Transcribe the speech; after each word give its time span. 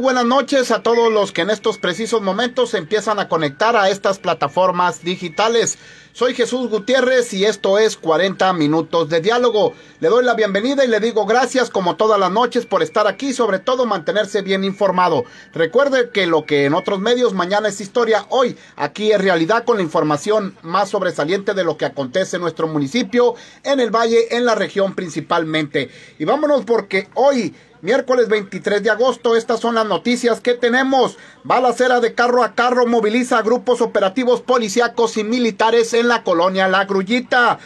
Buenas 0.00 0.26
noches 0.26 0.70
a 0.72 0.82
todos 0.82 1.10
los 1.10 1.32
que 1.32 1.40
en 1.40 1.50
estos 1.50 1.78
precisos 1.78 2.20
momentos 2.20 2.70
se 2.70 2.78
empiezan 2.78 3.18
a 3.18 3.28
conectar 3.28 3.76
a 3.76 3.88
estas 3.88 4.18
plataformas 4.18 5.02
digitales. 5.02 5.78
Soy 6.12 6.34
Jesús 6.34 6.68
Gutiérrez 6.68 7.32
y 7.32 7.44
esto 7.44 7.78
es 7.78 7.96
40 7.96 8.52
minutos 8.52 9.08
de 9.08 9.20
diálogo. 9.20 9.72
Le 10.00 10.08
doy 10.08 10.24
la 10.24 10.34
bienvenida 10.34 10.84
y 10.84 10.88
le 10.88 11.00
digo 11.00 11.24
gracias 11.24 11.70
como 11.70 11.96
todas 11.96 12.20
las 12.20 12.30
noches 12.30 12.66
por 12.66 12.82
estar 12.82 13.06
aquí, 13.06 13.32
sobre 13.32 13.58
todo 13.58 13.86
mantenerse 13.86 14.42
bien 14.42 14.64
informado. 14.64 15.24
Recuerde 15.52 16.10
que 16.10 16.26
lo 16.26 16.44
que 16.44 16.66
en 16.66 16.74
otros 16.74 17.00
medios 17.00 17.32
mañana 17.32 17.68
es 17.68 17.80
historia, 17.80 18.26
hoy 18.28 18.56
aquí 18.76 19.12
es 19.12 19.20
realidad 19.20 19.64
con 19.64 19.76
la 19.76 19.82
información 19.82 20.56
más 20.62 20.90
sobresaliente 20.90 21.54
de 21.54 21.64
lo 21.64 21.76
que 21.76 21.86
acontece 21.86 22.36
en 22.36 22.42
nuestro 22.42 22.66
municipio, 22.66 23.34
en 23.62 23.80
el 23.80 23.90
valle, 23.90 24.36
en 24.36 24.44
la 24.44 24.54
región 24.54 24.94
principalmente. 24.94 25.90
Y 26.18 26.24
vámonos 26.24 26.64
porque 26.64 27.08
hoy 27.14 27.54
Miércoles 27.86 28.26
23 28.28 28.82
de 28.82 28.90
agosto, 28.90 29.36
estas 29.36 29.60
son 29.60 29.76
las 29.76 29.86
noticias 29.86 30.40
que 30.40 30.54
tenemos. 30.54 31.18
Balacera 31.44 32.00
de 32.00 32.16
carro 32.16 32.42
a 32.42 32.56
carro 32.56 32.84
moviliza 32.84 33.42
grupos 33.42 33.80
operativos 33.80 34.40
policíacos 34.40 35.16
y 35.18 35.22
militares 35.22 35.94
en 35.94 36.08
la 36.08 36.24
colonia 36.24 36.66
La 36.66 36.84
Grullita. 36.84 37.60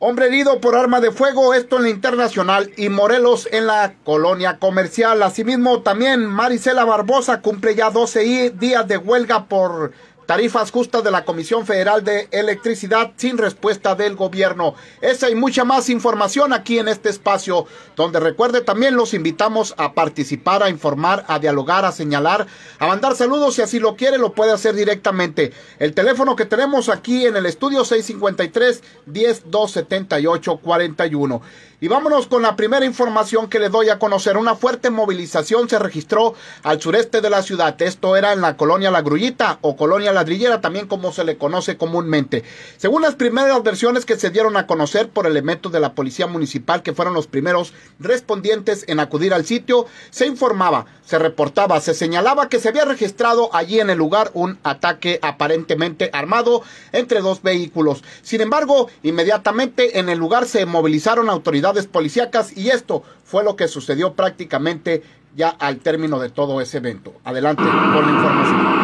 Hombre 0.00 0.26
herido 0.26 0.60
por 0.60 0.76
arma 0.76 1.00
de 1.00 1.12
fuego, 1.12 1.54
esto 1.54 1.78
en 1.78 1.84
la 1.84 1.88
internacional 1.88 2.72
y 2.76 2.90
Morelos 2.90 3.48
en 3.50 3.68
la 3.68 3.94
colonia 4.04 4.58
comercial. 4.58 5.22
Asimismo, 5.22 5.80
también 5.80 6.26
Marisela 6.26 6.84
Barbosa 6.84 7.40
cumple 7.40 7.74
ya 7.74 7.88
12 7.88 8.50
días 8.50 8.86
de 8.86 8.98
huelga 8.98 9.46
por 9.46 9.92
Tarifas 10.26 10.70
justas 10.70 11.02
de 11.02 11.10
la 11.10 11.24
Comisión 11.24 11.66
Federal 11.66 12.04
de 12.04 12.28
Electricidad 12.30 13.12
sin 13.16 13.38
respuesta 13.38 13.94
del 13.94 14.14
gobierno. 14.14 14.74
Esa 15.00 15.28
y 15.30 15.34
mucha 15.34 15.64
más 15.64 15.88
información 15.88 16.52
aquí 16.52 16.78
en 16.78 16.88
este 16.88 17.08
espacio, 17.08 17.66
donde 17.96 18.20
recuerde 18.20 18.60
también 18.60 18.96
los 18.96 19.14
invitamos 19.14 19.74
a 19.78 19.94
participar, 19.94 20.62
a 20.62 20.70
informar, 20.70 21.24
a 21.26 21.38
dialogar, 21.38 21.84
a 21.84 21.92
señalar, 21.92 22.46
a 22.78 22.86
mandar 22.86 23.16
saludos 23.16 23.54
si 23.54 23.62
así 23.62 23.80
lo 23.80 23.96
quiere, 23.96 24.18
lo 24.18 24.32
puede 24.32 24.52
hacer 24.52 24.74
directamente. 24.74 25.52
El 25.78 25.92
teléfono 25.92 26.36
que 26.36 26.44
tenemos 26.44 26.88
aquí 26.88 27.26
en 27.26 27.36
el 27.36 27.46
estudio 27.46 27.84
653 27.84 28.82
10 29.06 29.50
278 29.50 30.56
41. 30.58 31.42
Y 31.82 31.88
vámonos 31.88 32.28
con 32.28 32.42
la 32.42 32.54
primera 32.54 32.86
información 32.86 33.48
que 33.48 33.58
le 33.58 33.68
doy 33.68 33.88
a 33.88 33.98
conocer. 33.98 34.36
Una 34.36 34.54
fuerte 34.54 34.88
movilización 34.88 35.68
se 35.68 35.80
registró 35.80 36.32
al 36.62 36.80
sureste 36.80 37.20
de 37.20 37.28
la 37.28 37.42
ciudad. 37.42 37.74
Esto 37.82 38.14
era 38.14 38.32
en 38.32 38.40
la 38.40 38.56
colonia 38.56 38.92
La 38.92 39.02
Grullita 39.02 39.58
o 39.62 39.74
colonia 39.74 40.12
Ladrillera, 40.12 40.60
también 40.60 40.86
como 40.86 41.12
se 41.12 41.24
le 41.24 41.38
conoce 41.38 41.76
comúnmente. 41.76 42.44
Según 42.76 43.02
las 43.02 43.16
primeras 43.16 43.60
versiones 43.64 44.06
que 44.06 44.14
se 44.14 44.30
dieron 44.30 44.56
a 44.56 44.68
conocer 44.68 45.08
por 45.08 45.26
elementos 45.26 45.72
de 45.72 45.80
la 45.80 45.96
policía 45.96 46.28
municipal, 46.28 46.84
que 46.84 46.92
fueron 46.92 47.14
los 47.14 47.26
primeros 47.26 47.74
respondientes 47.98 48.84
en 48.86 49.00
acudir 49.00 49.34
al 49.34 49.44
sitio, 49.44 49.86
se 50.10 50.28
informaba, 50.28 50.86
se 51.04 51.18
reportaba, 51.18 51.80
se 51.80 51.94
señalaba 51.94 52.48
que 52.48 52.60
se 52.60 52.68
había 52.68 52.84
registrado 52.84 53.50
allí 53.52 53.80
en 53.80 53.90
el 53.90 53.98
lugar 53.98 54.30
un 54.34 54.56
ataque 54.62 55.18
aparentemente 55.20 56.10
armado 56.12 56.62
entre 56.92 57.22
dos 57.22 57.42
vehículos. 57.42 58.04
Sin 58.22 58.40
embargo, 58.40 58.88
inmediatamente 59.02 59.98
en 59.98 60.08
el 60.08 60.18
lugar 60.20 60.46
se 60.46 60.64
movilizaron 60.64 61.28
autoridades 61.28 61.71
policíacas 61.86 62.56
y 62.56 62.68
esto 62.68 63.02
fue 63.24 63.44
lo 63.44 63.56
que 63.56 63.68
sucedió 63.68 64.14
prácticamente 64.14 65.02
ya 65.34 65.48
al 65.48 65.78
término 65.78 66.18
de 66.18 66.28
todo 66.28 66.60
ese 66.60 66.78
evento. 66.78 67.14
Adelante 67.24 67.62
con 67.62 68.06
la 68.06 68.12
información. 68.12 68.82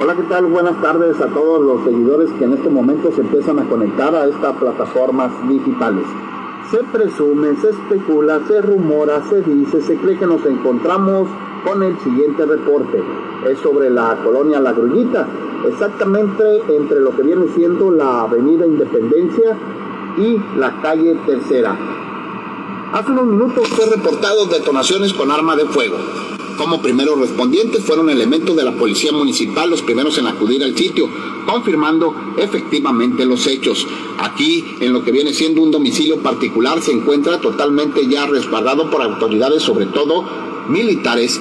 Hola, 0.00 0.14
¿qué 0.14 0.22
tal? 0.22 0.46
Buenas 0.46 0.80
tardes 0.80 1.20
a 1.20 1.26
todos 1.26 1.60
los 1.60 1.84
seguidores 1.84 2.30
que 2.38 2.44
en 2.44 2.54
este 2.54 2.70
momento 2.70 3.12
se 3.12 3.20
empiezan 3.20 3.58
a 3.58 3.64
conectar 3.64 4.14
a 4.14 4.26
estas 4.26 4.56
plataformas 4.56 5.30
digitales. 5.48 6.04
Se 6.70 6.84
presume, 6.84 7.56
se 7.62 7.70
especula, 7.70 8.40
se 8.46 8.60
rumora, 8.60 9.22
se 9.30 9.40
dice, 9.40 9.80
se 9.80 9.96
cree 9.96 10.18
que 10.18 10.26
nos 10.26 10.44
encontramos 10.44 11.26
con 11.64 11.82
el 11.82 11.98
siguiente 12.00 12.44
reporte. 12.44 13.02
Es 13.48 13.58
sobre 13.60 13.88
la 13.88 14.18
colonia 14.22 14.60
La 14.60 14.72
Grullita, 14.72 15.26
exactamente 15.66 16.62
entre 16.68 17.00
lo 17.00 17.16
que 17.16 17.22
viene 17.22 17.46
siendo 17.54 17.90
la 17.90 18.22
avenida 18.22 18.66
Independencia 18.66 19.56
y 20.18 20.36
la 20.58 20.78
calle 20.82 21.16
Tercera. 21.24 21.74
Hace 22.92 23.12
unos 23.12 23.26
minutos 23.26 23.66
fue 23.68 23.86
reportado 23.86 24.44
detonaciones 24.46 25.14
con 25.14 25.30
arma 25.30 25.56
de 25.56 25.64
fuego. 25.64 25.96
Como 26.58 26.82
primeros 26.82 27.16
respondientes 27.20 27.84
fueron 27.84 28.10
elementos 28.10 28.56
de 28.56 28.64
la 28.64 28.72
Policía 28.72 29.12
Municipal 29.12 29.70
los 29.70 29.82
primeros 29.82 30.18
en 30.18 30.26
acudir 30.26 30.64
al 30.64 30.76
sitio, 30.76 31.08
confirmando 31.46 32.12
efectivamente 32.36 33.24
los 33.24 33.46
hechos. 33.46 33.86
Aquí, 34.18 34.64
en 34.80 34.92
lo 34.92 35.04
que 35.04 35.12
viene 35.12 35.32
siendo 35.32 35.62
un 35.62 35.70
domicilio 35.70 36.18
particular, 36.18 36.82
se 36.82 36.90
encuentra 36.90 37.40
totalmente 37.40 38.08
ya 38.08 38.26
respaldado 38.26 38.90
por 38.90 39.02
autoridades, 39.02 39.62
sobre 39.62 39.86
todo 39.86 40.24
militares, 40.68 41.40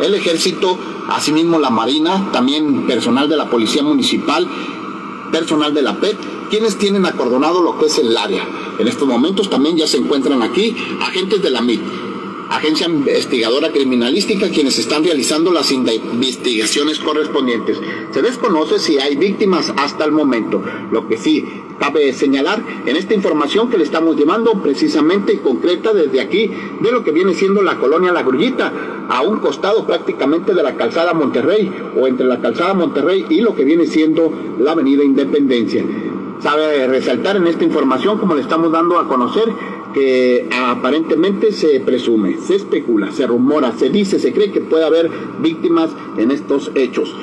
el 0.00 0.14
ejército, 0.14 0.78
asimismo 1.08 1.58
la 1.58 1.70
Marina, 1.70 2.30
también 2.30 2.86
personal 2.86 3.26
de 3.26 3.38
la 3.38 3.48
Policía 3.48 3.82
Municipal, 3.82 4.46
personal 5.32 5.72
de 5.72 5.80
la 5.80 5.98
PET, 5.98 6.18
quienes 6.50 6.76
tienen 6.76 7.06
acordonado 7.06 7.62
lo 7.62 7.78
que 7.78 7.86
es 7.86 7.96
el 7.98 8.14
área. 8.14 8.46
En 8.78 8.86
estos 8.86 9.08
momentos 9.08 9.48
también 9.48 9.78
ya 9.78 9.86
se 9.86 9.96
encuentran 9.96 10.42
aquí 10.42 10.76
agentes 11.00 11.42
de 11.42 11.50
la 11.50 11.62
MIT, 11.62 11.80
agencia 12.50 12.88
investigadora 12.88 13.70
criminalística, 13.70 14.48
quienes 14.50 14.78
están 14.78 15.04
realizando 15.04 15.52
las 15.52 15.70
investigaciones 15.70 16.98
correspondientes. 16.98 17.80
Se 18.10 18.22
desconoce 18.22 18.78
si 18.78 18.98
hay 18.98 19.16
víctimas 19.16 19.72
hasta 19.76 20.04
el 20.04 20.12
momento. 20.12 20.62
Lo 20.90 21.06
que 21.06 21.16
sí 21.16 21.44
cabe 21.78 22.12
señalar 22.12 22.60
en 22.84 22.96
esta 22.96 23.14
información 23.14 23.70
que 23.70 23.78
le 23.78 23.84
estamos 23.84 24.16
llevando 24.16 24.52
precisamente 24.62 25.32
y 25.32 25.38
concreta 25.38 25.94
desde 25.94 26.20
aquí 26.20 26.50
de 26.80 26.92
lo 26.92 27.04
que 27.04 27.12
viene 27.12 27.34
siendo 27.34 27.62
la 27.62 27.78
colonia 27.78 28.12
La 28.12 28.24
Grullita, 28.24 28.72
a 29.08 29.22
un 29.22 29.38
costado 29.38 29.86
prácticamente 29.86 30.52
de 30.52 30.62
la 30.62 30.76
calzada 30.76 31.14
Monterrey 31.14 31.72
o 32.00 32.06
entre 32.06 32.26
la 32.26 32.40
calzada 32.40 32.74
Monterrey 32.74 33.26
y 33.28 33.40
lo 33.40 33.54
que 33.54 33.64
viene 33.64 33.86
siendo 33.86 34.32
la 34.58 34.72
avenida 34.72 35.02
Independencia. 35.04 35.84
Sabe 36.40 36.86
resaltar 36.86 37.36
en 37.36 37.46
esta 37.46 37.64
información, 37.64 38.18
como 38.18 38.34
le 38.34 38.40
estamos 38.40 38.72
dando 38.72 38.98
a 38.98 39.06
conocer, 39.08 39.44
que 39.92 40.48
aparentemente 40.52 41.52
se 41.52 41.80
presume, 41.80 42.38
se 42.38 42.56
especula, 42.56 43.12
se 43.12 43.26
rumora, 43.26 43.72
se 43.72 43.90
dice, 43.90 44.18
se 44.18 44.32
cree 44.32 44.50
que 44.50 44.60
puede 44.60 44.84
haber 44.84 45.10
víctimas 45.40 45.90
en 46.16 46.30
estos 46.30 46.70
hechos. 46.74 47.14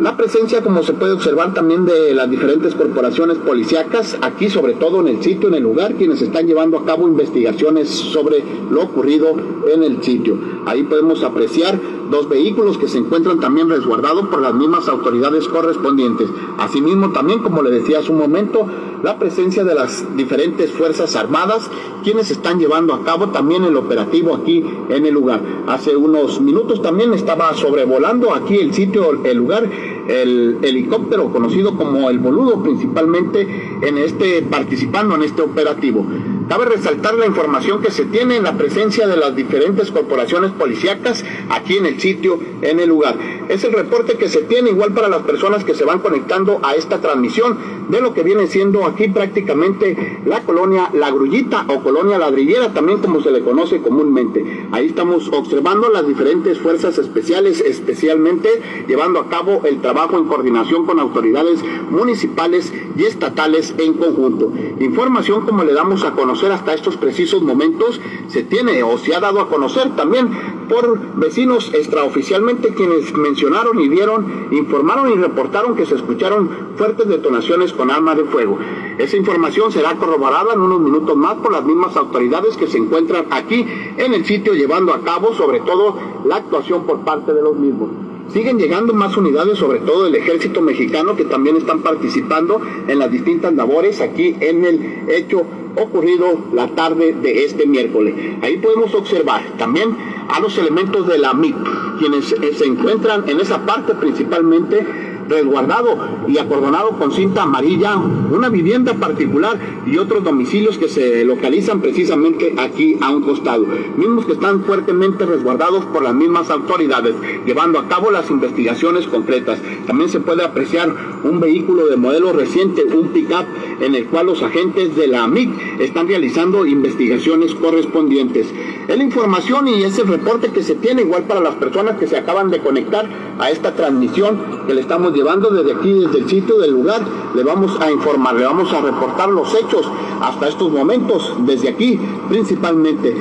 La 0.00 0.16
presencia, 0.16 0.62
como 0.62 0.82
se 0.82 0.94
puede 0.94 1.12
observar 1.12 1.52
también 1.52 1.84
de 1.84 2.14
las 2.14 2.30
diferentes 2.30 2.74
corporaciones 2.74 3.36
policíacas, 3.36 4.16
aquí 4.22 4.48
sobre 4.48 4.72
todo 4.72 5.00
en 5.00 5.08
el 5.08 5.22
sitio, 5.22 5.50
en 5.50 5.56
el 5.56 5.62
lugar, 5.62 5.94
quienes 5.96 6.22
están 6.22 6.46
llevando 6.46 6.78
a 6.78 6.86
cabo 6.86 7.06
investigaciones 7.06 7.90
sobre 7.90 8.42
lo 8.70 8.80
ocurrido 8.80 9.36
en 9.70 9.82
el 9.82 10.02
sitio. 10.02 10.38
Ahí 10.64 10.84
podemos 10.84 11.22
apreciar 11.22 11.78
dos 12.10 12.30
vehículos 12.30 12.78
que 12.78 12.88
se 12.88 12.96
encuentran 12.96 13.40
también 13.40 13.68
resguardados 13.68 14.28
por 14.28 14.40
las 14.40 14.54
mismas 14.54 14.88
autoridades 14.88 15.46
correspondientes. 15.48 16.28
Asimismo, 16.56 17.12
también, 17.12 17.40
como 17.40 17.62
le 17.62 17.70
decía 17.70 17.98
hace 17.98 18.10
un 18.10 18.18
momento, 18.20 18.66
la 19.02 19.18
presencia 19.18 19.64
de 19.64 19.74
las 19.74 20.16
diferentes 20.16 20.70
Fuerzas 20.70 21.16
Armadas, 21.16 21.70
quienes 22.02 22.30
están 22.30 22.58
llevando 22.58 22.94
a 22.94 23.04
cabo 23.04 23.28
también 23.28 23.64
el 23.64 23.76
operativo 23.76 24.34
aquí 24.34 24.64
en 24.88 25.06
el 25.06 25.14
lugar. 25.14 25.40
Hace 25.66 25.96
unos 25.96 26.40
minutos 26.40 26.82
también 26.82 27.12
estaba 27.14 27.54
sobrevolando 27.54 28.34
aquí 28.34 28.58
el 28.58 28.74
sitio, 28.74 29.24
el 29.24 29.36
lugar, 29.36 29.68
el 30.08 30.58
helicóptero 30.62 31.30
conocido 31.30 31.76
como 31.76 32.10
el 32.10 32.18
Boludo, 32.18 32.62
principalmente 32.62 33.78
en 33.82 33.98
este, 33.98 34.42
participando 34.42 35.14
en 35.14 35.22
este 35.22 35.42
operativo. 35.42 36.04
Cabe 36.50 36.64
resaltar 36.64 37.14
la 37.14 37.26
información 37.26 37.80
que 37.80 37.92
se 37.92 38.06
tiene 38.06 38.34
en 38.34 38.42
la 38.42 38.58
presencia 38.58 39.06
de 39.06 39.16
las 39.16 39.36
diferentes 39.36 39.92
corporaciones 39.92 40.50
policíacas 40.50 41.24
aquí 41.48 41.76
en 41.76 41.86
el 41.86 42.00
sitio, 42.00 42.40
en 42.60 42.80
el 42.80 42.88
lugar. 42.88 43.16
Es 43.48 43.62
el 43.62 43.72
reporte 43.72 44.14
que 44.14 44.28
se 44.28 44.42
tiene 44.42 44.70
igual 44.70 44.92
para 44.92 45.08
las 45.08 45.22
personas 45.22 45.62
que 45.62 45.76
se 45.76 45.84
van 45.84 46.00
conectando 46.00 46.58
a 46.64 46.74
esta 46.74 47.00
transmisión 47.00 47.56
de 47.88 48.00
lo 48.00 48.14
que 48.14 48.24
viene 48.24 48.48
siendo 48.48 48.84
aquí 48.84 49.06
prácticamente 49.06 50.20
la 50.26 50.40
colonia 50.40 50.90
La 50.92 51.12
Grullita 51.12 51.66
o 51.68 51.84
colonia 51.84 52.18
Ladrillera, 52.18 52.72
también 52.72 52.98
como 52.98 53.20
se 53.20 53.30
le 53.30 53.42
conoce 53.42 53.80
comúnmente. 53.80 54.66
Ahí 54.72 54.86
estamos 54.86 55.28
observando 55.32 55.88
las 55.88 56.06
diferentes 56.06 56.58
fuerzas 56.58 56.98
especiales, 56.98 57.60
especialmente 57.60 58.48
llevando 58.88 59.20
a 59.20 59.28
cabo 59.28 59.62
el 59.66 59.80
trabajo 59.80 60.18
en 60.18 60.24
coordinación 60.24 60.84
con 60.84 60.98
autoridades 60.98 61.60
municipales 61.90 62.72
y 62.96 63.04
estatales 63.04 63.72
en 63.78 63.94
conjunto. 63.94 64.52
Información 64.80 65.46
como 65.46 65.62
le 65.62 65.74
damos 65.74 66.04
a 66.04 66.12
conocer 66.12 66.39
hasta 66.48 66.74
estos 66.74 66.96
precisos 66.96 67.42
momentos 67.42 68.00
se 68.28 68.42
tiene 68.42 68.82
o 68.82 68.96
se 68.98 69.14
ha 69.14 69.20
dado 69.20 69.40
a 69.40 69.48
conocer 69.48 69.94
también 69.96 70.28
por 70.68 71.16
vecinos 71.16 71.72
extraoficialmente 71.74 72.72
quienes 72.74 73.12
mencionaron 73.14 73.80
y 73.80 73.88
dieron, 73.88 74.48
informaron 74.52 75.10
y 75.10 75.16
reportaron 75.16 75.74
que 75.74 75.84
se 75.84 75.96
escucharon 75.96 76.48
fuertes 76.76 77.08
detonaciones 77.08 77.72
con 77.72 77.90
arma 77.90 78.14
de 78.14 78.24
fuego. 78.24 78.58
Esa 78.98 79.16
información 79.16 79.72
será 79.72 79.96
corroborada 79.96 80.54
en 80.54 80.60
unos 80.60 80.80
minutos 80.80 81.16
más 81.16 81.34
por 81.36 81.52
las 81.52 81.64
mismas 81.64 81.96
autoridades 81.96 82.56
que 82.56 82.68
se 82.68 82.78
encuentran 82.78 83.26
aquí 83.30 83.66
en 83.96 84.14
el 84.14 84.24
sitio 84.24 84.54
llevando 84.54 84.94
a 84.94 85.00
cabo 85.00 85.34
sobre 85.34 85.60
todo 85.60 85.96
la 86.24 86.36
actuación 86.36 86.84
por 86.86 87.00
parte 87.00 87.32
de 87.34 87.42
los 87.42 87.56
mismos. 87.56 87.90
Siguen 88.32 88.58
llegando 88.58 88.94
más 88.94 89.16
unidades, 89.16 89.58
sobre 89.58 89.80
todo 89.80 90.04
del 90.04 90.14
ejército 90.14 90.60
mexicano, 90.60 91.16
que 91.16 91.24
también 91.24 91.56
están 91.56 91.80
participando 91.80 92.60
en 92.86 92.98
las 93.00 93.10
distintas 93.10 93.52
labores 93.54 94.00
aquí 94.00 94.36
en 94.38 94.64
el 94.64 95.08
hecho 95.08 95.42
ocurrido 95.76 96.26
la 96.52 96.68
tarde 96.68 97.12
de 97.12 97.44
este 97.44 97.66
miércoles. 97.66 98.14
Ahí 98.42 98.58
podemos 98.58 98.94
observar 98.94 99.42
también 99.58 99.96
a 100.28 100.40
los 100.40 100.56
elementos 100.58 101.06
de 101.06 101.18
la 101.18 101.34
MIP, 101.34 101.56
quienes 101.98 102.26
se 102.26 102.64
encuentran 102.64 103.28
en 103.28 103.40
esa 103.40 103.64
parte 103.66 103.94
principalmente 103.94 105.09
resguardado 105.30 105.96
y 106.28 106.38
acordonado 106.38 106.90
con 106.98 107.12
cinta 107.12 107.44
amarilla, 107.44 107.96
una 107.96 108.48
vivienda 108.48 108.94
particular 108.94 109.58
y 109.86 109.96
otros 109.96 110.24
domicilios 110.24 110.76
que 110.76 110.88
se 110.88 111.24
localizan 111.24 111.80
precisamente 111.80 112.54
aquí 112.58 112.98
a 113.00 113.10
un 113.10 113.22
costado, 113.22 113.64
mismos 113.96 114.26
que 114.26 114.32
están 114.32 114.64
fuertemente 114.64 115.24
resguardados 115.24 115.84
por 115.86 116.02
las 116.02 116.14
mismas 116.14 116.50
autoridades, 116.50 117.14
llevando 117.46 117.78
a 117.78 117.88
cabo 117.88 118.10
las 118.10 118.30
investigaciones 118.30 119.06
concretas. 119.06 119.60
También 119.86 120.10
se 120.10 120.20
puede 120.20 120.44
apreciar 120.44 120.94
un 121.24 121.40
vehículo 121.40 121.86
de 121.86 121.96
modelo 121.96 122.32
reciente, 122.32 122.84
un 122.84 123.08
pick-up, 123.08 123.46
en 123.80 123.94
el 123.94 124.06
cual 124.06 124.26
los 124.26 124.42
agentes 124.42 124.96
de 124.96 125.06
la 125.06 125.24
AMIC 125.24 125.80
están 125.80 126.08
realizando 126.08 126.66
investigaciones 126.66 127.54
correspondientes. 127.54 128.46
Es 128.88 128.96
la 128.96 129.04
información 129.04 129.68
y 129.68 129.84
ese 129.84 130.02
reporte 130.02 130.48
que 130.48 130.62
se 130.62 130.74
tiene 130.74 131.02
igual 131.02 131.24
para 131.24 131.40
las 131.40 131.54
personas 131.54 131.96
que 131.96 132.06
se 132.06 132.16
acaban 132.16 132.50
de 132.50 132.58
conectar 132.58 133.08
a 133.38 133.50
esta 133.50 133.74
transmisión 133.74 134.38
que 134.66 134.74
le 134.74 134.80
estamos 134.80 135.14
llevando 135.20 135.50
desde 135.50 135.72
aquí, 135.72 135.92
desde 135.92 136.18
el 136.18 136.28
sitio 136.28 136.58
del 136.58 136.70
lugar. 136.72 137.02
Le 137.34 137.44
vamos 137.44 137.78
a 137.78 137.90
informar, 137.90 138.34
le 138.34 138.44
vamos 138.44 138.72
a 138.72 138.80
reportar 138.80 139.28
los 139.28 139.54
hechos 139.54 139.86
hasta 140.20 140.48
estos 140.48 140.72
momentos, 140.72 141.34
desde 141.40 141.68
aquí 141.68 142.00
principalmente. 142.28 143.14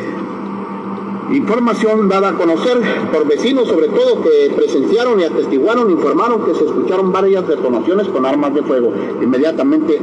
Información 1.32 2.10
dada 2.10 2.30
a 2.30 2.34
conocer 2.34 2.80
por 3.12 3.28
vecinos, 3.28 3.68
sobre 3.68 3.88
todo, 3.90 4.24
que 4.24 4.52
presenciaron 4.56 5.20
y 5.20 5.26
atestiguaron, 5.26 5.92
informaron 5.92 6.44
que 6.44 6.56
se 6.56 6.66
escucharon 6.66 7.12
varias 7.12 7.48
detonaciones 7.48 8.08
con 8.08 8.26
armas 8.26 8.56
de 8.56 8.64
fuego. 8.64 8.92
Inmediatamente 9.22 10.02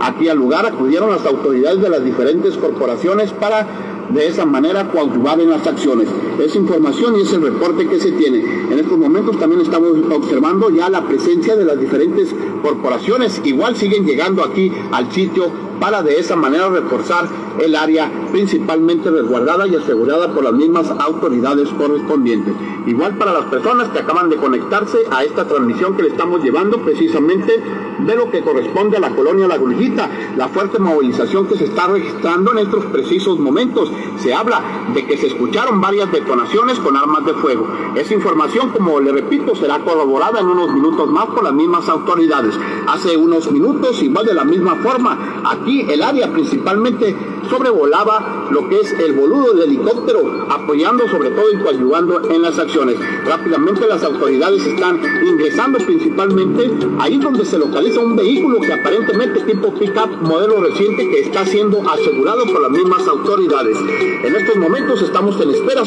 aquí 0.00 0.28
al 0.28 0.36
lugar 0.36 0.66
acudieron 0.66 1.10
las 1.10 1.26
autoridades 1.26 1.80
de 1.80 1.88
las 1.88 2.04
diferentes 2.04 2.56
corporaciones 2.56 3.32
para 3.32 3.66
de 4.10 4.26
esa 4.26 4.46
manera 4.46 4.88
coadyuvar 4.90 5.40
en 5.40 5.50
las 5.50 5.66
acciones. 5.66 6.08
Es 6.38 6.54
información 6.56 7.16
y 7.16 7.22
es 7.22 7.40
reporte 7.40 7.86
que 7.86 8.00
se 8.00 8.12
tiene. 8.12 8.38
En 8.70 8.78
estos 8.78 8.98
momentos 8.98 9.38
también 9.38 9.60
estamos 9.60 9.92
observando 10.10 10.70
ya 10.70 10.88
la 10.88 11.06
presencia 11.06 11.56
de 11.56 11.64
las 11.64 11.78
diferentes 11.78 12.34
corporaciones. 12.62 13.40
Igual 13.44 13.76
siguen 13.76 14.06
llegando 14.06 14.42
aquí 14.42 14.72
al 14.92 15.12
sitio 15.12 15.50
para 15.80 16.02
de 16.02 16.18
esa 16.18 16.36
manera 16.36 16.68
reforzar 16.68 17.28
el 17.60 17.74
área 17.74 18.10
principalmente 18.32 19.10
resguardada 19.10 19.66
y 19.66 19.76
asegurada 19.76 20.32
por 20.34 20.44
las 20.44 20.52
mismas 20.52 20.90
autoridades 20.90 21.68
correspondientes. 21.70 22.54
Igual 22.88 23.18
para 23.18 23.34
las 23.34 23.44
personas 23.44 23.90
que 23.90 23.98
acaban 23.98 24.30
de 24.30 24.36
conectarse 24.36 24.96
a 25.10 25.22
esta 25.22 25.46
transmisión 25.46 25.94
que 25.94 26.04
le 26.04 26.08
estamos 26.08 26.42
llevando 26.42 26.78
precisamente 26.78 27.62
de 27.98 28.16
lo 28.16 28.30
que 28.30 28.40
corresponde 28.40 28.96
a 28.96 29.00
la 29.00 29.10
colonia 29.10 29.46
La 29.46 29.58
Grujita, 29.58 30.08
la 30.38 30.48
fuerte 30.48 30.78
movilización 30.78 31.46
que 31.46 31.58
se 31.58 31.66
está 31.66 31.86
registrando 31.86 32.52
en 32.52 32.58
estos 32.60 32.86
precisos 32.86 33.38
momentos. 33.38 33.92
Se 34.16 34.32
habla 34.32 34.62
de 34.94 35.04
que 35.04 35.18
se 35.18 35.26
escucharon 35.26 35.82
varias 35.82 36.10
detonaciones 36.10 36.78
con 36.78 36.96
armas 36.96 37.26
de 37.26 37.34
fuego. 37.34 37.68
Esa 37.94 38.14
información, 38.14 38.70
como 38.70 39.00
le 39.00 39.12
repito, 39.12 39.54
será 39.54 39.80
corroborada 39.80 40.40
en 40.40 40.46
unos 40.46 40.72
minutos 40.72 41.10
más 41.10 41.26
por 41.26 41.44
las 41.44 41.52
mismas 41.52 41.86
autoridades. 41.90 42.58
Hace 42.86 43.18
unos 43.18 43.52
minutos, 43.52 44.02
igual 44.02 44.24
de 44.24 44.32
la 44.32 44.44
misma 44.44 44.76
forma, 44.76 45.42
aquí 45.44 45.82
el 45.90 46.02
área 46.02 46.32
principalmente 46.32 47.14
sobrevolaba 47.50 48.46
lo 48.50 48.66
que 48.68 48.80
es 48.80 48.92
el 48.92 49.12
boludo 49.12 49.52
del 49.52 49.68
helicóptero, 49.68 50.46
apoyando 50.48 51.06
sobre 51.08 51.30
todo 51.30 51.52
y 51.52 51.58
coadyuvando 51.58 52.22
en 52.30 52.42
las 52.42 52.58
acciones. 52.58 52.77
Rápidamente 53.24 53.88
las 53.88 54.04
autoridades 54.04 54.64
están 54.64 55.00
ingresando 55.26 55.78
principalmente 55.78 56.70
ahí 57.00 57.18
donde 57.18 57.44
se 57.44 57.58
localiza 57.58 57.98
un 57.98 58.14
vehículo 58.14 58.60
que 58.60 58.72
aparentemente 58.72 59.40
tipo 59.40 59.74
pickup 59.74 60.22
modelo 60.22 60.60
reciente 60.60 61.10
que 61.10 61.20
está 61.22 61.44
siendo 61.44 61.82
asegurado 61.90 62.44
por 62.44 62.62
las 62.62 62.70
mismas 62.70 63.06
autoridades. 63.08 63.76
En 64.24 64.36
estos 64.36 64.56
momentos 64.56 65.02
estamos 65.02 65.40
en 65.40 65.50
espera. 65.50 65.82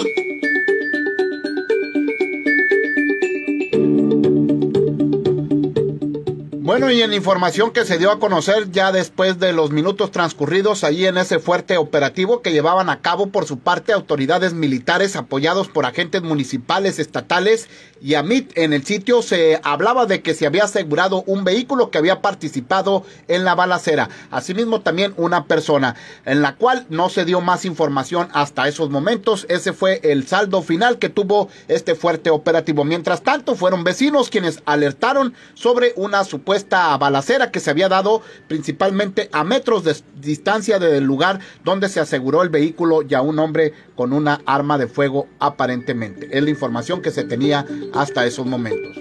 Bueno, 6.71 6.89
y 6.89 7.01
en 7.01 7.11
información 7.11 7.71
que 7.71 7.83
se 7.83 7.97
dio 7.97 8.11
a 8.11 8.19
conocer 8.19 8.71
ya 8.71 8.93
después 8.93 9.37
de 9.39 9.51
los 9.51 9.71
minutos 9.71 10.09
transcurridos 10.09 10.85
allí 10.85 11.05
en 11.05 11.17
ese 11.17 11.39
fuerte 11.39 11.75
operativo 11.75 12.41
que 12.41 12.53
llevaban 12.53 12.89
a 12.89 13.01
cabo 13.01 13.27
por 13.27 13.45
su 13.45 13.59
parte 13.59 13.91
autoridades 13.91 14.53
militares 14.53 15.17
apoyados 15.17 15.67
por 15.67 15.85
agentes 15.85 16.21
municipales, 16.21 16.97
estatales 16.97 17.67
y 18.01 18.15
AMIT 18.15 18.57
en 18.57 18.71
el 18.71 18.85
sitio 18.85 19.21
se 19.21 19.59
hablaba 19.63 20.05
de 20.05 20.21
que 20.21 20.33
se 20.33 20.47
había 20.47 20.63
asegurado 20.63 21.25
un 21.27 21.43
vehículo 21.43 21.91
que 21.91 21.97
había 21.97 22.21
participado 22.21 23.05
en 23.27 23.43
la 23.43 23.53
balacera. 23.53 24.07
Asimismo 24.31 24.79
también 24.79 25.13
una 25.17 25.47
persona 25.47 25.97
en 26.23 26.41
la 26.41 26.55
cual 26.55 26.85
no 26.87 27.09
se 27.09 27.25
dio 27.25 27.41
más 27.41 27.65
información 27.65 28.29
hasta 28.31 28.69
esos 28.69 28.89
momentos. 28.89 29.45
Ese 29.49 29.73
fue 29.73 29.99
el 30.03 30.25
saldo 30.25 30.61
final 30.61 30.99
que 30.99 31.09
tuvo 31.09 31.49
este 31.67 31.95
fuerte 31.95 32.29
operativo. 32.29 32.85
Mientras 32.85 33.23
tanto 33.23 33.55
fueron 33.55 33.83
vecinos 33.83 34.29
quienes 34.29 34.63
alertaron 34.65 35.33
sobre 35.53 35.91
una 35.97 36.23
supuesta 36.23 36.60
esta 36.61 36.97
balacera 36.97 37.51
que 37.51 37.59
se 37.59 37.69
había 37.69 37.89
dado 37.89 38.21
principalmente 38.47 39.29
a 39.31 39.43
metros 39.43 39.83
de 39.83 39.95
distancia 40.19 40.79
del 40.79 41.03
lugar 41.03 41.39
donde 41.63 41.89
se 41.89 41.99
aseguró 41.99 42.43
el 42.43 42.49
vehículo 42.49 43.01
y 43.01 43.13
a 43.13 43.21
un 43.21 43.39
hombre 43.39 43.73
con 43.95 44.13
una 44.13 44.41
arma 44.45 44.77
de 44.77 44.87
fuego 44.87 45.27
aparentemente. 45.39 46.29
Es 46.31 46.43
la 46.43 46.49
información 46.49 47.01
que 47.01 47.11
se 47.11 47.23
tenía 47.23 47.65
hasta 47.93 48.25
esos 48.25 48.45
momentos. 48.45 48.95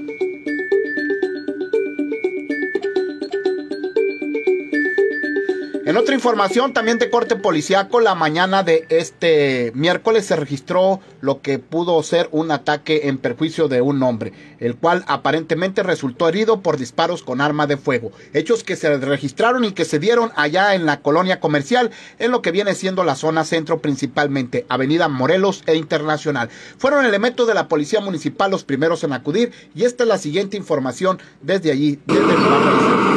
En 5.90 5.96
otra 5.96 6.14
información 6.14 6.72
también 6.72 7.00
de 7.00 7.10
corte 7.10 7.34
policiaco, 7.34 7.98
la 7.98 8.14
mañana 8.14 8.62
de 8.62 8.86
este 8.90 9.72
miércoles 9.74 10.24
se 10.24 10.36
registró 10.36 11.00
lo 11.20 11.42
que 11.42 11.58
pudo 11.58 12.00
ser 12.04 12.28
un 12.30 12.52
ataque 12.52 13.08
en 13.08 13.18
perjuicio 13.18 13.66
de 13.66 13.80
un 13.80 14.00
hombre, 14.04 14.32
el 14.60 14.76
cual 14.76 15.02
aparentemente 15.08 15.82
resultó 15.82 16.28
herido 16.28 16.60
por 16.60 16.76
disparos 16.76 17.24
con 17.24 17.40
arma 17.40 17.66
de 17.66 17.76
fuego. 17.76 18.12
Hechos 18.34 18.62
que 18.62 18.76
se 18.76 18.98
registraron 18.98 19.64
y 19.64 19.72
que 19.72 19.84
se 19.84 19.98
dieron 19.98 20.30
allá 20.36 20.76
en 20.76 20.86
la 20.86 21.00
colonia 21.00 21.40
comercial, 21.40 21.90
en 22.20 22.30
lo 22.30 22.40
que 22.40 22.52
viene 22.52 22.76
siendo 22.76 23.02
la 23.02 23.16
zona 23.16 23.42
centro 23.42 23.80
principalmente, 23.80 24.66
Avenida 24.68 25.08
Morelos 25.08 25.64
e 25.66 25.74
Internacional. 25.74 26.50
Fueron 26.78 27.04
elementos 27.04 27.48
de 27.48 27.54
la 27.54 27.66
Policía 27.66 28.00
Municipal 28.00 28.52
los 28.52 28.62
primeros 28.62 29.02
en 29.02 29.12
acudir 29.12 29.50
y 29.74 29.82
esta 29.82 30.04
es 30.04 30.08
la 30.08 30.18
siguiente 30.18 30.56
información 30.56 31.18
desde 31.42 31.72
allí, 31.72 31.98
desde 32.06 32.32
el 32.32 33.09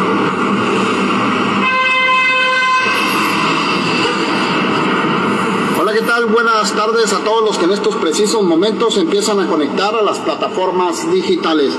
Buenas 6.21 6.71
tardes 6.75 7.11
a 7.11 7.23
todos 7.23 7.43
los 7.43 7.57
que 7.57 7.65
en 7.65 7.71
estos 7.71 7.95
precisos 7.95 8.43
momentos 8.43 8.97
empiezan 8.97 9.39
a 9.39 9.47
conectar 9.47 9.95
a 9.95 10.03
las 10.03 10.19
plataformas 10.19 11.11
digitales. 11.11 11.73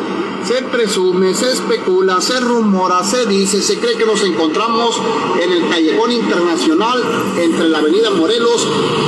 Se 0.45 0.61
presume, 0.63 1.35
se 1.35 1.53
especula, 1.53 2.21
se 2.21 2.41
rumora, 2.41 3.05
se 3.05 3.27
dice, 3.27 3.63
se 3.63 3.79
cree 3.79 3.97
que 3.97 4.05
nos 4.05 4.25
encontramos 4.25 5.01
en 5.41 5.53
el 5.53 5.69
callejón 5.69 6.11
internacional 6.11 7.01
entre 7.39 7.69
la 7.69 7.79
avenida 7.79 8.11
Morelos 8.11 8.67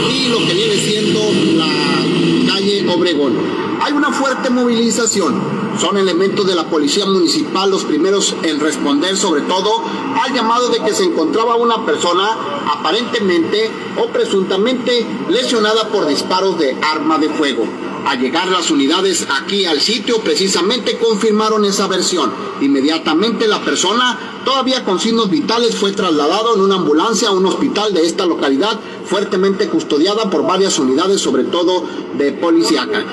y 0.08 0.28
lo 0.28 0.38
que 0.46 0.54
viene 0.54 0.76
siendo 0.76 1.20
la 1.56 2.52
calle 2.52 2.88
Obregón. 2.88 3.65
Hay 3.86 3.92
una 3.92 4.10
fuerte 4.10 4.50
movilización 4.50 5.40
son 5.78 5.96
elementos 5.98 6.46
de 6.46 6.54
la 6.54 6.68
policía 6.68 7.06
municipal 7.06 7.70
los 7.70 7.84
primeros 7.84 8.34
en 8.42 8.58
responder 8.58 9.16
sobre 9.16 9.42
todo 9.42 9.84
al 10.20 10.32
llamado 10.32 10.70
de 10.70 10.78
que 10.80 10.94
se 10.94 11.04
encontraba 11.04 11.56
una 11.56 11.84
persona 11.84 12.36
aparentemente 12.66 13.70
o 14.02 14.06
presuntamente 14.08 15.06
lesionada 15.28 15.88
por 15.88 16.06
disparos 16.06 16.58
de 16.58 16.76
arma 16.82 17.18
de 17.18 17.28
fuego. 17.28 17.64
Al 18.06 18.20
llegar 18.20 18.48
las 18.48 18.70
unidades 18.70 19.26
aquí 19.40 19.66
al 19.66 19.80
sitio, 19.80 20.20
precisamente 20.20 20.96
confirmaron 20.96 21.64
esa 21.64 21.88
versión. 21.88 22.32
Inmediatamente 22.60 23.48
la 23.48 23.64
persona, 23.64 24.40
todavía 24.44 24.84
con 24.84 25.00
signos 25.00 25.28
vitales, 25.28 25.74
fue 25.74 25.92
trasladado 25.92 26.54
en 26.54 26.60
una 26.60 26.76
ambulancia 26.76 27.28
a 27.28 27.32
un 27.32 27.44
hospital 27.46 27.92
de 27.92 28.06
esta 28.06 28.24
localidad, 28.24 28.78
fuertemente 29.04 29.68
custodiada 29.68 30.30
por 30.30 30.46
varias 30.46 30.78
unidades, 30.78 31.20
sobre 31.20 31.44
todo 31.44 31.84
de 32.16 32.32
policíaca. 32.32 33.04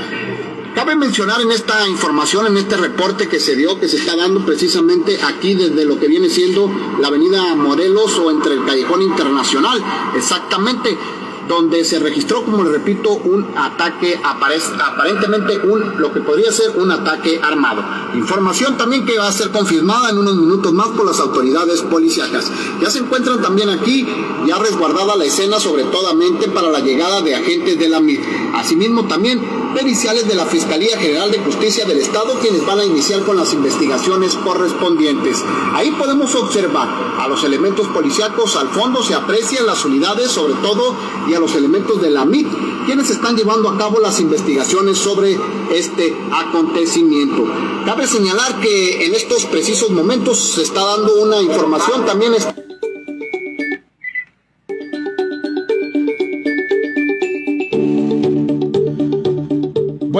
Cabe 0.75 0.95
mencionar 0.95 1.39
en 1.39 1.51
esta 1.51 1.87
información, 1.87 2.47
en 2.47 2.57
este 2.57 2.75
reporte 2.77 3.29
que 3.29 3.39
se 3.39 3.55
dio, 3.55 3.79
que 3.79 3.87
se 3.87 3.97
está 3.97 4.15
dando 4.15 4.43
precisamente 4.43 5.21
aquí 5.21 5.53
desde 5.53 5.85
lo 5.85 5.99
que 5.99 6.07
viene 6.07 6.29
siendo 6.29 6.67
la 6.99 7.09
avenida 7.09 7.53
Morelos 7.55 8.17
o 8.17 8.31
entre 8.31 8.55
el 8.55 8.65
Callejón 8.65 9.03
Internacional, 9.03 9.79
exactamente 10.15 10.97
donde 11.47 11.83
se 11.83 11.99
registró, 11.99 12.43
como 12.43 12.63
le 12.63 12.71
repito, 12.71 13.11
un 13.11 13.45
ataque, 13.55 14.19
aparentemente 14.23 15.57
un, 15.59 15.99
lo 15.99 16.13
que 16.13 16.21
podría 16.21 16.51
ser 16.51 16.71
un 16.77 16.91
ataque 16.91 17.39
armado. 17.41 17.83
Información 18.15 18.77
también 18.77 19.05
que 19.05 19.17
va 19.17 19.27
a 19.27 19.31
ser 19.31 19.51
confirmada 19.51 20.09
en 20.09 20.17
unos 20.17 20.35
minutos 20.35 20.73
más 20.73 20.89
por 20.89 21.05
las 21.05 21.19
autoridades 21.19 21.81
policíacas. 21.81 22.51
Ya 22.81 22.89
se 22.89 22.99
encuentran 22.99 23.41
también 23.41 23.69
aquí, 23.69 24.07
ya 24.45 24.57
resguardada 24.57 25.15
la 25.15 25.25
escena, 25.25 25.59
sobre 25.59 25.83
todo 25.83 26.13
para 26.53 26.69
la 26.69 26.79
llegada 26.79 27.21
de 27.21 27.35
agentes 27.35 27.77
de 27.79 27.89
la 27.89 27.99
MIR. 27.99 28.19
Asimismo, 28.55 29.05
también 29.07 29.41
periciales 29.73 30.27
de 30.27 30.35
la 30.35 30.45
Fiscalía 30.45 30.97
General 30.97 31.31
de 31.31 31.39
Justicia 31.39 31.85
del 31.85 31.97
Estado 31.97 32.37
quienes 32.39 32.65
van 32.65 32.79
a 32.79 32.85
iniciar 32.85 33.23
con 33.23 33.35
las 33.35 33.53
investigaciones 33.53 34.35
correspondientes. 34.35 35.43
Ahí 35.73 35.91
podemos 35.91 36.35
observar 36.35 36.87
a 37.19 37.27
los 37.27 37.43
elementos 37.43 37.87
policíacos, 37.87 38.55
al 38.55 38.69
fondo 38.69 39.01
se 39.03 39.15
aprecian 39.15 39.65
las 39.65 39.83
unidades 39.85 40.31
sobre 40.31 40.53
todo 40.55 40.95
a 41.35 41.39
los 41.39 41.55
elementos 41.55 42.01
de 42.01 42.09
la 42.09 42.25
MIT 42.25 42.47
quienes 42.85 43.09
están 43.09 43.35
llevando 43.35 43.69
a 43.69 43.77
cabo 43.77 43.99
las 43.99 44.19
investigaciones 44.19 44.97
sobre 44.97 45.37
este 45.71 46.15
acontecimiento. 46.31 47.45
Cabe 47.85 48.07
señalar 48.07 48.59
que 48.59 49.05
en 49.05 49.15
estos 49.15 49.45
precisos 49.45 49.89
momentos 49.89 50.37
se 50.37 50.63
está 50.63 50.83
dando 50.83 51.15
una 51.15 51.41
información 51.41 52.05
también. 52.05 52.33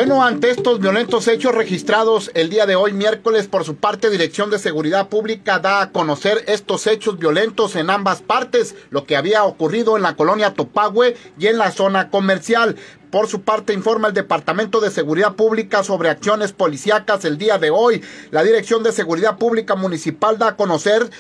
Bueno, 0.06 0.22
ante 0.22 0.50
estos 0.50 0.82
violentos 0.82 1.30
hechos 1.30 1.56
registrados 1.56 2.30
el 2.34 2.50
día 2.50 2.66
de 2.66 2.76
hoy, 2.76 2.92
miércoles, 2.92 3.48
por 3.48 3.64
su 3.64 3.78
parte, 3.78 4.10
Dirección 4.10 4.50
de 4.50 4.60
Seguridad 4.60 5.08
Pública 5.08 5.60
da 5.60 5.82
a 5.82 5.92
conocer 5.92 6.44
estos 6.48 6.88
hechos 6.88 7.18
violentos 7.18 7.78
en 7.78 7.90
ambas 7.90 8.22
partes, 8.22 8.76
lo 8.90 9.06
que 9.06 9.16
había 9.16 9.46
ocurrido 9.46 9.96
en 9.96 10.04
la 10.04 10.18
colonia 10.18 10.56
Topagüe 10.56 11.16
y 11.40 11.48
en 11.48 11.58
la 11.58 11.72
zona 11.72 12.10
comercial. 12.10 12.76
Por 13.14 13.28
su 13.28 13.42
parte, 13.42 13.74
informa 13.74 14.08
el 14.08 14.16
Departamento 14.16 14.80
de 14.80 14.90
Seguridad 14.90 15.36
Pública 15.36 15.84
sobre 15.84 16.10
acciones 16.10 16.52
policíacas 16.52 17.24
el 17.26 17.38
día 17.38 17.60
de 17.60 17.70
hoy. 17.70 18.02
La 18.32 18.42
Dirección 18.42 18.82
de 18.82 18.92
Seguridad 18.92 19.38
Pública 19.38 19.76
Municipal 19.76 20.40
da 20.40 20.48
a 20.48 20.56
conocer 20.56 21.12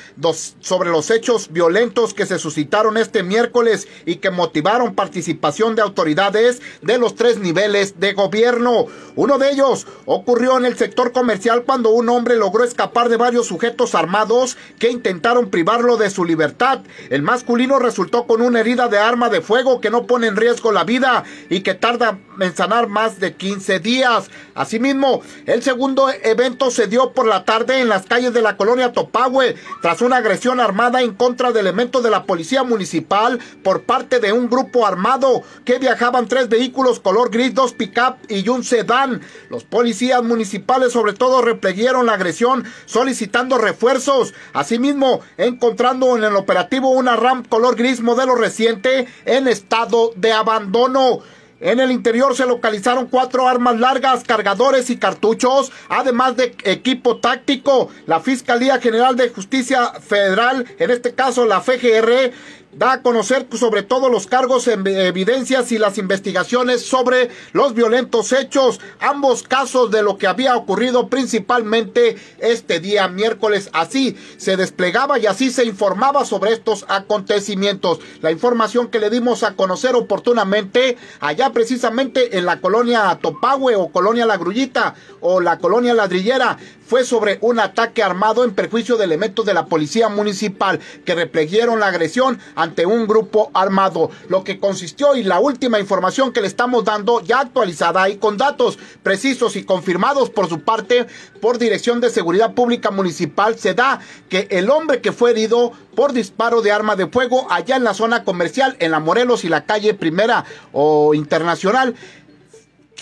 sobre 0.59 0.89
los 0.89 1.11
hechos 1.11 1.51
violentos 1.51 2.15
que 2.15 2.25
se 2.25 2.39
suscitaron 2.39 2.97
este 2.97 3.21
miércoles 3.21 3.87
y 4.07 4.15
que 4.15 4.31
motivaron 4.31 4.95
participación 4.95 5.75
de 5.75 5.83
autoridades 5.83 6.63
de 6.81 6.97
los 6.97 7.13
tres 7.13 7.37
niveles 7.37 7.99
de 7.99 8.13
gobierno. 8.13 8.87
Uno 9.15 9.37
de 9.37 9.51
ellos 9.51 9.85
ocurrió 10.05 10.57
en 10.57 10.65
el 10.65 10.75
sector 10.75 11.11
comercial 11.11 11.61
cuando 11.63 11.91
un 11.91 12.09
hombre 12.09 12.37
logró 12.37 12.63
escapar 12.63 13.07
de 13.07 13.17
varios 13.17 13.45
sujetos 13.45 13.93
armados 13.93 14.57
que 14.79 14.89
intentaron 14.89 15.51
privarlo 15.51 15.97
de 15.97 16.09
su 16.09 16.25
libertad. 16.25 16.79
El 17.11 17.21
masculino 17.21 17.77
resultó 17.77 18.25
con 18.25 18.41
una 18.41 18.61
herida 18.61 18.87
de 18.87 18.97
arma 18.97 19.29
de 19.29 19.41
fuego 19.41 19.79
que 19.79 19.91
no 19.91 20.07
pone 20.07 20.25
en 20.25 20.37
riesgo 20.37 20.71
la 20.71 20.85
vida 20.85 21.23
y 21.51 21.61
que 21.61 21.82
tarda 21.83 22.17
en 22.39 22.55
sanar 22.55 22.87
más 22.87 23.19
de 23.19 23.35
15 23.35 23.79
días. 23.81 24.31
Asimismo, 24.55 25.21
el 25.45 25.61
segundo 25.63 26.09
evento 26.23 26.71
se 26.71 26.87
dio 26.87 27.11
por 27.11 27.27
la 27.27 27.43
tarde 27.43 27.81
en 27.81 27.89
las 27.89 28.05
calles 28.05 28.31
de 28.31 28.41
la 28.41 28.55
colonia 28.55 28.93
Topahue, 28.93 29.55
tras 29.81 29.99
una 29.99 30.17
agresión 30.17 30.61
armada 30.61 31.01
en 31.01 31.13
contra 31.13 31.51
de 31.51 31.59
elementos 31.59 32.01
de 32.01 32.09
la 32.09 32.23
policía 32.23 32.63
municipal 32.63 33.37
por 33.63 33.81
parte 33.81 34.21
de 34.21 34.31
un 34.31 34.49
grupo 34.49 34.87
armado 34.87 35.43
que 35.65 35.77
viajaban 35.77 36.29
tres 36.29 36.47
vehículos 36.47 37.01
color 37.01 37.29
gris, 37.29 37.53
dos 37.53 37.73
pick-up 37.73 38.15
y 38.29 38.47
un 38.47 38.63
sedán. 38.63 39.19
Los 39.49 39.65
policías 39.65 40.23
municipales 40.23 40.93
sobre 40.93 41.11
todo 41.11 41.41
repleguieron 41.41 42.05
la 42.05 42.13
agresión 42.13 42.63
solicitando 42.85 43.57
refuerzos. 43.57 44.33
Asimismo, 44.53 45.19
encontrando 45.35 46.15
en 46.15 46.23
el 46.23 46.37
operativo 46.37 46.91
una 46.91 47.17
RAM 47.17 47.43
color 47.43 47.75
gris 47.75 47.99
modelo 47.99 48.35
reciente 48.35 49.05
en 49.25 49.49
estado 49.49 50.13
de 50.15 50.31
abandono. 50.31 51.19
En 51.63 51.79
el 51.79 51.91
interior 51.91 52.35
se 52.35 52.45
localizaron 52.45 53.07
cuatro 53.07 53.47
armas 53.47 53.79
largas, 53.79 54.25
cargadores 54.25 54.89
y 54.89 54.97
cartuchos, 54.97 55.71
además 55.87 56.35
de 56.35 56.57
equipo 56.65 57.21
táctico. 57.21 57.89
La 58.05 58.19
Fiscalía 58.19 58.81
General 58.81 59.15
de 59.15 59.29
Justicia 59.29 59.93
Federal, 60.01 60.65
en 60.77 60.91
este 60.91 61.13
caso 61.15 61.45
la 61.45 61.61
FGR, 61.61 62.33
da 62.75 62.93
a 62.93 63.01
conocer 63.01 63.47
sobre 63.53 63.83
todo 63.83 64.09
los 64.09 64.27
cargos 64.27 64.67
en 64.67 64.85
evidencias 64.87 65.71
y 65.71 65.77
las 65.77 65.97
investigaciones 65.97 66.85
sobre 66.85 67.29
los 67.51 67.73
violentos 67.73 68.31
hechos, 68.31 68.79
ambos 68.99 69.43
casos 69.43 69.91
de 69.91 70.03
lo 70.03 70.17
que 70.17 70.27
había 70.27 70.55
ocurrido 70.55 71.09
principalmente 71.09 72.15
este 72.39 72.79
día 72.79 73.07
miércoles. 73.07 73.69
Así 73.73 74.17
se 74.37 74.57
desplegaba 74.57 75.19
y 75.19 75.25
así 75.25 75.51
se 75.51 75.65
informaba 75.65 76.25
sobre 76.25 76.53
estos 76.53 76.85
acontecimientos. 76.87 77.99
La 78.21 78.31
información 78.31 78.87
que 78.87 78.99
le 78.99 79.09
dimos 79.09 79.43
a 79.43 79.55
conocer 79.55 79.95
oportunamente 79.95 80.97
allá 81.19 81.51
precisamente 81.51 82.37
en 82.37 82.45
la 82.45 82.59
colonia 82.59 83.17
Topahue 83.21 83.75
o 83.75 83.89
colonia 83.89 84.25
La 84.25 84.37
Grullita 84.37 84.95
o 85.23 85.39
la 85.39 85.57
colonia 85.57 85.93
Ladrillera 85.93 86.57
fue 86.85 87.03
sobre 87.03 87.39
un 87.41 87.59
ataque 87.59 88.03
armado 88.03 88.43
en 88.43 88.53
perjuicio 88.53 88.97
de 88.97 89.05
elementos 89.05 89.45
de 89.45 89.53
la 89.53 89.65
policía 89.65 90.09
municipal 90.09 90.79
que 91.05 91.15
replegieron 91.15 91.79
la 91.79 91.87
agresión 91.87 92.39
ante 92.55 92.85
un 92.85 93.07
grupo 93.07 93.49
armado, 93.53 94.11
lo 94.29 94.43
que 94.43 94.59
consistió 94.59 95.15
y 95.15 95.23
la 95.23 95.39
última 95.39 95.79
información 95.79 96.33
que 96.33 96.41
le 96.41 96.47
estamos 96.47 96.85
dando 96.85 97.21
ya 97.21 97.39
actualizada 97.39 98.09
y 98.09 98.17
con 98.17 98.37
datos 98.37 98.77
precisos 99.01 99.55
y 99.55 99.63
confirmados 99.63 100.29
por 100.29 100.49
su 100.49 100.59
parte 100.59 101.07
por 101.41 101.57
Dirección 101.57 102.01
de 102.01 102.09
Seguridad 102.09 102.53
Pública 102.53 102.91
Municipal 102.91 103.57
se 103.57 103.73
da 103.73 103.99
que 104.29 104.47
el 104.51 104.69
hombre 104.69 105.01
que 105.01 105.13
fue 105.13 105.31
herido 105.31 105.71
por 105.95 106.13
disparo 106.13 106.61
de 106.61 106.71
arma 106.71 106.95
de 106.95 107.07
fuego 107.07 107.47
allá 107.49 107.75
en 107.75 107.83
la 107.83 107.93
zona 107.93 108.23
comercial 108.23 108.75
en 108.79 108.91
la 108.91 108.99
Morelos 108.99 109.43
y 109.45 109.49
la 109.49 109.65
calle 109.65 109.93
Primera 109.93 110.45
o 110.73 111.13
Internacional 111.13 111.95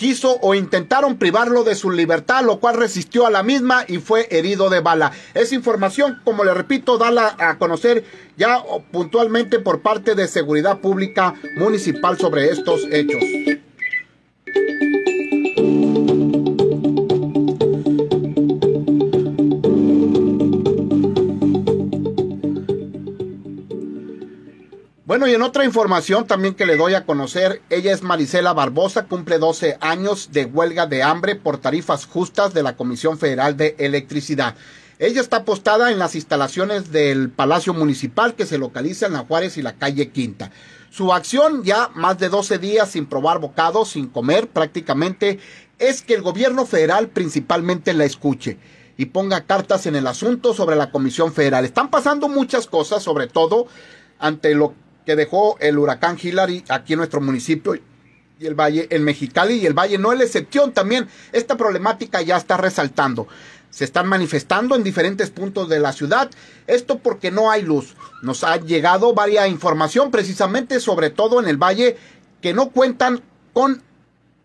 quiso 0.02 0.36
o 0.40 0.56
intentaron 0.56 1.16
privarlo 1.16 1.62
de 1.62 1.76
su 1.76 1.88
libertad, 1.88 2.44
lo 2.44 2.58
cual 2.58 2.76
resistió 2.76 3.24
a 3.24 3.30
la 3.30 3.44
misma 3.44 3.84
y 3.86 3.98
fue 3.98 4.26
herido 4.32 4.68
de 4.68 4.80
bala. 4.80 5.12
Esa 5.32 5.54
información, 5.54 6.20
como 6.24 6.42
le 6.42 6.52
repito, 6.52 6.98
dala 6.98 7.36
a 7.38 7.56
conocer 7.56 8.04
ya 8.36 8.60
puntualmente 8.90 9.60
por 9.60 9.80
parte 9.80 10.16
de 10.16 10.26
Seguridad 10.26 10.80
Pública 10.80 11.34
Municipal 11.56 12.18
sobre 12.18 12.48
estos 12.48 12.80
hechos. 12.90 13.22
Bueno, 25.12 25.28
y 25.28 25.34
en 25.34 25.42
otra 25.42 25.66
información 25.66 26.26
también 26.26 26.54
que 26.54 26.64
le 26.64 26.78
doy 26.78 26.94
a 26.94 27.04
conocer, 27.04 27.60
ella 27.68 27.92
es 27.92 28.02
Marisela 28.02 28.54
Barbosa, 28.54 29.04
cumple 29.04 29.36
12 29.36 29.76
años 29.82 30.30
de 30.32 30.46
huelga 30.46 30.86
de 30.86 31.02
hambre 31.02 31.36
por 31.36 31.58
tarifas 31.58 32.06
justas 32.06 32.54
de 32.54 32.62
la 32.62 32.76
Comisión 32.76 33.18
Federal 33.18 33.54
de 33.54 33.76
Electricidad. 33.78 34.54
Ella 34.98 35.20
está 35.20 35.36
apostada 35.36 35.92
en 35.92 35.98
las 35.98 36.14
instalaciones 36.14 36.92
del 36.92 37.28
Palacio 37.28 37.74
Municipal 37.74 38.34
que 38.34 38.46
se 38.46 38.56
localiza 38.56 39.04
en 39.04 39.12
la 39.12 39.26
Juárez 39.26 39.58
y 39.58 39.62
la 39.62 39.74
calle 39.74 40.08
Quinta. 40.08 40.50
Su 40.90 41.12
acción, 41.12 41.62
ya 41.62 41.90
más 41.94 42.18
de 42.18 42.30
12 42.30 42.56
días 42.56 42.92
sin 42.92 43.04
probar 43.04 43.38
bocado, 43.38 43.84
sin 43.84 44.06
comer 44.06 44.48
prácticamente, 44.48 45.40
es 45.78 46.00
que 46.00 46.14
el 46.14 46.22
gobierno 46.22 46.64
federal 46.64 47.08
principalmente 47.08 47.92
la 47.92 48.06
escuche 48.06 48.56
y 48.96 49.04
ponga 49.04 49.44
cartas 49.44 49.84
en 49.84 49.94
el 49.94 50.06
asunto 50.06 50.54
sobre 50.54 50.76
la 50.76 50.90
Comisión 50.90 51.34
Federal. 51.34 51.66
Están 51.66 51.90
pasando 51.90 52.30
muchas 52.30 52.66
cosas, 52.66 53.02
sobre 53.02 53.26
todo 53.26 53.66
ante 54.18 54.54
lo 54.54 54.72
que 55.04 55.16
dejó 55.16 55.56
el 55.60 55.78
huracán 55.78 56.18
Hillary 56.20 56.64
aquí 56.68 56.92
en 56.94 56.98
nuestro 56.98 57.20
municipio 57.20 57.74
y 58.42 58.46
el 58.46 58.54
Valle, 58.54 58.88
en 58.90 59.04
Mexicali 59.04 59.54
y 59.54 59.66
el 59.66 59.74
Valle 59.74 59.98
no 59.98 60.12
es 60.12 60.18
la 60.18 60.24
excepción 60.24 60.72
también. 60.72 61.08
Esta 61.32 61.56
problemática 61.56 62.22
ya 62.22 62.36
está 62.36 62.56
resaltando. 62.56 63.28
Se 63.70 63.84
están 63.84 64.06
manifestando 64.06 64.74
en 64.74 64.82
diferentes 64.82 65.30
puntos 65.30 65.68
de 65.68 65.80
la 65.80 65.92
ciudad. 65.92 66.30
Esto 66.66 66.98
porque 66.98 67.30
no 67.30 67.50
hay 67.50 67.62
luz. 67.62 67.94
Nos 68.20 68.44
ha 68.44 68.56
llegado 68.58 69.14
varia 69.14 69.48
información 69.48 70.10
precisamente 70.10 70.80
sobre 70.80 71.10
todo 71.10 71.40
en 71.40 71.48
el 71.48 71.56
Valle 71.56 71.96
que 72.40 72.52
no 72.52 72.70
cuentan 72.70 73.22
con 73.52 73.82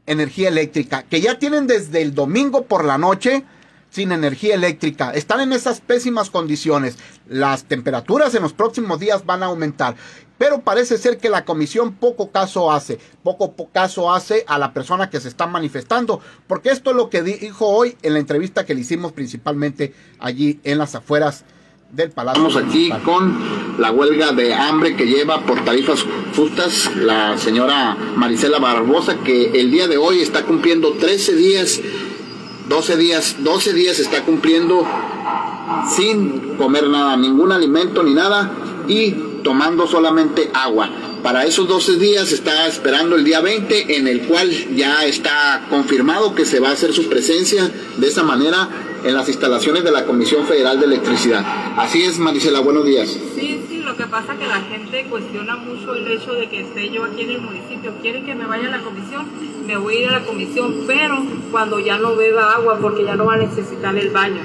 energía 0.06 0.48
eléctrica, 0.48 1.04
que 1.04 1.20
ya 1.20 1.38
tienen 1.38 1.68
desde 1.68 2.02
el 2.02 2.14
domingo 2.14 2.66
por 2.66 2.86
la 2.86 2.98
noche 2.98 3.44
sin 3.90 4.12
energía 4.12 4.56
eléctrica. 4.56 5.12
Están 5.12 5.42
en 5.42 5.54
esas 5.54 5.82
pésimas 5.82 6.30
condiciones. 6.30 6.98
Las 7.28 7.66
temperaturas 7.66 8.36
en 8.36 8.44
los 8.44 8.54
próximos 8.54 9.00
días 9.00 9.26
van 9.26 9.44
a 9.44 9.48
aumentar. 9.48 9.96
Pero 10.38 10.62
parece 10.62 10.98
ser 10.98 11.18
que 11.18 11.30
la 11.30 11.46
comisión 11.46 11.94
poco 11.94 12.32
caso 12.32 12.72
hace, 12.72 13.00
poco, 13.24 13.56
caso 13.72 14.14
hace 14.14 14.44
a 14.48 14.60
la 14.60 14.72
persona 14.72 15.10
que 15.10 15.20
se 15.20 15.30
está 15.30 15.48
manifestando, 15.48 16.22
porque 16.46 16.70
esto 16.70 16.92
es 16.92 16.96
lo 16.96 17.10
que 17.10 17.24
dijo 17.24 17.66
hoy 17.66 17.98
en 18.04 18.14
la 18.14 18.20
entrevista 18.20 18.66
que 18.66 18.76
le 18.76 18.82
hicimos 18.82 19.14
principalmente 19.14 19.96
allí 20.20 20.60
en 20.64 20.78
las 20.78 20.94
afueras 20.94 21.44
del 21.92 22.12
Palacio. 22.12 22.48
Estamos 22.48 22.70
aquí 22.70 22.92
con 23.04 23.80
la 23.80 23.92
huelga 23.92 24.32
de 24.32 24.54
hambre 24.54 24.96
que 24.96 25.06
lleva 25.06 25.42
por 25.42 25.64
tarifas 25.64 26.06
justas 26.36 26.96
la 26.96 27.38
señora 27.38 27.98
Marisela 28.16 28.60
Barbosa, 28.60 29.18
que 29.24 29.60
el 29.60 29.72
día 29.72 29.88
de 29.88 29.98
hoy 29.98 30.20
está 30.22 30.44
cumpliendo 30.44 30.94
13 30.94 31.36
días 31.36 31.82
12 32.68 32.98
días, 32.98 33.38
12 33.40 33.74
días 33.74 34.00
está 34.00 34.24
cumpliendo 34.24 34.86
sin 35.96 36.56
comer 36.58 36.88
nada, 36.88 37.16
ningún 37.18 37.52
alimento 37.52 38.04
ni 38.04 38.14
nada 38.14 38.52
y 38.88 39.12
tomando 39.44 39.88
solamente 39.88 40.50
agua. 40.54 40.90
Para 41.24 41.46
esos 41.46 41.68
12 41.68 41.98
días 41.98 42.32
está 42.32 42.68
esperando 42.68 43.16
el 43.16 43.24
día 43.24 43.42
20 43.42 43.98
en 43.98 44.08
el 44.08 44.22
cual 44.22 44.50
ya 44.76 45.06
está 45.06 45.66
confirmado 45.70 46.36
que 46.36 46.46
se 46.46 46.60
va 46.60 46.70
a 46.70 46.74
hacer 46.74 46.94
su 46.94 47.10
presencia 47.10 47.70
de 47.98 48.08
esa 48.08 48.24
manera 48.24 48.70
en 49.04 49.14
las 49.14 49.28
instalaciones 49.28 49.84
de 49.84 49.92
la 49.92 50.06
Comisión 50.06 50.46
Federal 50.46 50.80
de 50.80 50.86
Electricidad. 50.86 51.44
Así 51.78 52.04
es, 52.04 52.20
Marisela, 52.20 52.60
buenos 52.60 52.86
días. 52.86 53.10
Sí, 53.36 53.62
sí, 53.70 53.77
lo 53.88 53.96
que 53.96 54.06
pasa 54.06 54.34
es 54.34 54.40
que 54.40 54.48
la 54.48 54.60
gente 54.62 55.06
cuestiona 55.10 55.56
mucho 55.56 55.96
el 55.96 56.06
hecho 56.12 56.34
de 56.34 56.50
que 56.50 56.60
esté 56.60 56.90
yo 56.90 57.06
aquí 57.06 57.22
en 57.22 57.32
el 57.32 57.42
municipio. 57.42 57.94
Quieren 58.02 58.26
que 58.26 58.36
me 58.36 58.46
vaya 58.46 58.68
a 58.68 58.72
la 58.72 58.82
comisión, 58.82 59.26
me 59.66 59.78
voy 59.78 59.96
a 59.96 60.00
ir 60.02 60.10
a 60.10 60.20
la 60.20 60.26
comisión, 60.26 60.84
pero 60.86 61.24
cuando 61.52 61.80
ya 61.80 61.98
no 61.98 62.16
beba 62.16 62.54
agua 62.54 62.78
porque 62.82 63.06
ya 63.06 63.16
no 63.16 63.26
va 63.26 63.36
a 63.36 63.38
necesitar 63.38 63.96
el 63.96 64.10
baño. 64.10 64.42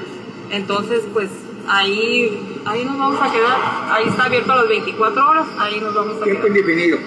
Entonces, 0.51 1.03
pues 1.13 1.29
ahí, 1.67 2.39
ahí 2.65 2.85
nos 2.85 2.97
vamos 2.97 3.21
a 3.21 3.33
quedar. 3.33 3.59
Ahí 3.91 4.09
está 4.09 4.25
abierto 4.27 4.53
a 4.53 4.57
las 4.57 4.69
24 4.69 5.29
horas, 5.29 5.47
ahí 5.59 5.81
nos 5.81 5.93
vamos 5.93 6.23
a 6.23 6.25
Tiempo 6.25 6.47
indefinido. 6.47 6.99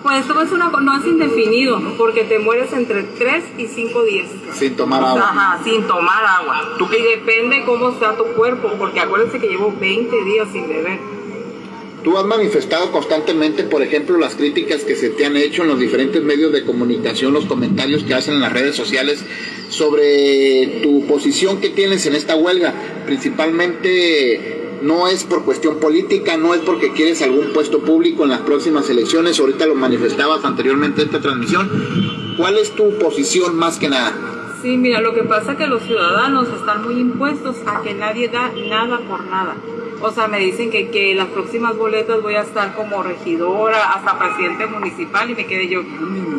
Pues 0.00 0.20
esto 0.20 0.40
es 0.40 0.52
una, 0.52 0.68
no 0.68 0.96
es 0.96 1.06
indefinido, 1.06 1.80
porque 1.98 2.22
te 2.22 2.38
mueres 2.38 2.72
entre 2.72 3.02
3 3.02 3.44
y 3.58 3.66
5 3.66 4.04
días. 4.04 4.28
Sin 4.52 4.76
tomar 4.76 5.02
agua. 5.02 5.20
Ajá, 5.20 5.64
sin 5.64 5.84
tomar 5.88 6.24
agua. 6.24 6.76
Y 6.78 7.02
depende 7.02 7.64
cómo 7.66 7.98
sea 7.98 8.16
tu 8.16 8.24
cuerpo, 8.26 8.70
porque 8.78 9.00
acuérdense 9.00 9.40
que 9.40 9.48
llevo 9.48 9.74
20 9.76 10.24
días 10.24 10.46
sin 10.52 10.68
beber. 10.68 11.17
Tú 12.02 12.16
has 12.16 12.24
manifestado 12.24 12.92
constantemente, 12.92 13.64
por 13.64 13.82
ejemplo, 13.82 14.18
las 14.18 14.36
críticas 14.36 14.84
que 14.84 14.94
se 14.94 15.10
te 15.10 15.26
han 15.26 15.36
hecho 15.36 15.62
en 15.62 15.68
los 15.68 15.80
diferentes 15.80 16.22
medios 16.22 16.52
de 16.52 16.64
comunicación, 16.64 17.32
los 17.32 17.46
comentarios 17.46 18.04
que 18.04 18.14
hacen 18.14 18.34
en 18.34 18.40
las 18.40 18.52
redes 18.52 18.76
sociales 18.76 19.24
sobre 19.68 20.80
tu 20.82 21.06
posición 21.06 21.60
que 21.60 21.70
tienes 21.70 22.06
en 22.06 22.14
esta 22.14 22.36
huelga, 22.36 22.72
principalmente 23.04 24.58
no 24.82 25.08
es 25.08 25.24
por 25.24 25.44
cuestión 25.44 25.80
política, 25.80 26.36
no 26.36 26.54
es 26.54 26.60
porque 26.60 26.92
quieres 26.92 27.20
algún 27.22 27.52
puesto 27.52 27.80
público 27.80 28.22
en 28.22 28.30
las 28.30 28.40
próximas 28.40 28.88
elecciones, 28.88 29.40
ahorita 29.40 29.66
lo 29.66 29.74
manifestabas 29.74 30.44
anteriormente 30.44 31.02
en 31.02 31.08
esta 31.08 31.20
transmisión. 31.20 31.68
¿Cuál 32.36 32.58
es 32.58 32.70
tu 32.70 32.96
posición 32.98 33.56
más 33.56 33.78
que 33.78 33.88
nada? 33.88 34.14
Sí, 34.62 34.76
mira, 34.76 35.00
lo 35.00 35.14
que 35.14 35.24
pasa 35.24 35.52
es 35.52 35.58
que 35.58 35.66
los 35.66 35.82
ciudadanos 35.82 36.48
están 36.48 36.84
muy 36.84 37.00
impuestos 37.00 37.56
a 37.66 37.82
que 37.82 37.94
nadie 37.94 38.28
da 38.28 38.52
nada 38.68 38.98
por 39.08 39.24
nada. 39.24 39.56
O 40.00 40.12
sea, 40.12 40.28
me 40.28 40.38
dicen 40.38 40.70
que, 40.70 40.90
que 40.90 41.14
las 41.14 41.26
próximas 41.26 41.76
boletas 41.76 42.22
voy 42.22 42.34
a 42.34 42.42
estar 42.42 42.74
como 42.76 43.02
regidora, 43.02 43.94
hasta 43.94 44.18
presidente 44.18 44.66
municipal, 44.66 45.28
y 45.28 45.34
me 45.34 45.44
quedé 45.44 45.68
yo, 45.68 45.80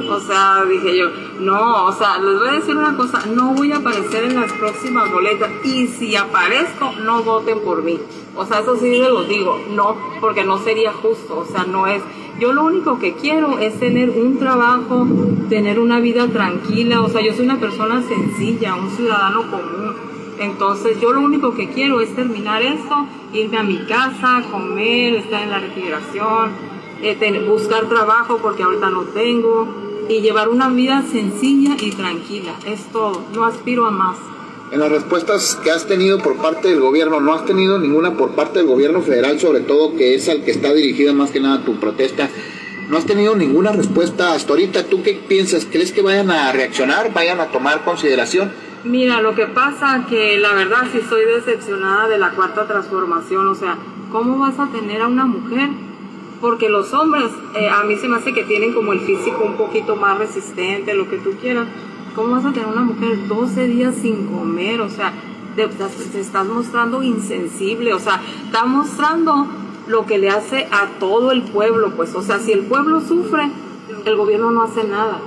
o 0.10 0.20
sea, 0.22 0.64
dije 0.64 0.98
yo, 0.98 1.10
no, 1.40 1.86
o 1.86 1.92
sea, 1.92 2.18
les 2.20 2.40
voy 2.40 2.48
a 2.48 2.52
decir 2.54 2.78
una 2.78 2.96
cosa, 2.96 3.26
no 3.26 3.54
voy 3.54 3.74
a 3.74 3.78
aparecer 3.78 4.24
en 4.24 4.40
las 4.40 4.52
próximas 4.54 5.12
boletas, 5.12 5.50
y 5.66 5.88
si 5.88 6.16
aparezco, 6.16 6.94
no 7.04 7.22
voten 7.24 7.60
por 7.60 7.84
mí. 7.84 8.00
O 8.36 8.46
sea, 8.46 8.60
eso 8.60 8.78
sí 8.78 8.98
se 8.98 9.10
los 9.10 9.28
digo, 9.28 9.60
no, 9.72 9.98
porque 10.22 10.46
no 10.46 10.58
sería 10.60 10.94
justo, 10.94 11.40
o 11.40 11.46
sea, 11.46 11.66
no 11.66 11.86
es. 11.88 12.02
Yo 12.40 12.54
lo 12.54 12.64
único 12.64 12.98
que 13.00 13.16
quiero 13.16 13.60
es 13.60 13.78
tener 13.78 14.10
un 14.12 14.40
trabajo, 14.40 15.06
tener 15.50 15.80
una 15.80 16.00
vida 16.00 16.28
tranquila, 16.28 17.02
o 17.02 17.10
sea, 17.10 17.20
yo 17.20 17.34
soy 17.34 17.44
una 17.44 17.60
persona 17.60 18.02
sencilla, 18.02 18.76
un 18.76 18.90
ciudadano 18.92 19.42
común. 19.52 20.09
Entonces 20.40 21.00
yo 21.02 21.12
lo 21.12 21.22
único 21.22 21.54
que 21.54 21.70
quiero 21.70 22.00
es 22.00 22.16
terminar 22.16 22.62
esto, 22.62 23.08
irme 23.34 23.58
a 23.58 23.64
mi 23.64 23.78
casa, 23.86 24.44
comer, 24.52 25.16
estar 25.16 25.44
en 25.44 25.50
la 25.50 25.60
refrigeración, 25.60 26.52
eh, 27.02 27.46
buscar 27.48 27.88
trabajo 27.88 28.40
porque 28.42 28.64
ahorita 28.64 28.90
no 28.90 29.04
tengo 29.04 29.68
y 30.08 30.22
llevar 30.22 30.50
una 30.50 30.70
vida 30.70 31.04
sencilla 31.12 31.76
y 31.80 31.92
tranquila. 31.92 32.54
Es 32.66 32.86
todo, 32.92 33.22
no 33.34 33.46
aspiro 33.46 33.86
a 33.86 33.92
más. 33.92 34.18
En 34.72 34.80
las 34.80 34.92
respuestas 34.92 35.60
que 35.64 35.72
has 35.72 35.88
tenido 35.88 36.20
por 36.20 36.38
parte 36.38 36.70
del 36.70 36.80
gobierno, 36.80 37.20
no 37.20 37.34
has 37.34 37.46
tenido 37.46 37.80
ninguna 37.80 38.16
por 38.16 38.32
parte 38.32 38.60
del 38.60 38.68
gobierno 38.68 39.02
federal, 39.02 39.40
sobre 39.40 39.62
todo 39.62 39.96
que 39.96 40.16
es 40.16 40.30
al 40.30 40.44
que 40.44 40.52
está 40.52 40.74
dirigida 40.74 41.12
más 41.12 41.32
que 41.32 41.40
nada 41.40 41.66
tu 41.66 41.80
protesta. 41.80 42.30
No 42.88 42.98
has 42.98 43.06
tenido 43.06 43.36
ninguna 43.36 43.72
respuesta 43.72 44.34
hasta 44.34 44.52
ahorita. 44.52 44.86
¿Tú 44.86 45.04
qué 45.04 45.14
piensas? 45.14 45.66
¿Crees 45.66 45.92
que 45.92 46.02
vayan 46.02 46.32
a 46.32 46.52
reaccionar, 46.52 47.14
vayan 47.14 47.40
a 47.40 47.48
tomar 47.48 47.84
consideración? 47.84 48.52
Mira, 48.86 49.22
lo 49.22 49.36
que 49.36 49.46
pasa 49.46 50.06
que 50.08 50.40
la 50.40 50.54
verdad 50.54 50.88
sí 50.90 51.00
estoy 51.00 51.26
decepcionada 51.26 52.08
de 52.08 52.18
la 52.18 52.32
cuarta 52.32 52.66
transformación, 52.66 53.46
o 53.50 53.56
sea, 53.56 53.78
¿cómo 54.10 54.40
vas 54.40 54.58
a 54.58 54.68
tener 54.68 55.02
a 55.02 55.08
una 55.08 55.26
mujer? 55.26 55.70
Porque 56.40 56.70
los 56.70 56.94
hombres, 56.94 57.26
eh, 57.56 57.68
a 57.70 57.84
mí 57.84 57.98
se 57.98 58.08
me 58.08 58.16
hace 58.16 58.34
que 58.34 58.46
tienen 58.46 58.74
como 58.74 58.94
el 58.94 59.02
físico 59.02 59.44
un 59.44 59.58
poquito 59.58 59.98
más 59.98 60.18
resistente, 60.18 60.94
lo 60.94 61.10
que 61.10 61.18
tú 61.18 61.32
quieras. 61.42 61.68
¿Cómo 62.16 62.32
vas 62.32 62.46
a 62.46 62.54
tener 62.54 62.70
una 62.70 62.84
mujer 62.84 63.28
12 63.28 63.68
días 63.68 63.96
sin 63.96 64.28
comer? 64.28 64.80
O 64.80 64.90
sea, 64.90 65.12
te, 65.58 65.68
te 65.68 66.20
estás 66.22 66.48
mostrando 66.48 67.04
insensible, 67.04 67.94
o 67.94 68.00
sea, 68.00 68.22
está 68.46 68.64
mostrando 68.64 69.46
lo 69.88 70.06
que 70.06 70.18
le 70.18 70.30
hace 70.30 70.70
a 70.72 70.88
todo 71.00 71.34
el 71.34 71.42
pueblo, 71.42 71.92
pues, 71.98 72.16
o 72.16 72.22
sea, 72.22 72.40
si 72.40 72.54
el 72.54 72.62
pueblo 72.62 73.02
sufre, 73.02 73.52
el 74.06 74.16
gobierno 74.16 74.52
no 74.52 74.64
hace 74.64 74.86
nada 74.86 75.20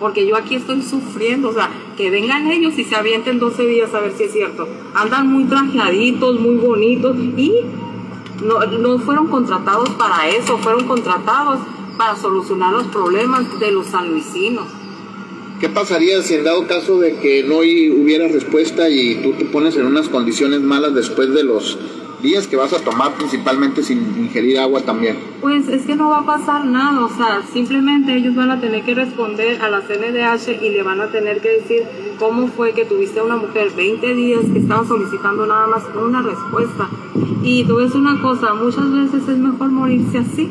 porque 0.00 0.26
yo 0.26 0.34
aquí 0.34 0.56
estoy 0.56 0.82
sufriendo, 0.82 1.50
o 1.50 1.52
sea, 1.52 1.68
que 2.00 2.10
vengan 2.10 2.50
ellos 2.50 2.78
y 2.78 2.84
se 2.84 2.96
avienten 2.96 3.38
12 3.38 3.66
días 3.66 3.92
a 3.92 4.00
ver 4.00 4.14
si 4.16 4.22
es 4.22 4.32
cierto. 4.32 4.66
Andan 4.94 5.26
muy 5.26 5.44
trajeaditos, 5.44 6.40
muy 6.40 6.54
bonitos 6.54 7.14
y 7.36 7.52
no, 8.42 8.64
no 8.64 8.98
fueron 9.00 9.26
contratados 9.26 9.90
para 9.90 10.30
eso, 10.30 10.56
fueron 10.56 10.86
contratados 10.86 11.60
para 11.98 12.16
solucionar 12.16 12.72
los 12.72 12.86
problemas 12.86 13.60
de 13.60 13.72
los 13.72 13.88
sanluisinos. 13.88 14.64
¿Qué 15.60 15.68
pasaría 15.68 16.22
si 16.22 16.36
en 16.36 16.44
dado 16.44 16.66
caso 16.66 16.98
de 16.98 17.16
que 17.16 17.42
no 17.42 17.58
hubiera 17.58 18.28
respuesta 18.28 18.88
y 18.88 19.16
tú 19.16 19.34
te 19.34 19.44
pones 19.44 19.76
en 19.76 19.84
unas 19.84 20.08
condiciones 20.08 20.62
malas 20.62 20.94
después 20.94 21.34
de 21.34 21.44
los 21.44 21.78
días 22.22 22.46
que 22.46 22.56
vas 22.56 22.72
a 22.72 22.80
tomar 22.80 23.14
principalmente 23.14 23.82
sin 23.82 23.98
ingerir 24.18 24.58
agua 24.58 24.82
también? 24.82 25.18
Pues 25.40 25.68
es 25.68 25.86
que 25.86 25.96
no 25.96 26.10
va 26.10 26.18
a 26.18 26.26
pasar 26.26 26.64
nada, 26.64 27.04
o 27.04 27.08
sea, 27.08 27.42
simplemente 27.52 28.14
ellos 28.14 28.34
van 28.34 28.50
a 28.50 28.60
tener 28.60 28.84
que 28.84 28.94
responder 28.94 29.60
a 29.62 29.70
la 29.70 29.80
CNDH 29.80 30.62
y 30.62 30.70
le 30.70 30.82
van 30.82 31.00
a 31.00 31.08
tener 31.08 31.40
que 31.40 31.50
decir 31.50 31.82
cómo 32.18 32.48
fue 32.48 32.72
que 32.72 32.84
tuviste 32.84 33.20
a 33.20 33.24
una 33.24 33.36
mujer 33.36 33.72
20 33.74 34.14
días 34.14 34.40
que 34.52 34.58
estaba 34.58 34.86
solicitando 34.86 35.46
nada 35.46 35.66
más 35.66 35.82
una 35.94 36.22
respuesta. 36.22 36.88
Y 37.42 37.64
tú 37.64 37.76
ves 37.76 37.94
una 37.94 38.20
cosa, 38.20 38.54
muchas 38.54 38.92
veces 38.92 39.28
es 39.28 39.38
mejor 39.38 39.70
morirse 39.70 40.18
así 40.18 40.50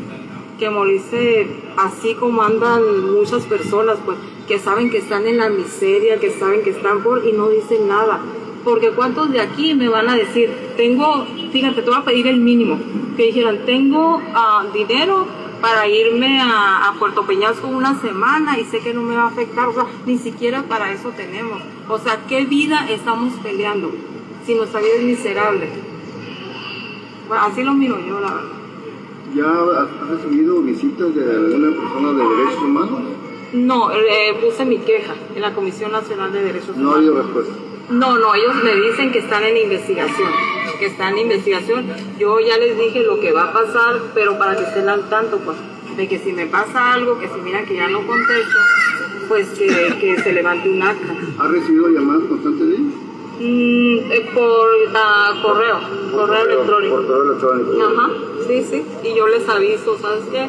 que 0.58 0.69
morirse 0.69 1.47
así 1.77 2.15
como 2.15 2.43
andan 2.43 2.82
muchas 3.13 3.45
personas, 3.45 3.97
pues 4.05 4.17
que 4.45 4.60
saben 4.60 4.89
que 4.89 4.97
están 4.97 5.25
en 5.25 5.38
la 5.38 5.49
miseria, 5.49 6.19
que 6.19 6.32
saben 6.32 6.63
que 6.63 6.71
están 6.71 7.01
por 7.01 7.25
y 7.25 7.32
no 7.32 7.47
dicen 7.47 7.88
nada 7.88 8.19
porque 8.63 8.91
cuántos 8.91 9.32
de 9.32 9.41
aquí 9.41 9.74
me 9.74 9.89
van 9.89 10.10
a 10.10 10.15
decir, 10.15 10.50
tengo, 10.78 11.26
fíjate, 11.52 11.82
te 11.82 11.89
voy 11.89 12.00
a 12.00 12.04
pedir 12.04 12.28
el 12.28 12.38
mínimo, 12.38 12.78
que 13.15 13.24
dijeran, 13.24 13.65
tengo 13.65 14.22
ah, 14.34 14.65
dinero 14.74 15.28
para 15.62 15.88
irme 15.88 16.39
a, 16.41 16.93
Puerto 17.00 17.26
Peñasco 17.26 17.67
una 17.67 18.00
semana 18.02 18.60
y 18.60 18.65
sé 18.65 18.80
que 18.80 18.93
no 18.93 19.02
me 19.02 19.15
va 19.15 19.24
a 19.24 19.28
afectar, 19.28 19.67
o 19.67 19.74
sea, 19.74 19.86
ni 20.06 20.17
siquiera 20.17 20.63
para 20.63 20.91
eso 20.91 21.12
tenemos. 21.15 21.62
O 21.88 21.98
sea, 21.98 22.19
¿qué 22.28 22.45
vida 22.45 22.88
estamos 22.89 23.34
peleando 23.41 23.91
si 24.45 24.56
nuestra 24.56 24.82
vida 24.82 24.95
es 24.98 25.04
miserable? 25.04 25.69
Bueno, 27.28 27.43
así 27.45 27.63
lo 27.63 27.74
miro 27.74 27.98
yo, 28.00 28.19
la 28.19 28.34
verdad. 28.34 28.60
¿Ya 29.34 29.45
has 29.45 30.10
recibido 30.10 30.62
visitas 30.62 31.15
de 31.15 31.24
alguna 31.24 31.80
persona 31.80 32.12
de 32.13 32.36
derechos 32.36 32.63
humanos? 32.63 33.00
No, 33.54 33.91
eh, 33.91 34.38
puse 34.43 34.65
mi 34.65 34.80
queja 34.80 35.13
en 35.36 35.41
la 35.41 35.54
Comisión 35.54 35.91
Nacional 35.91 36.34
de 36.34 36.43
Derechos 36.43 36.69
Humanos. 36.69 36.84
No 36.84 36.91
ha 36.91 36.98
habido 36.98 37.22
respuesta. 37.22 37.54
No, 37.89 38.19
no, 38.19 38.36
ellos 38.36 38.54
me 38.63 38.75
dicen 38.75 39.12
que 39.12 39.17
están 39.17 39.43
en 39.43 39.58
investigación, 39.58 40.30
que 40.78 40.86
están 40.86 41.13
en 41.13 41.32
investigación. 41.32 41.88
Yo 42.19 42.39
ya 42.39 42.58
les 42.58 42.78
dije 42.78 43.04
lo 43.04 43.19
que 43.19 43.32
va 43.32 43.45
a 43.45 43.54
pasar, 43.54 43.99
pero 44.13 44.38
para 44.38 44.56
que 44.56 44.63
estén 44.63 44.88
al 44.88 45.10
tanto, 45.10 45.39
pues, 45.39 45.58
de 45.97 46.08
que 46.08 46.19
si 46.19 46.32
me 46.32 46.45
pasa 46.45 46.93
algo, 46.93 47.19
que 47.19 47.28
si 47.28 47.41
miran 47.41 47.65
que 47.65 47.75
ya 47.75 47.88
no 47.88 48.06
contesto, 48.06 48.60
pues 49.28 49.47
que, 49.49 50.19
se 50.23 50.34
levante 50.34 50.69
un 50.69 50.84
acta. 50.84 51.15
¿Ha 51.39 51.47
recibido 51.47 51.88
llamadas 51.89 52.23
constantes 52.30 52.67
de 52.67 52.75
ellos? 52.75 52.93
Mm, 53.39 54.12
eh, 54.12 54.30
por 54.34 54.43
uh, 54.43 55.41
correo, 55.41 55.80
correo, 56.12 56.45
electrónico. 56.45 56.95
Por 56.95 57.08
correo 57.08 57.23
electrónico. 57.23 57.71
Ajá, 57.82 58.10
sí, 58.47 58.65
sí. 58.69 58.86
Y 59.04 59.15
yo 59.15 59.28
les 59.28 59.49
aviso, 59.49 59.97
¿sabes 59.97 60.25
qué? 60.32 60.47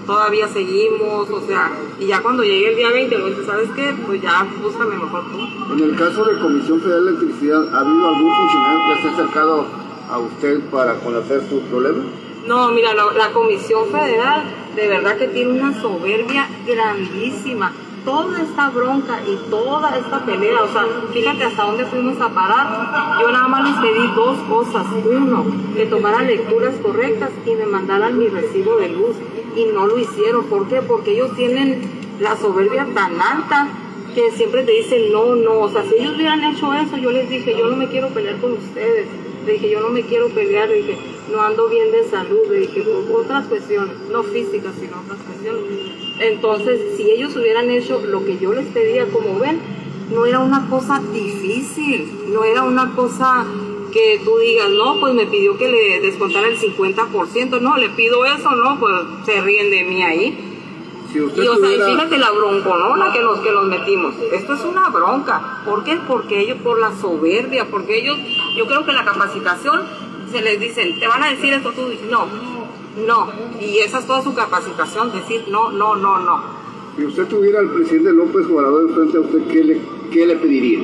Todavía 0.00 0.48
seguimos, 0.48 1.30
o 1.30 1.40
sea, 1.46 1.70
y 1.98 2.06
ya 2.06 2.20
cuando 2.20 2.42
llegue 2.42 2.70
el 2.70 2.76
día 2.76 2.90
20, 2.90 3.18
pues, 3.18 3.46
¿sabes 3.46 3.68
qué? 3.74 3.94
Pues 4.06 4.22
ya 4.22 4.46
búscame 4.62 4.96
mejor 4.96 5.24
tú. 5.32 5.74
En 5.74 5.80
el 5.80 5.96
caso 5.96 6.24
de 6.24 6.38
Comisión 6.40 6.80
Federal 6.80 7.04
de 7.04 7.10
Electricidad, 7.10 7.74
¿ha 7.74 7.80
habido 7.80 8.08
algún 8.08 8.34
funcionario 8.34 8.80
que 8.88 9.02
se 9.02 9.08
ha 9.08 9.12
acercado 9.12 9.66
a 10.10 10.18
usted 10.18 10.60
para 10.70 10.94
conocer 11.00 11.42
sus 11.48 11.62
problemas? 11.64 12.06
No, 12.46 12.70
mira, 12.72 12.94
la, 12.94 13.12
la 13.12 13.32
Comisión 13.32 13.86
Federal 13.90 14.44
de 14.74 14.88
verdad 14.88 15.16
que 15.16 15.28
tiene 15.28 15.52
una 15.52 15.80
soberbia 15.80 16.48
grandísima 16.66 17.72
toda 18.04 18.40
esta 18.42 18.70
bronca 18.70 19.20
y 19.26 19.36
toda 19.50 19.96
esta 19.96 20.24
pelea, 20.24 20.62
o 20.62 20.68
sea, 20.72 20.86
fíjate 21.12 21.44
hasta 21.44 21.62
dónde 21.62 21.84
fuimos 21.86 22.20
a 22.20 22.28
parar. 22.28 23.18
Yo 23.20 23.30
nada 23.30 23.48
más 23.48 23.64
les 23.64 23.92
pedí 23.92 24.06
dos 24.14 24.38
cosas. 24.48 24.86
Uno, 25.04 25.44
que 25.74 25.86
tomaran 25.86 26.26
lecturas 26.26 26.74
correctas 26.82 27.30
y 27.46 27.54
me 27.54 27.66
mandaran 27.66 28.18
mi 28.18 28.28
recibo 28.28 28.76
de 28.76 28.88
luz. 28.88 29.16
Y 29.56 29.66
no 29.66 29.86
lo 29.86 29.98
hicieron. 29.98 30.46
¿Por 30.46 30.68
qué? 30.68 30.82
Porque 30.82 31.12
ellos 31.12 31.34
tienen 31.36 31.82
la 32.20 32.36
soberbia 32.36 32.86
tan 32.94 33.20
alta 33.20 33.68
que 34.14 34.30
siempre 34.32 34.62
te 34.62 34.72
dicen 34.72 35.12
no, 35.12 35.34
no. 35.34 35.60
O 35.60 35.68
sea, 35.70 35.84
si 35.84 35.96
ellos 35.96 36.14
hubieran 36.16 36.42
hecho 36.44 36.72
eso, 36.74 36.96
yo 36.96 37.10
les 37.10 37.28
dije, 37.28 37.56
yo 37.56 37.66
no 37.68 37.76
me 37.76 37.88
quiero 37.88 38.08
pelear 38.08 38.40
con 38.40 38.52
ustedes. 38.52 39.06
Dije, 39.46 39.70
yo 39.70 39.80
no 39.80 39.88
me 39.88 40.02
quiero 40.02 40.28
pelear. 40.28 40.68
Le 40.68 40.76
dije, 40.76 40.98
no 41.32 41.42
ando 41.42 41.68
bien 41.68 41.90
de 41.90 42.04
salud. 42.04 42.40
Le 42.50 42.60
dije, 42.60 42.84
otras 43.12 43.46
cuestiones, 43.46 43.96
no 44.10 44.22
físicas, 44.22 44.74
sino 44.78 45.00
otras 45.00 45.18
cuestiones. 45.20 45.62
Entonces, 46.20 46.96
si 46.96 47.10
ellos 47.10 47.34
hubieran 47.36 47.70
hecho 47.70 48.00
lo 48.06 48.24
que 48.24 48.38
yo 48.38 48.52
les 48.52 48.66
pedía, 48.66 49.06
como 49.06 49.38
ven, 49.38 49.60
no 50.12 50.26
era 50.26 50.40
una 50.40 50.68
cosa 50.68 51.00
difícil, 51.12 52.32
no 52.32 52.44
era 52.44 52.62
una 52.64 52.94
cosa 52.94 53.46
que 53.92 54.20
tú 54.24 54.38
digas, 54.38 54.70
no, 54.70 54.98
pues 54.98 55.14
me 55.14 55.26
pidió 55.26 55.56
que 55.56 55.68
le 55.68 56.00
descontara 56.00 56.48
el 56.48 56.58
50%, 56.58 57.60
no, 57.60 57.76
le 57.76 57.90
pido 57.90 58.24
eso, 58.24 58.50
no, 58.56 58.80
pues 58.80 58.94
se 59.26 59.40
ríen 59.40 59.70
de 59.70 59.84
mí 59.84 60.02
ahí. 60.02 60.58
y 61.14 61.18
o 61.20 61.30
sea, 61.30 61.86
fíjate 61.86 62.18
la 62.18 62.30
bronconona 62.30 63.12
que 63.12 63.20
nos, 63.20 63.38
que 63.40 63.52
nos 63.52 63.66
metimos. 63.66 64.14
Esto 64.32 64.54
es 64.54 64.64
una 64.64 64.88
bronca. 64.88 65.62
¿Por 65.64 65.84
qué? 65.84 65.98
Porque 66.08 66.40
ellos, 66.40 66.58
por 66.64 66.80
la 66.80 66.92
soberbia, 66.96 67.66
porque 67.70 67.98
ellos, 67.98 68.18
yo 68.56 68.66
creo 68.66 68.84
que 68.84 68.92
la 68.92 69.04
capacitación 69.04 69.82
se 70.30 70.40
les 70.40 70.58
dicen, 70.58 70.98
te 70.98 71.06
van 71.06 71.22
a 71.22 71.30
decir 71.30 71.52
esto, 71.52 71.72
tú 71.72 71.82
no, 72.10 72.26
no. 73.06 73.32
Y 73.60 73.78
esa 73.78 73.98
es 73.98 74.06
toda 74.06 74.22
su 74.22 74.34
capacitación, 74.34 75.12
decir 75.12 75.44
no, 75.48 75.70
no, 75.70 75.94
no, 75.94 76.18
no. 76.18 76.62
Si 76.96 77.04
usted 77.04 77.26
tuviera 77.26 77.60
al 77.60 77.70
presidente 77.70 78.12
López 78.12 78.46
Obrador 78.50 78.92
frente 78.94 79.16
a 79.16 79.20
usted, 79.20 79.46
¿qué 79.48 79.64
le, 79.64 79.80
qué 80.10 80.26
le 80.26 80.36
pediría? 80.36 80.80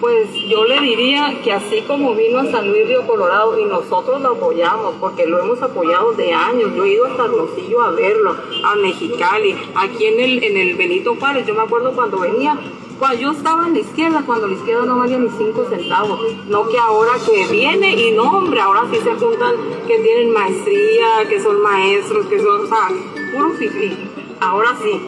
Pues 0.00 0.32
yo 0.48 0.64
le 0.64 0.80
diría 0.80 1.40
que 1.42 1.52
así 1.52 1.82
como 1.82 2.14
vino 2.14 2.38
a 2.38 2.50
San 2.52 2.68
Luis 2.68 2.86
Río 2.86 3.04
Colorado 3.04 3.58
y 3.58 3.64
nosotros 3.64 4.20
lo 4.20 4.30
apoyamos, 4.30 4.94
porque 5.00 5.26
lo 5.26 5.40
hemos 5.40 5.60
apoyado 5.60 6.12
de 6.12 6.32
años, 6.32 6.72
yo 6.76 6.84
he 6.84 6.92
ido 6.92 7.06
hasta 7.06 7.24
Hermosillo 7.24 7.82
a 7.82 7.90
verlo, 7.90 8.36
a 8.64 8.76
Mexicali, 8.76 9.56
aquí 9.74 10.06
en 10.06 10.20
el, 10.20 10.44
en 10.44 10.56
el 10.56 10.76
Benito 10.76 11.16
Juárez, 11.16 11.46
yo 11.46 11.54
me 11.54 11.62
acuerdo 11.62 11.92
cuando 11.96 12.20
venía, 12.20 12.56
cuando 12.96 13.20
yo 13.20 13.32
estaba 13.32 13.66
en 13.66 13.72
la 13.72 13.80
izquierda, 13.80 14.22
cuando 14.24 14.46
la 14.46 14.54
izquierda 14.54 14.86
no 14.86 14.98
valía 14.98 15.18
ni 15.18 15.30
cinco 15.30 15.66
centavos, 15.68 16.20
no 16.46 16.68
que 16.68 16.78
ahora 16.78 17.12
que 17.26 17.46
viene 17.48 17.92
y 17.94 18.12
no, 18.12 18.38
hombre, 18.38 18.60
ahora 18.60 18.84
sí 18.92 18.98
se 19.02 19.14
juntan 19.16 19.56
que 19.88 19.98
tienen 19.98 20.32
maestría, 20.32 21.28
que 21.28 21.40
son 21.40 21.60
maestros, 21.60 22.26
que 22.26 22.38
son, 22.38 22.66
o 22.66 22.68
sea, 22.68 22.88
puro 23.32 23.50
fifi, 23.54 23.96
ahora 24.40 24.76
sí, 24.80 25.00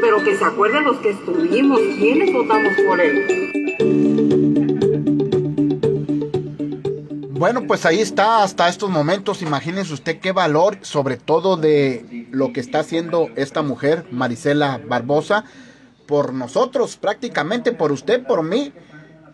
pero 0.00 0.22
que 0.22 0.36
se 0.36 0.44
acuerden 0.44 0.84
los 0.84 0.98
que 0.98 1.10
estuvimos, 1.10 1.80
quiénes 1.98 2.32
votamos 2.32 2.74
por 2.86 3.00
él. 3.00 4.25
Bueno, 7.38 7.66
pues 7.66 7.84
ahí 7.84 8.00
está 8.00 8.42
hasta 8.42 8.66
estos 8.66 8.88
momentos. 8.88 9.42
Imagínense 9.42 9.92
usted 9.92 10.20
qué 10.20 10.32
valor, 10.32 10.78
sobre 10.80 11.18
todo 11.18 11.58
de 11.58 12.28
lo 12.30 12.54
que 12.54 12.60
está 12.60 12.78
haciendo 12.78 13.28
esta 13.36 13.60
mujer, 13.60 14.06
Marisela 14.10 14.80
Barbosa, 14.88 15.44
por 16.06 16.32
nosotros, 16.32 16.96
prácticamente 16.96 17.72
por 17.72 17.92
usted, 17.92 18.26
por 18.26 18.42
mí, 18.42 18.72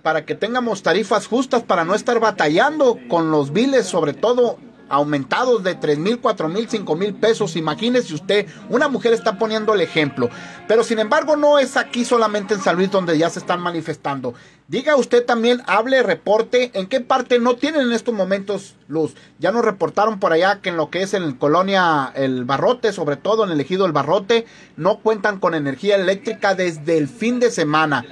para 0.02 0.24
que 0.24 0.34
tengamos 0.34 0.82
tarifas 0.82 1.28
justas, 1.28 1.62
para 1.62 1.84
no 1.84 1.94
estar 1.94 2.18
batallando 2.18 2.98
con 3.08 3.30
los 3.30 3.52
biles, 3.52 3.86
sobre 3.86 4.14
todo 4.14 4.58
aumentados 4.88 5.62
de 5.62 5.74
3 5.74 5.98
mil, 5.98 6.18
4 6.20 6.48
mil, 6.48 6.68
5 6.68 6.96
mil 6.96 7.14
pesos. 7.14 7.56
Imagínese 7.56 8.14
usted, 8.14 8.46
una 8.68 8.88
mujer 8.88 9.14
está 9.14 9.38
poniendo 9.38 9.72
el 9.74 9.80
ejemplo. 9.80 10.28
Pero 10.68 10.84
sin 10.84 10.98
embargo 10.98 11.34
no 11.36 11.58
es 11.58 11.78
aquí 11.78 12.04
solamente 12.04 12.54
en 12.54 12.60
San 12.60 12.76
Luis 12.76 12.90
donde 12.90 13.16
ya 13.16 13.30
se 13.30 13.38
están 13.38 13.60
manifestando. 13.60 14.34
Diga 14.72 14.96
usted 14.96 15.26
también, 15.26 15.60
hable, 15.66 16.02
reporte, 16.02 16.70
en 16.72 16.86
qué 16.86 17.02
parte 17.02 17.38
no 17.38 17.56
tienen 17.56 17.82
en 17.82 17.92
estos 17.92 18.14
momentos 18.14 18.74
luz. 18.88 19.14
Ya 19.38 19.52
nos 19.52 19.66
reportaron 19.66 20.18
por 20.18 20.32
allá 20.32 20.60
que 20.62 20.70
en 20.70 20.78
lo 20.78 20.88
que 20.88 21.02
es 21.02 21.12
en 21.12 21.34
Colonia 21.34 22.10
El 22.14 22.46
Barrote, 22.46 22.94
sobre 22.94 23.16
todo 23.16 23.44
en 23.44 23.50
el 23.50 23.60
ejido 23.60 23.84
El 23.84 23.92
Barrote, 23.92 24.46
no 24.78 25.00
cuentan 25.00 25.40
con 25.40 25.54
energía 25.54 25.96
eléctrica 25.96 26.54
desde 26.54 26.96
el 26.96 27.06
fin 27.06 27.38
de 27.38 27.50
semana. 27.50 28.06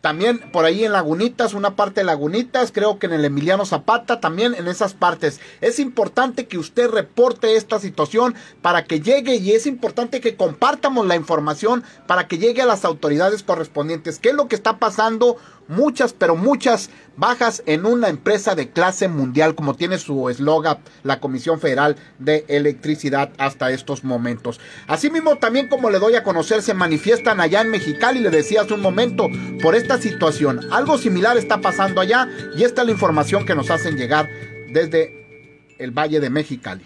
También 0.00 0.38
por 0.50 0.64
ahí 0.64 0.84
en 0.84 0.92
Lagunitas, 0.92 1.52
una 1.52 1.76
parte 1.76 2.00
de 2.00 2.04
Lagunitas, 2.04 2.72
creo 2.72 2.98
que 2.98 3.06
en 3.06 3.12
el 3.12 3.24
Emiliano 3.24 3.66
Zapata, 3.66 4.18
también 4.18 4.54
en 4.54 4.66
esas 4.66 4.94
partes. 4.94 5.40
Es 5.60 5.78
importante 5.78 6.46
que 6.46 6.56
usted 6.56 6.88
reporte 6.88 7.56
esta 7.56 7.78
situación 7.78 8.34
para 8.62 8.84
que 8.84 9.00
llegue 9.00 9.34
y 9.36 9.52
es 9.52 9.66
importante 9.66 10.22
que 10.22 10.36
compartamos 10.36 11.06
la 11.06 11.16
información 11.16 11.84
para 12.06 12.28
que 12.28 12.38
llegue 12.38 12.62
a 12.62 12.66
las 12.66 12.86
autoridades 12.86 13.42
correspondientes. 13.42 14.18
¿Qué 14.18 14.30
es 14.30 14.34
lo 14.34 14.48
que 14.48 14.56
está 14.56 14.78
pasando? 14.78 15.36
Muchas, 15.70 16.12
pero 16.12 16.36
muchas 16.36 16.90
bajas 17.16 17.62
en 17.66 17.86
una 17.86 18.08
empresa 18.08 18.54
de 18.54 18.70
clase 18.70 19.08
mundial, 19.08 19.54
como 19.54 19.74
tiene 19.74 19.98
su 19.98 20.28
eslogan 20.28 20.78
la 21.02 21.20
Comisión 21.20 21.60
Federal 21.60 21.96
de 22.18 22.44
Electricidad 22.48 23.30
hasta 23.38 23.70
estos 23.70 24.04
momentos. 24.04 24.60
Asimismo, 24.86 25.36
también 25.36 25.68
como 25.68 25.90
le 25.90 25.98
doy 25.98 26.16
a 26.16 26.22
conocer, 26.22 26.62
se 26.62 26.74
manifiestan 26.74 27.40
allá 27.40 27.62
en 27.62 27.70
Mexicali, 27.70 28.20
le 28.20 28.30
decía 28.30 28.62
hace 28.62 28.74
un 28.74 28.82
momento, 28.82 29.28
por 29.62 29.74
esta 29.74 29.98
situación. 29.98 30.60
Algo 30.70 30.98
similar 30.98 31.36
está 31.36 31.60
pasando 31.60 32.00
allá 32.00 32.28
y 32.56 32.64
esta 32.64 32.82
es 32.82 32.86
la 32.86 32.92
información 32.92 33.46
que 33.46 33.54
nos 33.54 33.70
hacen 33.70 33.96
llegar 33.96 34.28
desde 34.72 35.74
el 35.78 35.92
Valle 35.92 36.20
de 36.20 36.30
Mexicali 36.30 36.84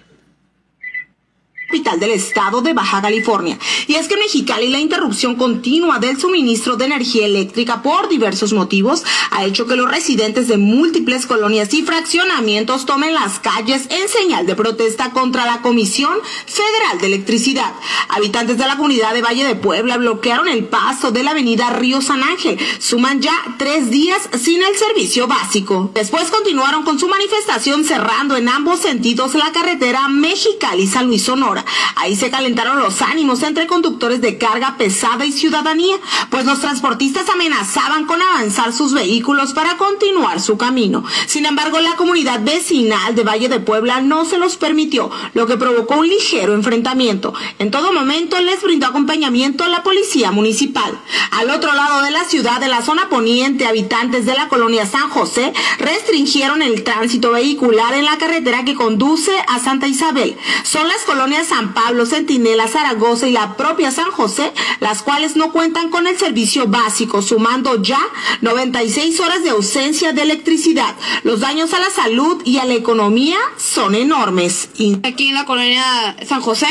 capital 1.74 1.98
del 1.98 2.12
estado 2.12 2.62
de 2.62 2.72
Baja 2.72 3.02
California. 3.02 3.58
Y 3.88 3.96
es 3.96 4.06
que 4.06 4.16
Mexicali 4.16 4.68
la 4.68 4.78
interrupción 4.78 5.34
continua 5.34 5.98
del 5.98 6.20
suministro 6.20 6.76
de 6.76 6.84
energía 6.84 7.26
eléctrica 7.26 7.82
por 7.82 8.08
diversos 8.08 8.52
motivos 8.52 9.02
ha 9.32 9.44
hecho 9.44 9.66
que 9.66 9.74
los 9.74 9.90
residentes 9.90 10.46
de 10.46 10.56
múltiples 10.56 11.26
colonias 11.26 11.74
y 11.74 11.82
fraccionamientos 11.82 12.86
tomen 12.86 13.12
las 13.12 13.40
calles 13.40 13.88
en 13.90 14.08
señal 14.08 14.46
de 14.46 14.54
protesta 14.54 15.10
contra 15.10 15.46
la 15.46 15.62
Comisión 15.62 16.16
Federal 16.46 17.00
de 17.00 17.08
Electricidad. 17.08 17.72
Habitantes 18.08 18.56
de 18.56 18.68
la 18.68 18.76
comunidad 18.76 19.12
de 19.12 19.22
Valle 19.22 19.44
de 19.44 19.56
Puebla 19.56 19.96
bloquearon 19.96 20.46
el 20.46 20.66
paso 20.66 21.10
de 21.10 21.24
la 21.24 21.32
avenida 21.32 21.70
Río 21.70 22.00
San 22.02 22.22
Ángel. 22.22 22.56
Suman 22.78 23.20
ya 23.20 23.34
tres 23.58 23.90
días 23.90 24.28
sin 24.40 24.62
el 24.62 24.76
servicio 24.76 25.26
básico. 25.26 25.90
Después 25.92 26.30
continuaron 26.30 26.84
con 26.84 27.00
su 27.00 27.08
manifestación 27.08 27.84
cerrando 27.84 28.36
en 28.36 28.48
ambos 28.48 28.78
sentidos 28.78 29.34
la 29.34 29.50
carretera 29.50 30.06
Mexicali-San 30.06 31.08
Luis 31.08 31.24
Sonora. 31.24 31.63
Ahí 31.96 32.16
se 32.16 32.30
calentaron 32.30 32.78
los 32.78 33.02
ánimos 33.02 33.42
entre 33.42 33.66
conductores 33.66 34.20
de 34.20 34.38
carga 34.38 34.76
pesada 34.76 35.24
y 35.24 35.32
ciudadanía, 35.32 35.96
pues 36.30 36.44
los 36.44 36.60
transportistas 36.60 37.28
amenazaban 37.28 38.06
con 38.06 38.20
avanzar 38.20 38.72
sus 38.72 38.92
vehículos 38.92 39.52
para 39.52 39.76
continuar 39.76 40.40
su 40.40 40.56
camino. 40.56 41.04
Sin 41.26 41.46
embargo, 41.46 41.80
la 41.80 41.96
comunidad 41.96 42.42
vecinal 42.42 43.14
de 43.14 43.22
Valle 43.22 43.48
de 43.48 43.60
Puebla 43.60 44.00
no 44.00 44.24
se 44.24 44.38
los 44.38 44.56
permitió, 44.56 45.10
lo 45.34 45.46
que 45.46 45.56
provocó 45.56 45.96
un 45.96 46.08
ligero 46.08 46.54
enfrentamiento. 46.54 47.34
En 47.58 47.70
todo 47.70 47.92
momento 47.92 48.40
les 48.40 48.62
brindó 48.62 48.86
acompañamiento 48.86 49.64
a 49.64 49.68
la 49.68 49.82
policía 49.82 50.30
municipal. 50.30 50.98
Al 51.30 51.50
otro 51.50 51.72
lado 51.74 52.02
de 52.02 52.10
la 52.10 52.24
ciudad, 52.24 52.60
de 52.60 52.68
la 52.68 52.82
zona 52.82 53.08
poniente, 53.08 53.66
habitantes 53.66 54.26
de 54.26 54.34
la 54.34 54.48
colonia 54.48 54.86
San 54.86 55.08
José 55.10 55.52
restringieron 55.78 56.62
el 56.62 56.84
tránsito 56.84 57.32
vehicular 57.32 57.94
en 57.94 58.04
la 58.04 58.18
carretera 58.18 58.64
que 58.64 58.74
conduce 58.74 59.32
a 59.48 59.58
Santa 59.58 59.86
Isabel. 59.86 60.36
Son 60.62 60.86
las 60.88 61.02
colonias 61.02 61.52
San 61.54 61.72
Pablo, 61.72 62.04
Centinela, 62.04 62.66
Zaragoza 62.66 63.28
y 63.28 63.30
la 63.30 63.56
propia 63.56 63.92
San 63.92 64.10
José, 64.10 64.52
las 64.80 65.02
cuales 65.02 65.36
no 65.36 65.52
cuentan 65.52 65.88
con 65.88 66.08
el 66.08 66.18
servicio 66.18 66.66
básico, 66.66 67.22
sumando 67.22 67.80
ya 67.80 68.00
96 68.40 69.20
horas 69.20 69.44
de 69.44 69.50
ausencia 69.50 70.12
de 70.12 70.22
electricidad. 70.22 70.96
Los 71.22 71.38
daños 71.38 71.72
a 71.72 71.78
la 71.78 71.90
salud 71.90 72.42
y 72.44 72.58
a 72.58 72.64
la 72.64 72.74
economía 72.74 73.38
son 73.56 73.94
enormes. 73.94 74.68
Aquí 75.04 75.28
en 75.28 75.34
la 75.34 75.44
colonia 75.44 76.16
San 76.26 76.40
José, 76.40 76.66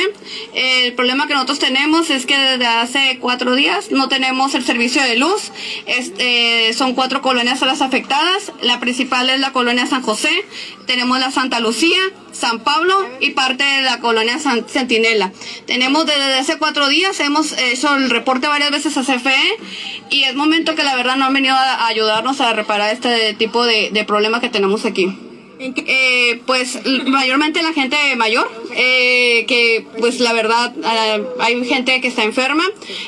el 0.53 0.93
problema 0.95 1.27
que 1.27 1.33
nosotros 1.33 1.59
tenemos 1.59 2.09
es 2.09 2.25
que 2.25 2.37
desde 2.37 2.67
hace 2.67 3.19
cuatro 3.21 3.55
días 3.55 3.89
no 3.89 4.09
tenemos 4.09 4.53
el 4.53 4.65
servicio 4.65 5.01
de 5.01 5.15
luz. 5.15 5.53
Este, 5.85 6.73
son 6.73 6.93
cuatro 6.93 7.21
colonias 7.21 7.61
las 7.61 7.81
afectadas. 7.81 8.51
La 8.61 8.81
principal 8.81 9.29
es 9.29 9.39
la 9.39 9.53
colonia 9.53 9.87
San 9.87 10.01
José. 10.01 10.43
Tenemos 10.85 11.19
la 11.19 11.31
Santa 11.31 11.59
Lucía, 11.59 11.99
San 12.31 12.59
Pablo 12.59 12.93
y 13.19 13.31
parte 13.31 13.63
de 13.63 13.81
la 13.81 13.99
colonia 13.99 14.39
San. 14.39 14.65
Tenemos 15.65 16.05
desde 16.05 16.33
hace 16.35 16.57
cuatro 16.57 16.87
días, 16.87 17.19
hemos 17.19 17.53
hecho 17.57 17.95
el 17.95 18.09
reporte 18.09 18.47
varias 18.47 18.71
veces 18.71 18.97
a 18.97 19.01
CFE 19.01 19.57
y 20.09 20.23
es 20.23 20.35
momento 20.35 20.75
que 20.75 20.83
la 20.83 20.95
verdad 20.95 21.15
no 21.15 21.25
han 21.25 21.33
venido 21.33 21.55
a 21.55 21.87
ayudarnos 21.87 22.41
a 22.41 22.53
reparar 22.53 22.93
este 22.93 23.33
tipo 23.33 23.65
de, 23.65 23.89
de 23.91 24.03
problema 24.03 24.41
que 24.41 24.49
tenemos 24.49 24.85
aquí. 24.85 25.17
Eh, 25.75 26.41
pues 26.45 26.79
mayormente 27.05 27.61
la 27.61 27.73
gente 27.73 27.97
mayor, 28.15 28.49
eh, 28.75 29.45
que 29.47 29.85
pues 29.99 30.19
la 30.19 30.33
verdad 30.33 30.73
eh, 30.75 31.23
hay 31.39 31.65
gente 31.65 32.01
que 32.01 32.07
está 32.07 32.23
enferma, 32.23 32.63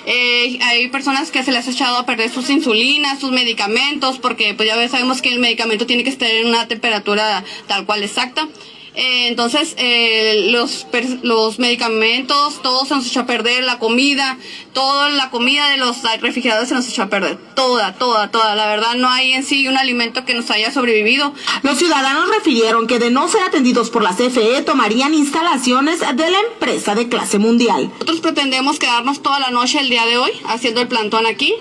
eh, 0.06 0.58
hay 0.62 0.88
personas 0.90 1.32
que 1.32 1.44
se 1.44 1.52
les 1.52 1.68
ha 1.68 1.72
echado 1.72 1.98
a 1.98 2.06
perder 2.06 2.30
sus 2.30 2.50
insulinas, 2.50 3.20
sus 3.20 3.32
medicamentos, 3.32 4.20
porque 4.20 4.54
pues 4.54 4.70
ya 4.70 4.90
sabemos 4.90 5.22
que 5.22 5.30
el 5.30 5.40
medicamento 5.40 5.86
tiene 5.86 6.04
que 6.04 6.10
estar 6.10 6.30
en 6.30 6.48
una 6.48 6.68
temperatura 6.68 7.44
tal 7.68 7.86
cual 7.86 8.04
exacta. 8.04 8.48
Eh, 8.96 9.28
entonces, 9.28 9.76
eh, 9.78 10.48
los, 10.52 10.88
los 11.22 11.60
medicamentos, 11.60 12.62
todo 12.62 12.86
se 12.86 12.96
nos 12.96 13.08
echó 13.08 13.22
a 13.22 13.26
perder, 13.26 13.64
la 13.64 13.80
comida, 13.80 14.38
toda 14.74 15.10
la 15.10 15.30
comida 15.30 15.70
de 15.70 15.78
los 15.78 15.98
refrigeradores 16.22 16.70
se 16.70 16.76
nos 16.76 16.88
echó 16.88 17.04
a 17.04 17.10
perder. 17.10 17.38
Toda, 17.56 17.94
toda, 17.94 18.32
toda. 18.32 18.56
La 18.56 18.68
verdad, 18.68 18.96
no 18.96 19.10
hay 19.10 19.34
en 19.34 19.44
sí 19.44 19.68
un 19.68 19.78
alimento 19.78 20.26
que 20.26 20.34
nos 20.34 20.50
haya 20.52 20.72
sobrevivido. 20.72 21.34
Los 21.64 21.78
ciudadanos 21.78 22.30
refirieron 22.30 22.88
que 22.88 23.00
de 23.00 23.12
no 23.12 23.28
ser 23.28 23.44
atendidos 23.44 23.90
por 23.90 24.04
la 24.04 24.16
CFE, 24.16 24.62
tomarían 24.62 25.14
instalaciones 25.14 26.00
de 26.00 26.32
la 26.32 26.40
empresa 26.52 26.96
de 26.96 27.10
clase 27.10 27.38
mundial. 27.38 27.90
Nosotros 27.94 28.22
pretendemos 28.22 28.80
quedarnos 28.80 29.22
toda 29.22 29.40
la 29.40 29.50
noche 29.50 29.80
el 29.80 29.90
día 29.90 30.06
de 30.06 30.18
hoy 30.18 30.32
haciendo 30.48 30.82
el 30.82 30.88
plantón 30.88 31.26
aquí. 31.26 31.54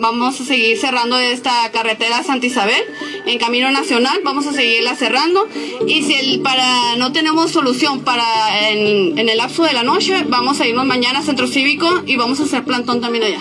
vamos 0.00 0.40
a 0.40 0.44
seguir 0.44 0.78
cerrando 0.78 1.18
esta 1.18 1.70
carretera 1.72 2.22
Santa 2.22 2.46
Isabel 2.46 2.82
en 3.26 3.38
Camino 3.38 3.70
Nacional. 3.70 4.20
Vamos 4.24 4.46
a 4.46 4.52
seguirla 4.52 4.96
cerrando. 4.96 5.48
Y 5.86 6.02
si 6.02 6.14
el, 6.14 6.40
no 6.98 7.12
tenemos 7.12 7.50
solución 7.50 8.00
para 8.00 8.70
en, 8.70 9.18
el 9.18 9.36
lapso 9.36 9.64
de 9.64 9.72
la 9.72 9.82
noche, 9.82 10.24
vamos 10.28 10.60
a 10.60 10.66
irnos 10.66 10.86
mañana 10.86 11.20
a 11.20 11.22
Centro 11.22 11.46
Cívico 11.46 12.02
y 12.06 12.16
vamos 12.16 12.40
a 12.40 12.44
hacer 12.44 12.64
plantón 12.64 13.00
también 13.00 13.24
allá. 13.24 13.40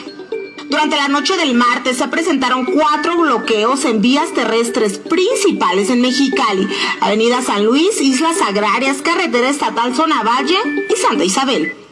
Durante 0.69 0.97
la 0.97 1.07
noche 1.07 1.37
del 1.37 1.53
martes 1.53 1.97
se 1.97 2.07
presentaron 2.09 2.65
cuatro 2.65 3.17
bloqueos 3.17 3.85
en 3.85 4.01
vías 4.01 4.33
terrestres 4.33 4.99
principales 4.99 5.89
en 5.89 6.01
Mexicali, 6.01 6.67
Avenida 6.99 7.41
San 7.41 7.65
Luis, 7.65 8.01
Islas 8.01 8.41
Agrarias, 8.41 9.01
Carretera 9.01 9.49
Estatal 9.49 9.95
Zona 9.95 10.23
Valle 10.23 10.57
y 10.89 10.95
Santa 10.99 11.23
Isabel. 11.23 11.86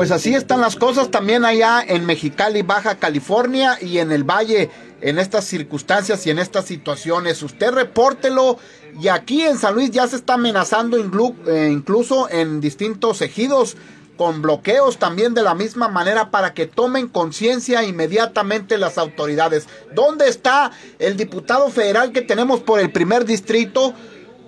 Pues 0.00 0.12
así 0.12 0.34
están 0.34 0.62
las 0.62 0.76
cosas 0.76 1.10
también 1.10 1.44
allá 1.44 1.84
en 1.86 2.06
Mexicali, 2.06 2.62
Baja 2.62 2.94
California 2.94 3.76
y 3.82 3.98
en 3.98 4.12
el 4.12 4.24
Valle, 4.24 4.70
en 5.02 5.18
estas 5.18 5.44
circunstancias 5.44 6.26
y 6.26 6.30
en 6.30 6.38
estas 6.38 6.64
situaciones. 6.64 7.42
Usted 7.42 7.70
repórtelo 7.70 8.56
y 8.98 9.08
aquí 9.08 9.42
en 9.42 9.58
San 9.58 9.74
Luis 9.74 9.90
ya 9.90 10.08
se 10.08 10.16
está 10.16 10.34
amenazando 10.34 10.96
eh, 10.96 11.68
incluso 11.70 12.30
en 12.30 12.62
distintos 12.62 13.20
ejidos 13.20 13.76
con 14.16 14.40
bloqueos 14.40 14.98
también 14.98 15.34
de 15.34 15.42
la 15.42 15.54
misma 15.54 15.88
manera 15.88 16.30
para 16.30 16.54
que 16.54 16.64
tomen 16.64 17.06
conciencia 17.06 17.84
inmediatamente 17.84 18.78
las 18.78 18.96
autoridades. 18.96 19.68
¿Dónde 19.94 20.28
está 20.28 20.70
el 20.98 21.18
diputado 21.18 21.68
federal 21.68 22.12
que 22.12 22.22
tenemos 22.22 22.60
por 22.60 22.80
el 22.80 22.90
primer 22.90 23.26
distrito? 23.26 23.92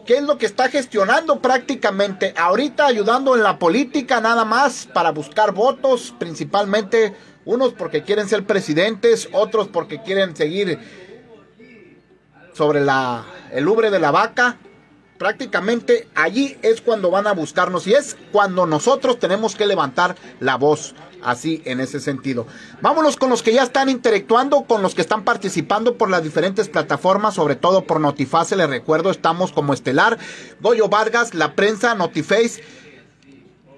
¿Qué 0.07 0.17
es 0.17 0.23
lo 0.25 0.37
que 0.37 0.47
está 0.47 0.69
gestionando 0.69 1.41
prácticamente? 1.41 2.35
Ahorita 2.37 2.87
ayudando 2.87 3.37
en 3.37 3.45
la 3.45 3.59
política 3.59 4.21
nada 4.21 4.45
más 4.45 4.89
para 4.93 5.13
buscar 5.13 5.53
votos, 5.53 6.13
principalmente 6.19 7.15
unos 7.45 7.73
porque 7.73 8.03
quieren 8.03 8.29
ser 8.29 8.45
presidentes, 8.45 9.29
otros 9.33 9.69
porque 9.69 10.03
quieren 10.03 10.35
seguir 10.35 10.79
sobre 12.53 12.81
la, 12.81 13.25
el 13.53 13.69
ubre 13.69 13.91
de 13.91 14.01
la 14.01 14.11
vaca. 14.11 14.59
Prácticamente 15.19 16.09
allí 16.17 16.59
es 16.63 16.81
cuando 16.81 17.13
van 17.13 17.29
a 17.29 17.33
buscarnos 17.33 17.87
y 17.87 17.95
es 17.95 18.17
cuando 18.33 18.67
nosotros 18.67 19.21
tenemos 19.21 19.55
que 19.55 19.67
levantar 19.67 20.17
la 20.41 20.57
voz 20.57 20.97
así 21.23 21.63
en 21.65 21.81
ese 21.81 22.01
sentido. 22.01 22.47
Vámonos 22.81 23.17
con 23.17 23.31
los 23.31 23.43
que 23.43 23.53
ya 23.53 23.63
están 23.63 23.89
interactuando, 23.89 24.63
con 24.63 24.83
los 24.83 24.95
que 24.95 25.03
están 25.03 25.25
participando 25.25 25.97
por 25.97 26.11
las 26.11 26.23
diferentes 26.23 26.69
plataformas, 26.69 27.35
sobre 27.35 27.57
todo 27.57 27.85
por 27.85 28.01
Notiface, 28.01 28.57
les 28.57 28.69
recuerdo, 28.69 29.11
estamos 29.11 29.53
como 29.53 29.75
Estelar, 29.75 30.19
Goyo 30.61 30.89
Vargas, 30.89 31.35
La 31.35 31.55
Prensa, 31.55 31.95
Notiface 31.95 32.63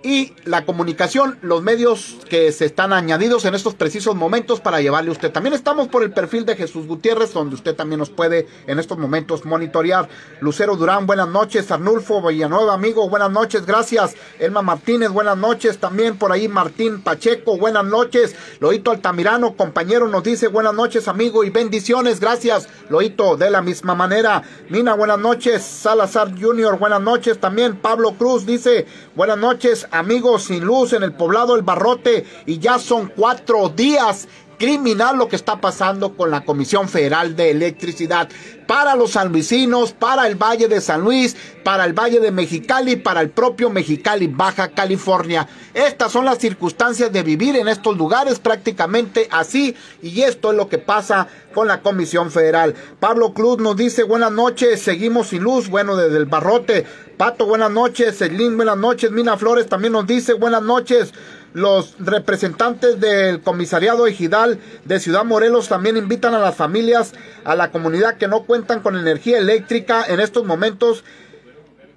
y 0.04 0.34
la 0.44 0.66
comunicación, 0.66 1.38
los 1.40 1.62
medios 1.62 2.18
que 2.28 2.52
se 2.52 2.66
están 2.66 2.92
añadidos 2.92 3.46
en 3.46 3.54
estos 3.54 3.74
precisos 3.74 4.14
momentos 4.14 4.60
para 4.60 4.82
llevarle 4.82 5.08
a 5.08 5.12
usted. 5.12 5.32
También 5.32 5.54
estamos 5.54 5.88
por 5.88 6.02
el 6.02 6.12
perfil 6.12 6.44
de 6.44 6.56
Jesús 6.56 6.86
Gutiérrez, 6.86 7.32
donde 7.32 7.54
usted 7.54 7.74
también 7.74 8.00
nos 8.00 8.10
puede 8.10 8.46
en 8.66 8.78
estos 8.78 8.98
momentos 8.98 9.46
monitorear. 9.46 10.10
Lucero 10.40 10.76
Durán, 10.76 11.06
buenas 11.06 11.28
noches. 11.28 11.70
Arnulfo 11.70 12.20
Villanueva, 12.20 12.74
amigo, 12.74 13.08
buenas 13.08 13.30
noches, 13.30 13.64
gracias. 13.64 14.14
Elma 14.38 14.60
Martínez, 14.60 15.08
buenas 15.08 15.38
noches. 15.38 15.78
También 15.78 16.18
por 16.18 16.32
ahí 16.32 16.48
Martín 16.48 17.00
Pacheco, 17.00 17.56
buenas 17.56 17.86
noches. 17.86 18.36
Loito 18.60 18.90
Altamirano, 18.90 19.56
compañero, 19.56 20.06
nos 20.08 20.22
dice 20.22 20.48
buenas 20.48 20.74
noches, 20.74 21.08
amigo, 21.08 21.44
y 21.44 21.50
bendiciones, 21.50 22.20
gracias. 22.20 22.68
Loito, 22.90 23.38
de 23.38 23.48
la 23.48 23.62
misma 23.62 23.94
manera. 23.94 24.42
Mina, 24.68 24.92
buenas 24.92 25.18
noches. 25.18 25.62
Salazar 25.62 26.38
Junior, 26.38 26.78
buenas 26.78 27.00
noches. 27.00 27.40
También 27.40 27.76
Pablo 27.76 28.12
Cruz 28.18 28.44
dice 28.44 28.86
buenas 29.14 29.38
noches 29.38 29.88
amigos 29.94 30.44
sin 30.44 30.64
luz 30.64 30.92
en 30.92 31.04
el 31.04 31.12
poblado 31.12 31.54
El 31.54 31.62
Barrote 31.62 32.26
y 32.46 32.58
ya 32.58 32.78
son 32.78 33.12
cuatro 33.14 33.68
días 33.68 34.26
criminal 34.58 35.16
lo 35.16 35.28
que 35.28 35.36
está 35.36 35.60
pasando 35.60 36.16
con 36.16 36.30
la 36.30 36.44
Comisión 36.44 36.88
Federal 36.88 37.36
de 37.36 37.50
Electricidad 37.50 38.28
para 38.66 38.96
los 38.96 39.12
sanluisinos, 39.12 39.92
para 39.92 40.26
el 40.26 40.36
Valle 40.36 40.68
de 40.68 40.80
San 40.80 41.02
Luis, 41.02 41.36
para 41.62 41.84
el 41.84 41.92
Valle 41.92 42.20
de 42.20 42.30
Mexicali, 42.30 42.96
para 42.96 43.20
el 43.20 43.30
propio 43.30 43.68
Mexicali, 43.68 44.26
Baja 44.26 44.68
California. 44.68 45.46
Estas 45.74 46.12
son 46.12 46.24
las 46.24 46.38
circunstancias 46.38 47.12
de 47.12 47.22
vivir 47.22 47.56
en 47.56 47.68
estos 47.68 47.96
lugares 47.96 48.38
prácticamente 48.38 49.28
así 49.30 49.76
y 50.02 50.22
esto 50.22 50.50
es 50.50 50.56
lo 50.56 50.68
que 50.68 50.78
pasa 50.78 51.28
con 51.52 51.68
la 51.68 51.82
Comisión 51.82 52.30
Federal. 52.30 52.74
Pablo 52.98 53.34
Cruz 53.34 53.58
nos 53.58 53.76
dice 53.76 54.02
buenas 54.02 54.32
noches, 54.32 54.80
seguimos 54.80 55.28
sin 55.28 55.42
luz, 55.42 55.68
bueno, 55.68 55.96
desde 55.96 56.16
el 56.16 56.26
barrote. 56.26 56.86
Pato, 57.16 57.46
buenas 57.46 57.70
noches, 57.70 58.18
Celine, 58.18 58.56
buenas 58.56 58.76
noches, 58.76 59.12
Mina 59.12 59.36
Flores 59.36 59.68
también 59.68 59.92
nos 59.92 60.06
dice 60.06 60.32
buenas 60.34 60.62
noches. 60.62 61.12
Los 61.52 61.94
representantes 62.00 62.98
del 62.98 63.40
comisariado 63.40 64.08
ejidal 64.08 64.58
de 64.84 64.98
Ciudad 64.98 65.24
Morelos 65.24 65.68
también 65.68 65.96
invitan 65.96 66.34
a 66.34 66.40
las 66.40 66.56
familias, 66.56 67.12
a 67.44 67.54
la 67.54 67.70
comunidad 67.70 68.16
que 68.16 68.26
no 68.26 68.42
cuentan 68.42 68.80
con 68.80 68.96
energía 68.96 69.38
eléctrica 69.38 70.04
en 70.08 70.18
estos 70.18 70.44
momentos 70.44 71.04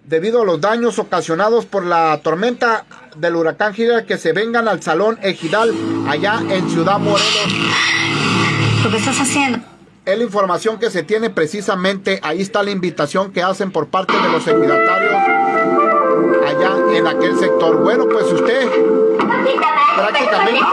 debido 0.04 0.44
a 0.44 0.46
los 0.46 0.62
daños 0.62 1.00
ocasionados 1.00 1.66
por 1.66 1.84
la 1.84 2.20
tormenta 2.24 2.86
del 3.16 3.36
huracán 3.36 3.74
Gira 3.74 4.06
que 4.06 4.18
se 4.18 4.34
vengan 4.34 4.68
al 4.68 4.84
salón 4.84 5.18
ejidal 5.24 5.74
allá 6.08 6.40
en 6.50 6.70
Ciudad 6.70 7.00
Morelos. 7.00 7.48
qué 8.92 8.98
estás 8.98 9.20
haciendo? 9.20 9.77
Es 10.08 10.18
la 10.18 10.24
información 10.24 10.80
que 10.80 10.90
se 10.90 11.04
tiene 11.04 11.30
precisamente, 11.30 12.22
ahí 12.24 12.42
está 12.42 12.64
la 12.64 12.72
invitación 12.72 13.34
que 13.34 13.44
hacen 13.44 13.74
por 13.74 13.88
parte 13.88 14.14
de 14.14 14.30
los 14.30 14.48
ejidatarios 14.48 15.14
allá 16.48 16.98
en 16.98 17.08
aquel 17.08 17.38
sector. 17.38 17.84
Bueno, 17.84 18.08
pues 18.08 18.24
usted 18.32 18.70
prácticamente 19.98 20.66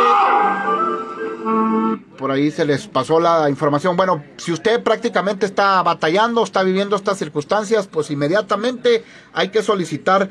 por 2.17 2.31
ahí 2.31 2.53
se 2.53 2.65
les 2.65 2.87
pasó 2.87 3.19
la 3.19 3.51
información. 3.51 3.97
Bueno, 3.97 4.23
si 4.37 4.53
usted 4.53 4.81
prácticamente 4.85 5.47
está 5.47 5.83
batallando, 5.83 6.45
está 6.45 6.63
viviendo 6.63 6.95
estas 6.95 7.19
circunstancias, 7.19 7.89
pues 7.89 8.13
inmediatamente 8.13 9.03
hay 9.33 9.49
que 9.49 9.65
solicitar 9.65 10.29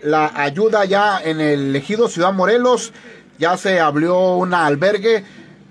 la 0.00 0.32
ayuda 0.34 0.86
ya 0.86 1.20
en 1.22 1.42
el 1.42 1.76
ejido 1.76 2.08
Ciudad 2.08 2.32
Morelos. 2.32 2.94
Ya 3.38 3.58
se 3.58 3.80
abrió 3.80 4.36
un 4.36 4.54
albergue. 4.54 5.24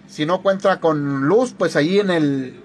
Si 0.07 0.27
no 0.27 0.43
cuenta 0.43 0.79
con 0.79 1.27
luz, 1.27 1.55
pues 1.57 1.75
ahí 1.75 1.99
en 1.99 2.11
el 2.11 2.64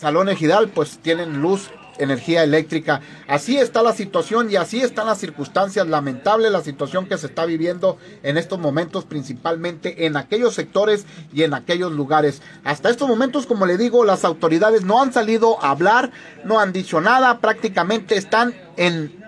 salón 0.00 0.30
ejidal, 0.30 0.70
pues 0.70 0.98
tienen 0.98 1.42
luz 1.42 1.70
energía 1.98 2.42
eléctrica. 2.42 3.02
Así 3.28 3.58
está 3.58 3.82
la 3.82 3.92
situación 3.92 4.50
y 4.50 4.56
así 4.56 4.80
están 4.80 5.06
las 5.06 5.18
circunstancias. 5.18 5.86
Lamentable 5.86 6.48
la 6.48 6.62
situación 6.62 7.04
que 7.04 7.18
se 7.18 7.26
está 7.26 7.44
viviendo 7.44 7.98
en 8.22 8.38
estos 8.38 8.58
momentos, 8.58 9.04
principalmente 9.04 10.06
en 10.06 10.16
aquellos 10.16 10.54
sectores 10.54 11.04
y 11.34 11.42
en 11.42 11.52
aquellos 11.52 11.92
lugares. 11.92 12.40
Hasta 12.64 12.88
estos 12.88 13.08
momentos, 13.08 13.44
como 13.44 13.66
le 13.66 13.76
digo, 13.76 14.06
las 14.06 14.24
autoridades 14.24 14.84
no 14.84 15.02
han 15.02 15.12
salido 15.12 15.62
a 15.62 15.70
hablar, 15.70 16.10
no 16.44 16.58
han 16.58 16.72
dicho 16.72 17.02
nada, 17.02 17.38
prácticamente 17.40 18.16
están 18.16 18.54
en 18.78 19.22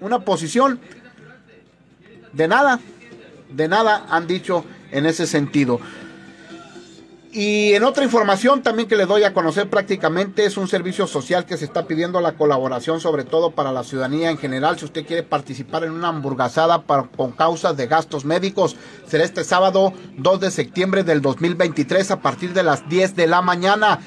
una 0.00 0.18
posición 0.18 0.80
de 2.34 2.46
nada, 2.46 2.78
de 3.50 3.68
nada 3.68 4.06
han 4.10 4.26
dicho 4.26 4.66
en 4.90 5.06
ese 5.06 5.26
sentido. 5.26 5.80
Y 7.34 7.72
en 7.72 7.82
otra 7.84 8.04
información 8.04 8.62
también 8.62 8.86
que 8.86 8.94
le 8.94 9.06
doy 9.06 9.24
a 9.24 9.32
conocer 9.32 9.70
prácticamente 9.70 10.44
es 10.44 10.58
un 10.58 10.68
servicio 10.68 11.06
social 11.06 11.46
que 11.46 11.56
se 11.56 11.64
está 11.64 11.86
pidiendo 11.86 12.20
la 12.20 12.34
colaboración 12.34 13.00
sobre 13.00 13.24
todo 13.24 13.52
para 13.52 13.72
la 13.72 13.84
ciudadanía 13.84 14.28
en 14.28 14.36
general. 14.36 14.78
Si 14.78 14.84
usted 14.84 15.06
quiere 15.06 15.22
participar 15.22 15.84
en 15.84 15.92
una 15.92 16.08
hamburguesada 16.08 16.84
con 17.16 17.32
causas 17.32 17.74
de 17.74 17.86
gastos 17.86 18.26
médicos, 18.26 18.76
será 19.06 19.24
este 19.24 19.44
sábado 19.44 19.94
2 20.18 20.40
de 20.40 20.50
septiembre 20.50 21.04
del 21.04 21.22
2023 21.22 22.10
a 22.10 22.20
partir 22.20 22.52
de 22.52 22.64
las 22.64 22.86
10 22.90 23.16
de 23.16 23.26
la 23.26 23.40
mañana. 23.40 24.00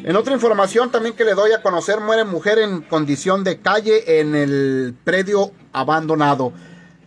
En 0.04 0.18
otra 0.18 0.34
información 0.34 0.92
también 0.92 1.16
que 1.16 1.24
le 1.24 1.36
doy 1.36 1.54
a 1.54 1.62
conocer, 1.62 2.02
muere 2.02 2.26
mujer 2.26 2.60
en 2.60 2.82
condición 2.82 3.46
de 3.46 3.60
calle 3.60 4.20
en 4.20 4.36
el 4.36 4.94
predio 5.06 5.52
abandonado 5.72 6.52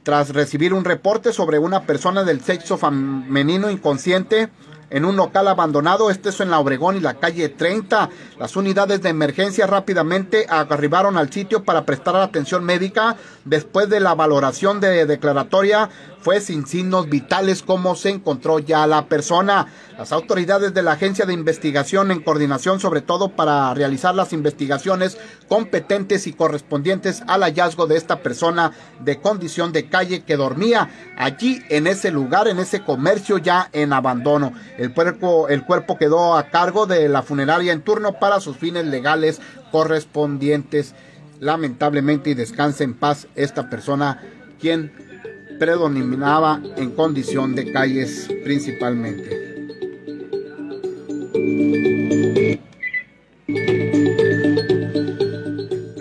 tras 0.05 0.29
recibir 0.31 0.73
un 0.73 0.85
reporte 0.85 1.33
sobre 1.33 1.59
una 1.59 1.83
persona 1.83 2.23
del 2.23 2.43
sexo 2.43 2.77
femenino 2.77 3.71
inconsciente 3.71 4.51
en 4.91 5.05
un 5.05 5.17
local 5.17 5.49
abandonado, 5.49 6.11
este 6.11 6.29
es 6.29 6.41
en 6.41 6.51
la 6.51 6.61
Obregón 6.61 6.97
y 6.97 7.01
la 7.01 7.15
calle 7.15 7.49
30. 7.49 8.11
Las 8.39 8.55
unidades 8.55 9.03
de 9.03 9.09
emergencia 9.09 9.67
rápidamente 9.67 10.47
arribaron 10.49 11.17
al 11.17 11.33
sitio 11.33 11.65
para 11.65 11.85
prestar 11.85 12.15
atención 12.17 12.63
médica 12.63 13.17
después 13.45 13.89
de 13.89 13.99
la 13.99 14.15
valoración 14.15 14.79
de 14.79 15.07
declaratoria 15.07 15.89
fue 16.25 16.41
sin 16.41 16.67
signos 16.67 17.11
vitales 17.11 17.63
como 17.63 17.95
se 17.95 18.09
encontró 18.09 18.59
ya 18.59 18.87
la 18.87 19.09
persona. 19.09 19.67
Las 19.99 20.11
autoridades 20.11 20.73
de 20.73 20.83
la 20.83 20.93
Agencia 20.93 21.27
de 21.27 21.35
Investigación 21.35 22.11
en 22.11 22.23
coordinación 22.23 22.81
sobre 22.81 23.03
todo 23.03 23.29
para 23.29 23.75
realizar 23.75 24.15
las 24.15 24.33
investigaciones 24.33 25.19
competentes 25.49 26.27
y 26.27 26.33
correspondientes 26.33 27.23
al 27.27 27.43
hallazgo 27.43 27.87
de 27.87 27.99
esta 27.99 28.21
persona 28.23 28.73
de 29.01 29.21
condición 29.21 29.73
de 29.73 29.91
calle 29.91 30.23
que 30.23 30.39
dormía 30.39 30.89
allí 31.19 31.63
en 31.69 31.87
ese 31.87 32.11
lugar, 32.11 32.49
en 32.49 32.59
ese 32.59 32.81
comercio 32.81 33.37
ya 33.37 33.69
en 33.75 33.93
abandono. 33.93 34.55
El 34.79 34.95
cuerpo, 34.95 35.49
el 35.49 35.65
cuerpo 35.65 35.99
quedó 35.99 36.39
a 36.39 36.49
cargo 36.49 36.87
de 36.87 37.07
la 37.11 37.23
funeraria 37.23 37.75
en 37.75 37.83
turno 37.83 38.15
para 38.19 38.41
sus 38.41 38.57
fines 38.57 38.87
legales 38.87 39.43
correspondientes. 39.71 40.95
Lamentablemente 41.39 42.31
y 42.31 42.35
descanse 42.35 42.85
en 42.85 42.95
paz 42.95 43.27
esta 43.35 43.69
persona 43.69 44.23
quien 44.59 45.14
predominaba 45.59 46.61
en 46.77 46.91
condición 46.91 47.55
de 47.55 47.73
calles 47.73 48.29
principalmente. 48.43 49.45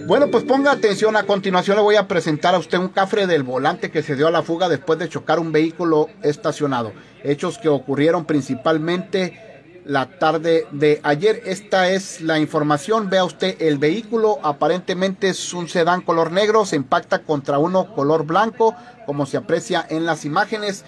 Bueno, 0.06 0.30
pues 0.30 0.44
ponga 0.44 0.72
atención, 0.72 1.16
a 1.16 1.24
continuación 1.24 1.78
le 1.78 1.82
voy 1.84 1.96
a 1.96 2.08
presentar 2.08 2.54
a 2.54 2.60
usted 2.60 2.78
un 2.78 2.90
cafre 2.90 3.26
del 3.26 3.42
volante 3.42 3.90
que 3.90 4.04
se 4.04 4.16
dio 4.16 4.28
a 4.28 4.32
la 4.32 4.44
fuga 4.44 4.70
después 4.70 5.00
de 5.00 5.10
chocar 5.10 5.40
un 5.40 5.52
vehículo 5.52 6.08
estacionado. 6.22 6.92
Hechos 7.24 7.58
que 7.58 7.70
ocurrieron 7.70 8.26
principalmente 8.26 9.54
la 9.86 10.08
tarde 10.20 10.68
de 10.72 11.00
ayer. 11.04 11.42
Esta 11.46 11.90
es 11.90 12.22
la 12.22 12.40
información. 12.40 13.10
Vea 13.10 13.26
usted, 13.26 13.62
el 13.62 13.78
vehículo 13.78 14.40
aparentemente 14.44 15.30
es 15.30 15.54
un 15.54 15.68
sedán 15.68 16.02
color 16.02 16.32
negro, 16.32 16.66
se 16.66 16.76
impacta 16.76 17.20
contra 17.20 17.58
uno 17.58 17.94
color 17.94 18.26
blanco, 18.26 18.76
como 19.06 19.26
se 19.26 19.38
aprecia 19.38 19.86
en 19.90 20.06
las 20.06 20.26
imágenes. 20.26 20.84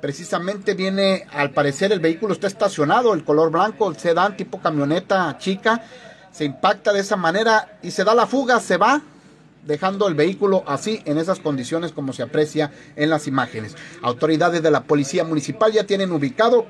Precisamente 0.00 0.74
viene, 0.74 1.26
al 1.32 1.50
parecer 1.50 1.92
el 1.92 2.00
vehículo 2.00 2.32
está 2.32 2.46
estacionado, 2.46 3.14
el 3.14 3.24
color 3.24 3.50
blanco, 3.50 3.90
el 3.90 3.96
sedán 3.96 4.36
tipo 4.36 4.60
camioneta 4.60 5.36
chica, 5.38 5.82
se 6.30 6.44
impacta 6.44 6.92
de 6.92 7.00
esa 7.00 7.16
manera 7.16 7.78
y 7.82 7.90
se 7.90 8.04
da 8.04 8.14
la 8.14 8.26
fuga, 8.26 8.60
se 8.60 8.76
va, 8.76 9.00
dejando 9.64 10.06
el 10.06 10.14
vehículo 10.14 10.64
así 10.66 11.02
en 11.06 11.18
esas 11.18 11.40
condiciones 11.40 11.92
como 11.92 12.12
se 12.12 12.22
aprecia 12.22 12.70
en 12.94 13.10
las 13.10 13.26
imágenes. 13.26 13.74
Autoridades 14.02 14.62
de 14.62 14.70
la 14.70 14.84
policía 14.84 15.24
municipal 15.24 15.72
ya 15.72 15.84
tienen 15.84 16.12
ubicado 16.12 16.66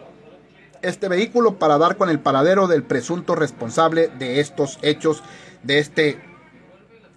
este 0.83 1.09
vehículo 1.09 1.59
para 1.59 1.79
dar 1.79 1.97
con 1.97 2.11
el 2.11 2.21
paradero 2.21 2.69
del 2.69 2.83
presunto 2.83 3.35
responsable 3.35 4.09
de 4.19 4.41
estos 4.41 4.79
hechos, 4.83 5.23
de 5.63 5.79
este 5.79 6.21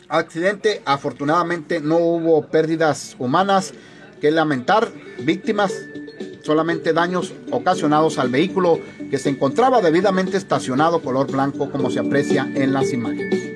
accidente. 0.10 0.82
Afortunadamente 0.86 1.80
no 1.80 1.98
hubo 1.98 2.48
pérdidas 2.48 3.15
humanas 3.19 3.74
que 4.19 4.32
lamentar, 4.32 4.91
víctimas, 5.19 5.72
solamente 6.43 6.93
daños 6.93 7.34
ocasionados 7.52 8.17
al 8.17 8.30
vehículo 8.30 8.80
que 9.10 9.17
se 9.17 9.30
encontraba 9.30 9.82
debidamente 9.82 10.38
estacionado 10.38 11.02
color 11.02 11.32
blanco 11.32 11.72
como 11.72 11.89
se 11.89 12.00
aprecia 12.00 12.50
en 12.56 12.74
las 12.74 12.91
imágenes. 12.91 13.50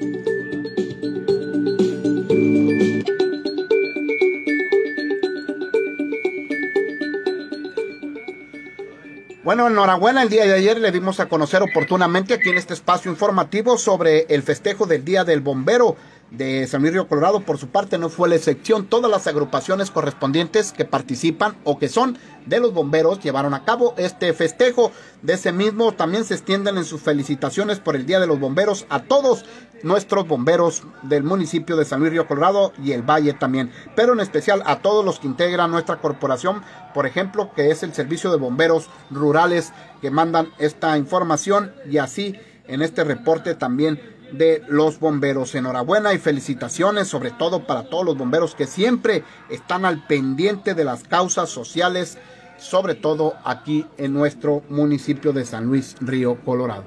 Bueno, 9.44 9.68
enhorabuena, 9.68 10.24
el 10.24 10.30
día 10.30 10.46
de 10.46 10.54
ayer 10.54 10.80
le 10.80 10.92
dimos 10.92 11.20
a 11.20 11.28
conocer 11.28 11.62
oportunamente 11.62 12.34
aquí 12.34 12.50
en 12.50 12.58
este 12.58 12.74
espacio 12.74 13.12
informativo 13.12 13.78
sobre 13.78 14.26
el 14.30 14.42
festejo 14.42 14.86
del 14.86 15.04
Día 15.04 15.26
del 15.26 15.42
Bombero 15.42 15.98
de 16.34 16.66
San 16.68 16.82
Luis 16.82 16.94
Río 16.94 17.08
Colorado, 17.08 17.42
por 17.42 17.60
su 17.60 17.68
parte, 17.68 17.98
no 17.98 18.10
fue 18.10 18.28
la 18.28 18.36
excepción. 18.36 18.88
Todas 18.88 19.10
las 19.10 19.28
agrupaciones 19.28 19.92
correspondientes 19.92 20.72
que 20.72 20.84
participan 20.84 21.56
o 21.64 21.78
que 21.78 21.90
son 21.90 22.18
de 22.48 22.60
los 22.60 22.74
bomberos 22.74 23.20
llevaron 23.20 23.54
a 23.54 23.64
cabo 23.64 23.94
este 23.98 24.34
festejo. 24.34 24.92
De 25.22 25.34
ese 25.34 25.52
mismo 25.52 25.92
también 25.92 26.26
se 26.26 26.34
extienden 26.34 26.78
en 26.78 26.86
sus 26.86 27.02
felicitaciones 27.02 27.80
por 27.80 27.96
el 27.96 28.08
Día 28.08 28.20
de 28.20 28.28
los 28.28 28.40
Bomberos 28.40 28.86
a 28.90 29.04
todos 29.04 29.46
nuestros 29.84 30.28
bomberos 30.28 30.84
del 31.04 31.24
municipio 31.24 31.76
de 31.76 31.86
San 31.86 32.00
Luis 32.00 32.12
Río 32.12 32.26
Colorado 32.26 32.74
y 32.82 32.94
el 32.94 33.04
Valle 33.04 33.34
también, 33.34 33.70
pero 33.96 34.14
en 34.14 34.22
especial 34.22 34.64
a 34.66 34.80
todos 34.80 35.04
los 35.04 35.20
que 35.20 35.28
integran 35.28 35.72
nuestra 35.72 35.98
corporación, 35.98 36.64
por 36.94 37.06
ejemplo, 37.06 37.52
que 37.54 37.70
es 37.70 37.84
el 37.84 37.94
Servicio 37.94 38.32
de 38.32 38.38
Bomberos 38.38 38.90
Rurales 39.12 39.74
que 40.02 40.10
mandan 40.10 40.50
esta 40.58 40.98
información 40.98 41.74
y 41.90 41.98
así 41.98 42.40
en 42.68 42.82
este 42.82 43.04
reporte 43.04 43.56
también 43.56 44.00
de 44.34 44.64
los 44.68 45.00
bomberos. 45.00 45.56
Enhorabuena 45.56 46.14
y 46.14 46.18
felicitaciones 46.18 47.08
sobre 47.08 47.32
todo 47.32 47.66
para 47.66 47.84
todos 47.84 48.06
los 48.06 48.18
bomberos 48.18 48.56
que 48.56 48.68
siempre 48.68 49.24
están 49.50 49.86
al 49.86 50.06
pendiente 50.06 50.74
de 50.74 50.84
las 50.84 51.04
causas 51.04 51.50
sociales, 51.50 52.18
sobre 52.58 52.96
todo 52.96 53.36
aquí 53.44 53.86
en 53.98 54.14
nuestro 54.14 54.64
municipio 54.70 55.34
de 55.34 55.46
San 55.46 55.66
Luis 55.66 55.96
Río 56.00 56.38
Colorado. 56.44 56.84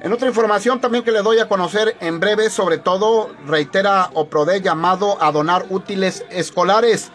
En 0.00 0.12
otra 0.12 0.28
información 0.28 0.80
también 0.80 1.02
que 1.02 1.12
le 1.12 1.22
doy 1.22 1.38
a 1.38 1.48
conocer 1.48 1.96
en 2.00 2.20
breve, 2.20 2.50
sobre 2.50 2.78
todo 2.78 3.30
reitera 3.46 4.10
OPRODE 4.12 4.60
llamado 4.60 5.16
a 5.22 5.32
donar 5.32 5.66
útiles 5.70 6.24
escolares. 6.30 7.10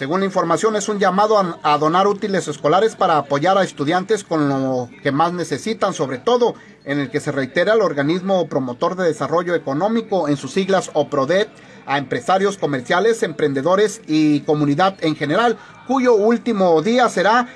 Según 0.00 0.20
la 0.20 0.24
información, 0.24 0.76
es 0.76 0.88
un 0.88 0.98
llamado 0.98 1.36
a, 1.62 1.76
donar 1.76 2.06
útiles 2.06 2.48
escolares 2.48 2.96
para 2.96 3.18
apoyar 3.18 3.58
a 3.58 3.64
estudiantes 3.64 4.24
con 4.24 4.48
lo 4.48 4.88
que 5.02 5.12
más 5.12 5.34
necesitan, 5.34 5.92
sobre 5.92 6.16
todo 6.16 6.54
en 6.86 7.00
el 7.00 7.10
que 7.10 7.20
se 7.20 7.32
reitera 7.32 7.74
el 7.74 7.82
organismo 7.82 8.48
promotor 8.48 8.96
de 8.96 9.04
desarrollo 9.04 9.54
económico, 9.54 10.26
en 10.26 10.38
sus 10.38 10.52
siglas 10.52 10.90
OPRODET, 10.94 11.50
a 11.84 11.98
empresarios 11.98 12.56
comerciales, 12.56 13.22
emprendedores 13.22 14.00
y 14.06 14.40
comunidad 14.40 14.96
en 15.02 15.16
general, 15.16 15.58
cuyo 15.86 16.14
último 16.14 16.80
día 16.80 17.06
será 17.10 17.46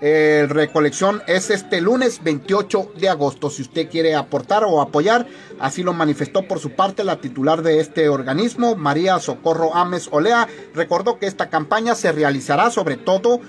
el 0.00 0.48
recolección 0.48 1.22
es 1.26 1.50
este 1.50 1.80
lunes 1.80 2.22
28 2.22 2.92
de 2.96 3.08
agosto. 3.08 3.50
Si 3.50 3.62
usted 3.62 3.90
quiere 3.90 4.14
aportar 4.14 4.62
o 4.64 4.80
apoyar, 4.80 5.26
así 5.58 5.82
lo 5.82 5.92
manifestó 5.92 6.46
por 6.46 6.60
su 6.60 6.70
parte 6.70 7.02
la 7.02 7.20
titular 7.20 7.62
de 7.62 7.80
este 7.80 8.08
organismo, 8.08 8.76
María 8.76 9.18
Socorro 9.18 9.74
Ames 9.74 10.08
Olea. 10.12 10.46
Recordó 10.72 11.18
que 11.18 11.26
esta 11.26 11.50
campaña 11.50 11.96
se 11.96 12.12
realizará 12.12 12.70
sobre 12.70 12.96
todo 12.96 13.40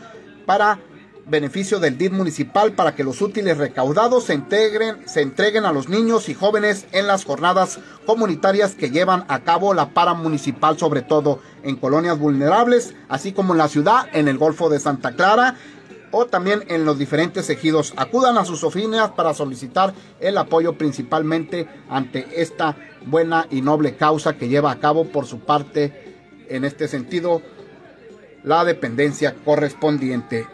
para 0.48 0.80
beneficio 1.28 1.80
del 1.80 2.00
DID 2.00 2.12
municipal 2.12 2.72
para 2.72 2.96
que 2.96 3.04
los 3.04 3.22
útiles 3.22 3.60
recaudados 3.60 4.24
se 4.24 4.34
integren, 4.34 5.08
se 5.08 5.22
entreguen 5.22 5.66
a 5.66 5.72
los 5.72 5.88
niños 5.88 6.28
y 6.28 6.34
jóvenes 6.34 6.88
en 6.92 7.06
las 7.06 7.24
jornadas 7.24 7.80
comunitarias 8.08 8.74
que 8.74 8.90
llevan 8.90 9.26
a 9.28 9.42
cabo 9.42 9.76
la 9.76 9.90
para 9.90 10.16
municipal, 10.16 10.80
sobre 10.80 11.04
todo 11.04 11.40
en 11.62 11.76
colonias 11.76 12.18
vulnerables, 12.18 12.96
así 13.10 13.32
como 13.32 13.54
en 13.54 13.60
la 13.60 13.68
ciudad, 13.68 14.08
en 14.14 14.28
el 14.28 14.40
Golfo 14.40 14.70
de 14.70 14.80
Santa 14.80 15.12
Clara 15.12 15.56
o 16.12 16.26
también 16.26 16.64
en 16.68 16.86
los 16.86 16.98
diferentes 16.98 17.50
ejidos. 17.50 17.94
Acudan 17.98 18.38
a 18.38 18.46
sus 18.46 18.64
oficinas 18.64 19.12
para 19.12 19.34
solicitar 19.34 19.94
el 20.20 20.38
apoyo 20.38 20.78
principalmente 20.78 21.68
ante 21.90 22.42
esta 22.42 22.76
buena 23.06 23.48
y 23.50 23.62
noble 23.62 23.96
causa 23.96 24.38
que 24.38 24.48
lleva 24.48 24.72
a 24.72 24.80
cabo 24.80 25.06
por 25.06 25.26
su 25.26 25.40
parte 25.40 26.18
en 26.50 26.66
este 26.66 26.88
sentido 26.88 27.42
la 28.44 28.64
dependencia 28.66 29.36
correspondiente. 29.46 30.48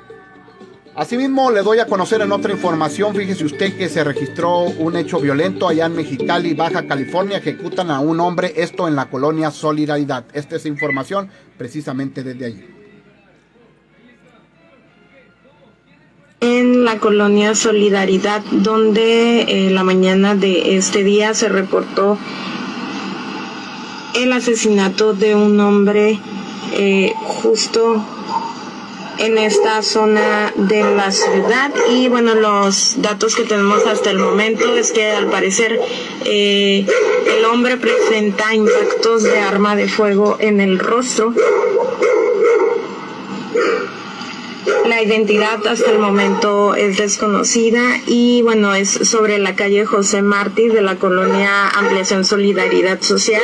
Asimismo, 0.96 1.52
le 1.52 1.62
doy 1.62 1.80
a 1.80 1.88
conocer 1.88 2.22
en 2.22 2.32
otra 2.32 2.54
información, 2.54 3.14
fíjese 3.14 3.44
usted 3.44 3.78
que 3.78 3.90
se 3.90 4.02
registró 4.02 4.60
un 4.60 4.96
hecho 4.96 5.20
violento 5.20 5.68
allá 5.68 5.88
en 5.88 5.96
Mexicali, 5.96 6.54
Baja 6.54 6.88
California, 6.88 7.40
ejecutan 7.40 7.92
a 7.92 8.00
un 8.00 8.22
hombre, 8.22 8.54
esto 8.56 8.88
en 8.88 8.96
la 8.96 9.10
colonia 9.10 9.52
Solidaridad. 9.52 10.24
Esta 10.32 10.56
es 10.56 10.66
información 10.66 11.30
precisamente 11.58 12.24
desde 12.24 12.46
allí. 12.46 12.75
En 16.40 16.84
la 16.84 17.00
colonia 17.00 17.56
Solidaridad, 17.56 18.42
donde 18.52 19.42
eh, 19.42 19.70
la 19.72 19.84
mañana 19.84 20.36
de 20.36 20.76
este 20.78 21.04
día 21.04 21.34
se 21.34 21.50
reportó 21.50 22.18
el 24.16 24.32
asesinato 24.32 25.14
de 25.14 25.36
un 25.36 25.60
hombre 25.60 26.20
eh, 26.74 27.14
justo 27.24 28.04
en 29.18 29.38
esta 29.38 29.82
zona 29.82 30.54
de 30.56 30.84
la 30.84 31.12
ciudad. 31.12 31.72
Y 31.92 32.08
bueno 32.10 32.36
los 32.36 33.02
datos 33.02 33.36
que 33.36 33.44
tenemos 33.44 33.86
hasta 33.86 34.12
el 34.12 34.20
momento 34.20 34.76
es 34.76 34.92
que 34.92 35.12
al 35.12 35.28
parecer 35.28 35.80
eh, 36.26 36.86
el 37.38 37.46
hombre 37.46 37.78
presenta 37.78 38.54
impactos 38.54 39.24
de 39.24 39.40
arma 39.40 39.76
de 39.76 39.88
fuego 39.88 40.38
en 40.40 40.60
el 40.60 40.80
rostro 40.80 41.34
La 44.96 45.02
identidad 45.02 45.68
hasta 45.68 45.92
el 45.92 46.00
momento 46.00 46.74
es 46.74 46.96
desconocida 46.96 47.82
y 48.08 48.42
bueno, 48.44 48.74
es 48.74 48.88
sobre 48.92 49.40
la 49.40 49.54
calle 49.54 49.86
José 49.86 50.22
Martí 50.22 50.70
de 50.70 50.82
la 50.82 50.96
colonia 50.96 51.68
Ampliación 51.68 52.24
Solidaridad 52.24 53.02
Social. 53.02 53.44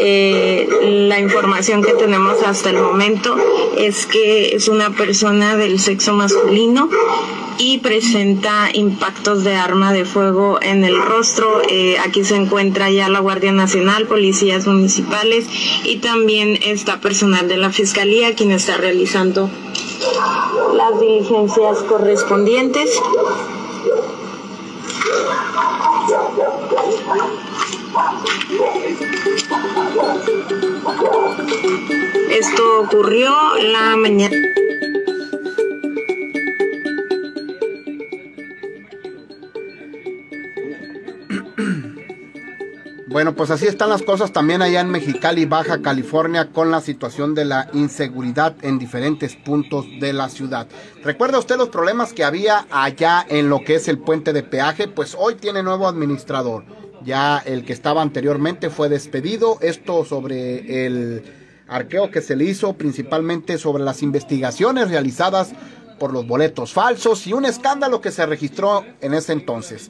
Eh, 0.00 0.68
la 1.08 1.18
información 1.18 1.82
que 1.82 1.94
tenemos 1.94 2.40
hasta 2.44 2.70
el 2.70 2.78
momento 2.78 3.36
es 3.76 4.06
que 4.06 4.54
es 4.54 4.68
una 4.68 4.90
persona 4.90 5.56
del 5.56 5.80
sexo 5.80 6.12
masculino 6.12 6.88
y 7.58 7.78
presenta 7.78 8.68
impactos 8.72 9.42
de 9.42 9.56
arma 9.56 9.92
de 9.92 10.04
fuego 10.04 10.60
en 10.62 10.84
el 10.84 10.96
rostro. 11.02 11.60
Eh, 11.68 11.96
aquí 12.06 12.22
se 12.22 12.36
encuentra 12.36 12.88
ya 12.88 13.08
la 13.08 13.18
Guardia 13.18 13.50
Nacional, 13.50 14.06
policías 14.06 14.68
municipales 14.68 15.46
y 15.82 15.96
también 15.96 16.56
está 16.62 17.00
personal 17.00 17.48
de 17.48 17.56
la 17.56 17.72
Fiscalía 17.72 18.36
quien 18.36 18.52
está 18.52 18.76
realizando 18.76 19.50
las 20.74 21.00
diligencias 21.00 21.78
correspondientes. 21.84 22.90
Esto 32.30 32.80
ocurrió 32.80 33.32
la 33.72 33.96
mañana. 33.96 34.36
Bueno, 43.14 43.36
pues 43.36 43.52
así 43.52 43.68
están 43.68 43.90
las 43.90 44.02
cosas 44.02 44.32
también 44.32 44.60
allá 44.60 44.80
en 44.80 44.90
Mexicali, 44.90 45.44
Baja 45.44 45.80
California, 45.82 46.48
con 46.50 46.72
la 46.72 46.80
situación 46.80 47.32
de 47.36 47.44
la 47.44 47.70
inseguridad 47.72 48.56
en 48.62 48.76
diferentes 48.80 49.36
puntos 49.36 49.86
de 50.00 50.12
la 50.12 50.28
ciudad. 50.28 50.66
¿Recuerda 51.04 51.38
usted 51.38 51.56
los 51.56 51.68
problemas 51.68 52.12
que 52.12 52.24
había 52.24 52.66
allá 52.72 53.24
en 53.28 53.48
lo 53.48 53.60
que 53.60 53.76
es 53.76 53.86
el 53.86 54.00
puente 54.00 54.32
de 54.32 54.42
peaje? 54.42 54.88
Pues 54.88 55.14
hoy 55.16 55.36
tiene 55.36 55.62
nuevo 55.62 55.86
administrador. 55.86 56.64
Ya 57.04 57.38
el 57.38 57.64
que 57.64 57.72
estaba 57.72 58.02
anteriormente 58.02 58.68
fue 58.68 58.88
despedido. 58.88 59.58
Esto 59.60 60.04
sobre 60.04 60.84
el 60.84 61.22
arqueo 61.68 62.10
que 62.10 62.20
se 62.20 62.34
le 62.34 62.46
hizo, 62.46 62.72
principalmente 62.72 63.58
sobre 63.58 63.84
las 63.84 64.02
investigaciones 64.02 64.90
realizadas 64.90 65.52
por 66.00 66.12
los 66.12 66.26
boletos 66.26 66.72
falsos 66.72 67.28
y 67.28 67.32
un 67.32 67.44
escándalo 67.44 68.00
que 68.00 68.10
se 68.10 68.26
registró 68.26 68.84
en 69.00 69.14
ese 69.14 69.34
entonces. 69.34 69.88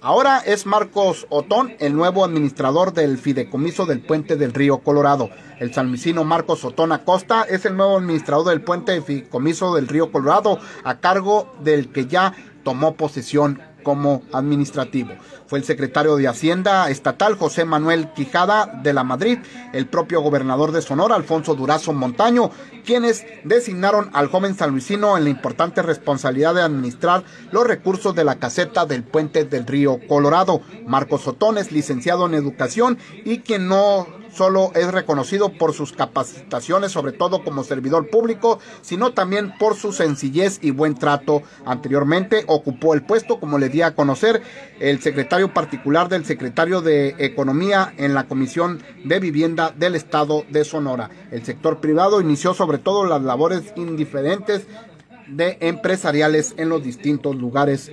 Ahora 0.00 0.38
es 0.38 0.64
Marcos 0.64 1.26
Otón, 1.28 1.74
el 1.80 1.94
nuevo 1.94 2.24
administrador 2.24 2.92
del 2.92 3.18
fideicomiso 3.18 3.84
del 3.84 4.00
puente 4.00 4.36
del 4.36 4.54
río 4.54 4.78
Colorado. 4.78 5.28
El 5.58 5.74
salmicino 5.74 6.22
Marcos 6.22 6.64
Otón 6.64 6.92
Acosta 6.92 7.42
es 7.42 7.64
el 7.64 7.76
nuevo 7.76 7.98
administrador 7.98 8.46
del 8.46 8.60
puente 8.60 8.92
de 8.92 9.02
fideicomiso 9.02 9.74
del 9.74 9.88
río 9.88 10.12
Colorado, 10.12 10.60
a 10.84 11.00
cargo 11.00 11.52
del 11.64 11.90
que 11.90 12.06
ya 12.06 12.32
tomó 12.62 12.94
posesión 12.94 13.60
como 13.82 14.22
administrativo. 14.32 15.10
Fue 15.46 15.58
el 15.58 15.64
secretario 15.64 16.16
de 16.16 16.28
Hacienda 16.28 16.90
Estatal 16.90 17.36
José 17.36 17.64
Manuel 17.64 18.12
Quijada 18.12 18.66
de 18.66 18.92
la 18.92 19.04
Madrid, 19.04 19.38
el 19.72 19.86
propio 19.86 20.20
gobernador 20.20 20.72
de 20.72 20.82
Sonora 20.82 21.14
Alfonso 21.14 21.54
Durazo 21.54 21.92
Montaño, 21.92 22.50
quienes 22.84 23.24
designaron 23.44 24.10
al 24.12 24.28
joven 24.28 24.54
sanluisino 24.54 25.16
en 25.16 25.24
la 25.24 25.30
importante 25.30 25.82
responsabilidad 25.82 26.54
de 26.54 26.62
administrar 26.62 27.24
los 27.50 27.66
recursos 27.66 28.14
de 28.14 28.24
la 28.24 28.38
caseta 28.38 28.86
del 28.86 29.04
puente 29.04 29.44
del 29.44 29.66
río 29.66 29.98
Colorado. 30.06 30.60
Marcos 30.86 31.26
Otón 31.26 31.58
es 31.58 31.72
licenciado 31.72 32.26
en 32.26 32.34
educación 32.34 32.98
y 33.24 33.38
quien 33.38 33.68
no 33.68 34.06
solo 34.38 34.70
es 34.76 34.92
reconocido 34.92 35.50
por 35.50 35.74
sus 35.74 35.92
capacitaciones, 35.92 36.92
sobre 36.92 37.10
todo 37.10 37.42
como 37.42 37.64
servidor 37.64 38.08
público, 38.08 38.60
sino 38.82 39.12
también 39.12 39.52
por 39.58 39.74
su 39.74 39.92
sencillez 39.92 40.60
y 40.62 40.70
buen 40.70 40.94
trato. 40.94 41.42
Anteriormente 41.66 42.44
ocupó 42.46 42.94
el 42.94 43.02
puesto, 43.02 43.40
como 43.40 43.58
le 43.58 43.68
di 43.68 43.82
a 43.82 43.96
conocer, 43.96 44.40
el 44.78 45.00
secretario 45.00 45.52
particular 45.52 46.08
del 46.08 46.24
secretario 46.24 46.80
de 46.80 47.16
Economía 47.18 47.92
en 47.96 48.14
la 48.14 48.28
Comisión 48.28 48.80
de 49.04 49.18
Vivienda 49.18 49.74
del 49.76 49.96
Estado 49.96 50.44
de 50.48 50.64
Sonora. 50.64 51.10
El 51.32 51.44
sector 51.44 51.80
privado 51.80 52.20
inició 52.20 52.54
sobre 52.54 52.78
todo 52.78 53.06
las 53.06 53.22
labores 53.22 53.72
indiferentes 53.74 54.68
de 55.26 55.58
empresariales 55.60 56.54
en 56.58 56.68
los 56.68 56.84
distintos 56.84 57.34
lugares 57.34 57.90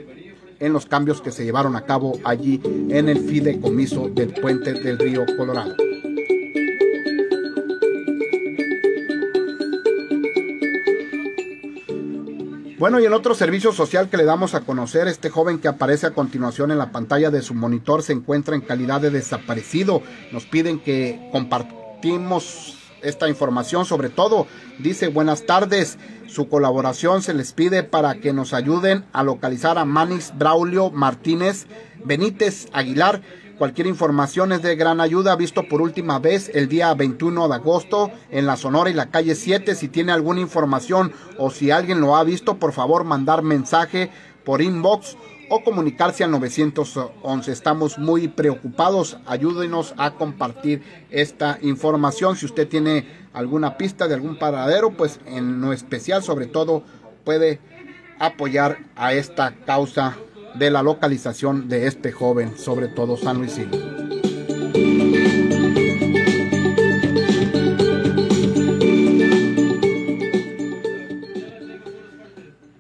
en 0.60 0.74
los 0.74 0.86
cambios 0.86 1.22
que 1.22 1.32
se 1.32 1.44
llevaron 1.44 1.76
a 1.76 1.86
cabo 1.86 2.20
allí 2.24 2.62
en 2.64 3.10
el 3.10 3.20
fideicomiso 3.20 4.10
del 4.10 4.34
puente 4.34 4.74
del 4.74 5.00
río 5.00 5.26
Colorado. 5.38 5.76
Bueno, 12.78 13.00
y 13.00 13.06
en 13.06 13.14
otro 13.14 13.36
servicio 13.36 13.72
social 13.72 14.10
que 14.10 14.18
le 14.18 14.26
damos 14.26 14.54
a 14.54 14.62
conocer, 14.62 15.08
este 15.08 15.30
joven 15.30 15.60
que 15.60 15.70
aparece 15.70 16.08
a 16.08 16.12
continuación 16.12 16.72
en 16.72 16.78
la 16.78 16.92
pantalla 16.92 17.32
de 17.32 17.42
su 17.42 17.54
monitor 17.54 18.04
se 18.04 18.12
encuentra 18.12 18.54
en 18.54 18.60
calidad 18.60 19.00
de 19.00 19.12
desaparecido. 19.12 20.02
Nos 20.34 20.46
piden 20.46 20.82
que 20.82 21.30
compartimos 21.32 22.78
esta 23.02 23.30
información, 23.30 23.86
sobre 23.86 24.10
todo 24.10 24.46
dice 24.80 25.08
buenas 25.08 25.46
tardes, 25.46 25.98
su 26.28 26.50
colaboración 26.50 27.22
se 27.22 27.34
les 27.34 27.54
pide 27.54 27.84
para 27.84 28.16
que 28.16 28.34
nos 28.34 28.54
ayuden 28.54 29.06
a 29.14 29.24
localizar 29.24 29.78
a 29.78 29.86
Manis 29.86 30.34
Braulio 30.38 30.92
Martínez 30.92 31.68
Benítez 32.04 32.68
Aguilar 32.74 33.22
Cualquier 33.58 33.88
información 33.88 34.52
es 34.52 34.62
de 34.62 34.76
gran 34.76 35.00
ayuda. 35.00 35.36
Visto 35.38 35.64
por 35.64 35.82
última 35.82 36.20
vez 36.20 36.52
el 36.54 36.68
día 36.68 36.94
21 36.94 37.48
de 37.48 37.56
agosto 37.56 38.12
en 38.30 38.46
la 38.46 38.58
Sonora 38.58 38.90
y 38.90 38.94
la 38.94 39.10
calle 39.10 39.34
7. 39.34 39.76
Si 39.76 39.88
tiene 39.88 40.12
alguna 40.12 40.42
información 40.42 41.14
o 41.38 41.50
si 41.50 41.72
alguien 41.72 42.02
lo 42.02 42.18
ha 42.18 42.24
visto, 42.26 42.58
por 42.58 42.74
favor 42.74 43.06
mandar 43.06 43.44
mensaje 43.44 44.12
por 44.44 44.62
inbox 44.62 45.16
o 45.50 45.64
comunicarse 45.64 46.26
al 46.26 46.32
911. 46.32 47.50
Estamos 47.50 47.98
muy 47.98 48.28
preocupados. 48.28 49.20
Ayúdenos 49.26 49.94
a 49.96 50.12
compartir 50.12 50.84
esta 51.10 51.58
información. 51.62 52.36
Si 52.36 52.46
usted 52.46 52.68
tiene 52.68 53.08
alguna 53.32 53.78
pista 53.78 54.10
de 54.10 54.16
algún 54.16 54.38
paradero, 54.38 54.92
pues 54.92 55.22
en 55.28 55.62
lo 55.62 55.72
especial, 55.72 56.24
sobre 56.24 56.48
todo, 56.48 56.84
puede 57.24 57.62
apoyar 58.20 58.80
a 58.98 59.14
esta 59.14 59.56
causa 59.66 60.18
de 60.58 60.72
la 60.72 60.84
localización 60.84 61.68
de 61.68 61.88
este 61.88 62.12
joven, 62.12 62.58
sobre 62.58 62.88
todo 62.88 63.18
San 63.18 63.38
Luisino. 63.40 64.06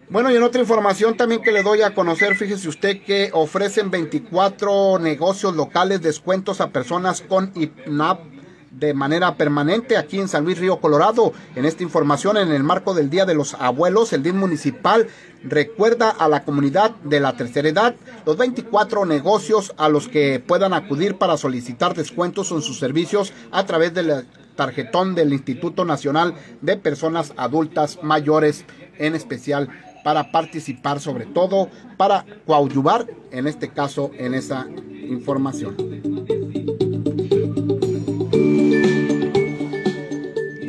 Bueno, 0.10 0.32
y 0.32 0.38
en 0.38 0.44
otra 0.44 0.62
información 0.62 1.18
también 1.18 1.42
que 1.42 1.52
le 1.52 1.62
doy 1.62 1.82
a 1.82 1.94
conocer, 1.94 2.38
fíjese 2.38 2.70
usted 2.70 3.04
que 3.04 3.32
ofrecen 3.34 3.92
24 3.92 4.98
negocios 5.00 5.56
locales 5.56 6.02
descuentos 6.02 6.62
a 6.62 6.70
personas 6.70 7.20
con 7.22 7.52
IPNAP 7.54 8.35
de 8.80 8.94
manera 8.94 9.36
permanente 9.36 9.98
aquí 9.98 10.20
en 10.20 10.28
San 10.28 10.44
Luis 10.44 10.60
Río 10.60 10.80
Colorado. 10.80 11.34
En 11.56 11.66
esta 11.66 11.84
información, 11.84 12.38
en 12.38 12.52
el 12.52 12.64
marco 12.64 12.94
del 12.94 13.10
Día 13.10 13.26
de 13.26 13.36
los 13.36 13.54
Abuelos, 13.56 14.14
el 14.14 14.24
DIN 14.24 14.38
municipal 14.38 15.08
recuerda 15.44 16.10
a 16.10 16.28
la 16.28 16.44
comunidad 16.44 16.92
de 17.04 17.20
la 17.20 17.38
tercera 17.38 17.70
edad 17.70 17.96
los 18.26 18.38
24 18.38 19.06
negocios 19.06 19.74
a 19.78 19.90
los 19.90 20.08
que 20.08 20.44
puedan 20.46 20.74
acudir 20.74 21.18
para 21.18 21.38
solicitar 21.38 21.96
descuentos 21.96 22.52
en 22.52 22.62
sus 22.62 22.80
servicios 22.80 23.32
a 23.52 23.66
través 23.66 23.94
del 23.94 24.26
tarjetón 24.56 25.16
del 25.16 25.34
Instituto 25.34 25.86
Nacional 25.86 26.34
de 26.62 26.78
Personas 26.78 27.34
Adultas 27.38 28.00
Mayores, 28.02 28.66
en 28.98 29.16
especial 29.16 29.70
para 30.04 30.32
participar, 30.32 31.00
sobre 31.00 31.26
todo 31.26 31.70
para 31.98 32.26
coadyuvar, 32.46 33.08
en 33.32 33.48
este 33.48 33.70
caso, 33.70 34.12
en 34.18 34.34
esa 34.34 34.68
información. 35.10 35.76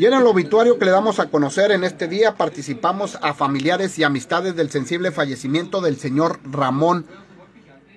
En 0.06 0.14
el 0.14 0.24
obituario 0.28 0.78
que 0.78 0.84
le 0.84 0.92
damos 0.92 1.18
a 1.18 1.30
conocer 1.30 1.72
en 1.72 1.82
este 1.82 2.06
día 2.06 2.36
participamos 2.36 3.18
a 3.22 3.34
familiares 3.34 3.98
y 3.98 4.04
amistades 4.04 4.54
del 4.54 4.70
sensible 4.70 5.10
fallecimiento 5.10 5.80
del 5.80 5.96
señor 5.96 6.38
Ramón 6.44 7.06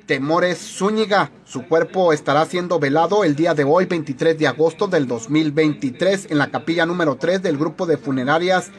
Temores 0.07 0.57
Zúñiga. 0.57 1.29
Su 1.45 1.67
cuerpo 1.67 2.11
estará 2.11 2.45
siendo 2.45 2.79
velado 2.79 3.23
el 3.23 3.35
día 3.35 3.53
de 3.53 3.63
hoy, 3.63 3.85
23 3.85 4.39
de 4.39 4.47
agosto 4.47 4.87
del 4.87 5.05
2023, 5.05 6.31
en 6.31 6.39
la 6.39 6.49
capilla 6.49 6.87
número 6.87 7.15
3 7.15 7.43
del 7.43 7.59
grupo 7.59 7.85
de 7.85 7.97
funerarias 7.97 8.71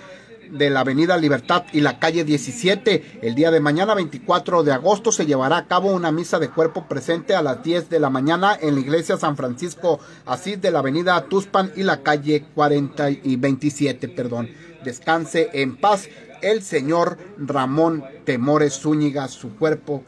de 0.51 0.71
la 0.71 0.81
Avenida 0.81 1.17
Libertad 1.17 1.65
y 1.73 1.81
la 1.81 1.99
calle 1.99 2.25
17. 2.25 3.21
El 3.23 3.35
día 3.35 3.51
de 3.51 3.61
mañana, 3.61 3.95
24 3.95 4.63
de 4.63 4.73
agosto, 4.73 5.13
se 5.13 5.27
llevará 5.27 5.59
a 5.59 5.67
cabo 5.67 5.93
una 5.93 6.13
misa 6.13 6.39
de 6.39 6.51
cuerpo 6.51 6.87
presente 6.87 7.35
a 7.35 7.43
las 7.43 7.63
10 7.63 7.89
de 7.89 8.01
la 8.01 8.11
mañana 8.11 8.57
en 8.61 8.75
la 8.75 8.81
iglesia 8.81 9.17
San 9.17 9.37
Francisco 9.37 10.01
Asís 10.27 10.61
de 10.61 10.71
la 10.71 10.81
Avenida 10.81 11.25
Tuspan 11.25 11.73
y 11.77 11.83
la 11.83 12.03
calle 12.03 12.45
40 12.55 13.11
y 13.11 13.37
27, 13.37 14.09
perdón. 14.09 14.51
Descanse 14.85 15.51
en 15.53 15.77
paz 15.77 16.09
el 16.43 16.63
señor 16.63 17.19
Ramón 17.39 18.05
Temores 18.25 18.81
Zúñiga. 18.81 19.29
Su 19.29 19.57
cuerpo 19.57 20.05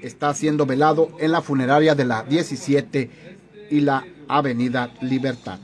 está 0.00 0.34
siendo 0.34 0.66
velado 0.66 1.10
en 1.18 1.32
la 1.32 1.42
funeraria 1.42 1.94
de 1.94 2.04
la 2.04 2.22
17 2.22 3.10
y 3.70 3.80
la 3.80 4.04
Avenida 4.28 4.92
Libertad. 5.00 5.58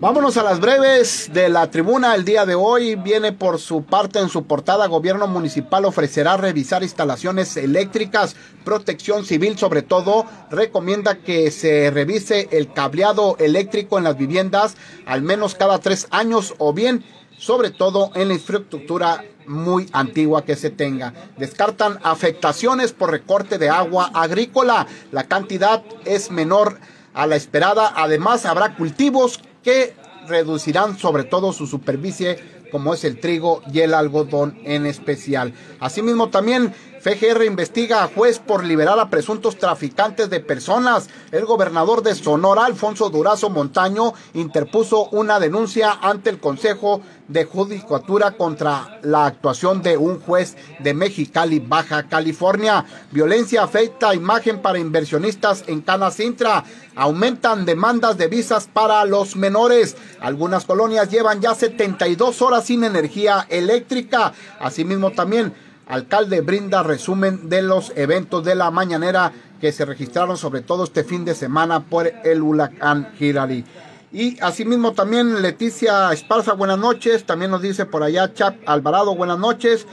Vámonos 0.00 0.36
a 0.36 0.44
las 0.44 0.60
breves 0.60 1.28
de 1.34 1.48
la 1.48 1.72
tribuna. 1.72 2.14
El 2.14 2.24
día 2.24 2.46
de 2.46 2.54
hoy 2.54 2.94
viene 2.94 3.32
por 3.32 3.58
su 3.58 3.82
parte 3.82 4.20
en 4.20 4.28
su 4.28 4.44
portada. 4.44 4.86
Gobierno 4.86 5.26
municipal 5.26 5.84
ofrecerá 5.84 6.36
revisar 6.36 6.84
instalaciones 6.84 7.56
eléctricas. 7.56 8.36
Protección 8.64 9.24
civil 9.24 9.58
sobre 9.58 9.82
todo 9.82 10.24
recomienda 10.52 11.16
que 11.16 11.50
se 11.50 11.90
revise 11.90 12.48
el 12.52 12.72
cableado 12.72 13.36
eléctrico 13.40 13.98
en 13.98 14.04
las 14.04 14.16
viviendas 14.16 14.76
al 15.04 15.22
menos 15.22 15.56
cada 15.56 15.80
tres 15.80 16.06
años 16.10 16.54
o 16.58 16.72
bien 16.72 17.04
sobre 17.38 17.70
todo, 17.70 18.10
en 18.14 18.28
la 18.28 18.34
infraestructura 18.34 19.24
muy 19.46 19.88
antigua 19.92 20.44
que 20.44 20.56
se 20.56 20.70
tenga. 20.70 21.14
Descartan 21.36 21.98
afectaciones 22.02 22.92
por 22.92 23.10
recorte 23.10 23.58
de 23.58 23.70
agua 23.70 24.10
agrícola. 24.12 24.86
La 25.12 25.24
cantidad 25.24 25.82
es 26.04 26.30
menor 26.30 26.78
a 27.14 27.26
la 27.26 27.36
esperada. 27.36 27.92
Además, 27.96 28.44
habrá 28.44 28.76
cultivos 28.76 29.40
que 29.62 29.94
reducirán 30.26 30.98
sobre 30.98 31.24
todo 31.24 31.52
su 31.52 31.66
superficie 31.66 32.58
como 32.70 32.92
es 32.92 33.04
el 33.04 33.18
trigo 33.18 33.62
y 33.72 33.80
el 33.80 33.94
algodón 33.94 34.58
en 34.64 34.84
especial. 34.84 35.54
Asimismo 35.80 36.28
también 36.28 36.74
FGR 37.00 37.44
investiga 37.44 38.02
a 38.02 38.08
juez 38.08 38.40
por 38.40 38.64
liberar 38.64 38.98
a 38.98 39.08
presuntos 39.08 39.56
traficantes 39.56 40.30
de 40.30 40.40
personas. 40.40 41.08
El 41.30 41.44
gobernador 41.44 42.02
de 42.02 42.14
Sonora, 42.14 42.64
Alfonso 42.64 43.08
Durazo 43.08 43.50
Montaño, 43.50 44.14
interpuso 44.34 45.08
una 45.10 45.38
denuncia 45.38 45.92
ante 46.02 46.30
el 46.30 46.40
Consejo 46.40 47.00
de 47.28 47.44
Judicatura 47.44 48.32
contra 48.32 48.98
la 49.02 49.26
actuación 49.26 49.82
de 49.82 49.96
un 49.96 50.18
juez 50.18 50.56
de 50.80 50.94
Mexicali, 50.94 51.60
Baja 51.60 52.08
California. 52.08 52.84
Violencia 53.12 53.62
afecta 53.62 54.14
imagen 54.14 54.60
para 54.60 54.78
inversionistas 54.78 55.64
en 55.68 55.82
Cana 55.82 56.10
Sintra. 56.10 56.64
Aumentan 56.96 57.64
demandas 57.64 58.18
de 58.18 58.26
visas 58.26 58.68
para 58.72 59.04
los 59.04 59.36
menores. 59.36 59.96
Algunas 60.20 60.64
colonias 60.64 61.10
llevan 61.10 61.40
ya 61.40 61.54
72 61.54 62.42
horas 62.42 62.64
sin 62.64 62.82
energía 62.82 63.46
eléctrica. 63.48 64.32
Asimismo 64.58 65.12
también 65.12 65.67
Alcalde 65.88 66.42
brinda 66.42 66.82
resumen 66.82 67.48
de 67.48 67.62
los 67.62 67.92
eventos 67.96 68.44
de 68.44 68.54
la 68.54 68.70
mañanera 68.70 69.32
que 69.58 69.72
se 69.72 69.86
registraron 69.86 70.36
sobre 70.36 70.60
todo 70.60 70.84
este 70.84 71.02
fin 71.02 71.24
de 71.24 71.34
semana 71.34 71.84
por 71.84 72.12
el 72.24 72.42
huracán 72.42 73.08
Hirari. 73.18 73.64
Y 74.12 74.38
asimismo 74.40 74.92
también 74.92 75.40
Leticia 75.40 76.12
Esparza, 76.12 76.52
buenas 76.52 76.78
noches. 76.78 77.24
También 77.24 77.50
nos 77.50 77.62
dice 77.62 77.86
por 77.86 78.02
allá 78.02 78.34
Chap 78.34 78.56
Alvarado, 78.66 79.14
buenas 79.14 79.38
noches. 79.38 79.86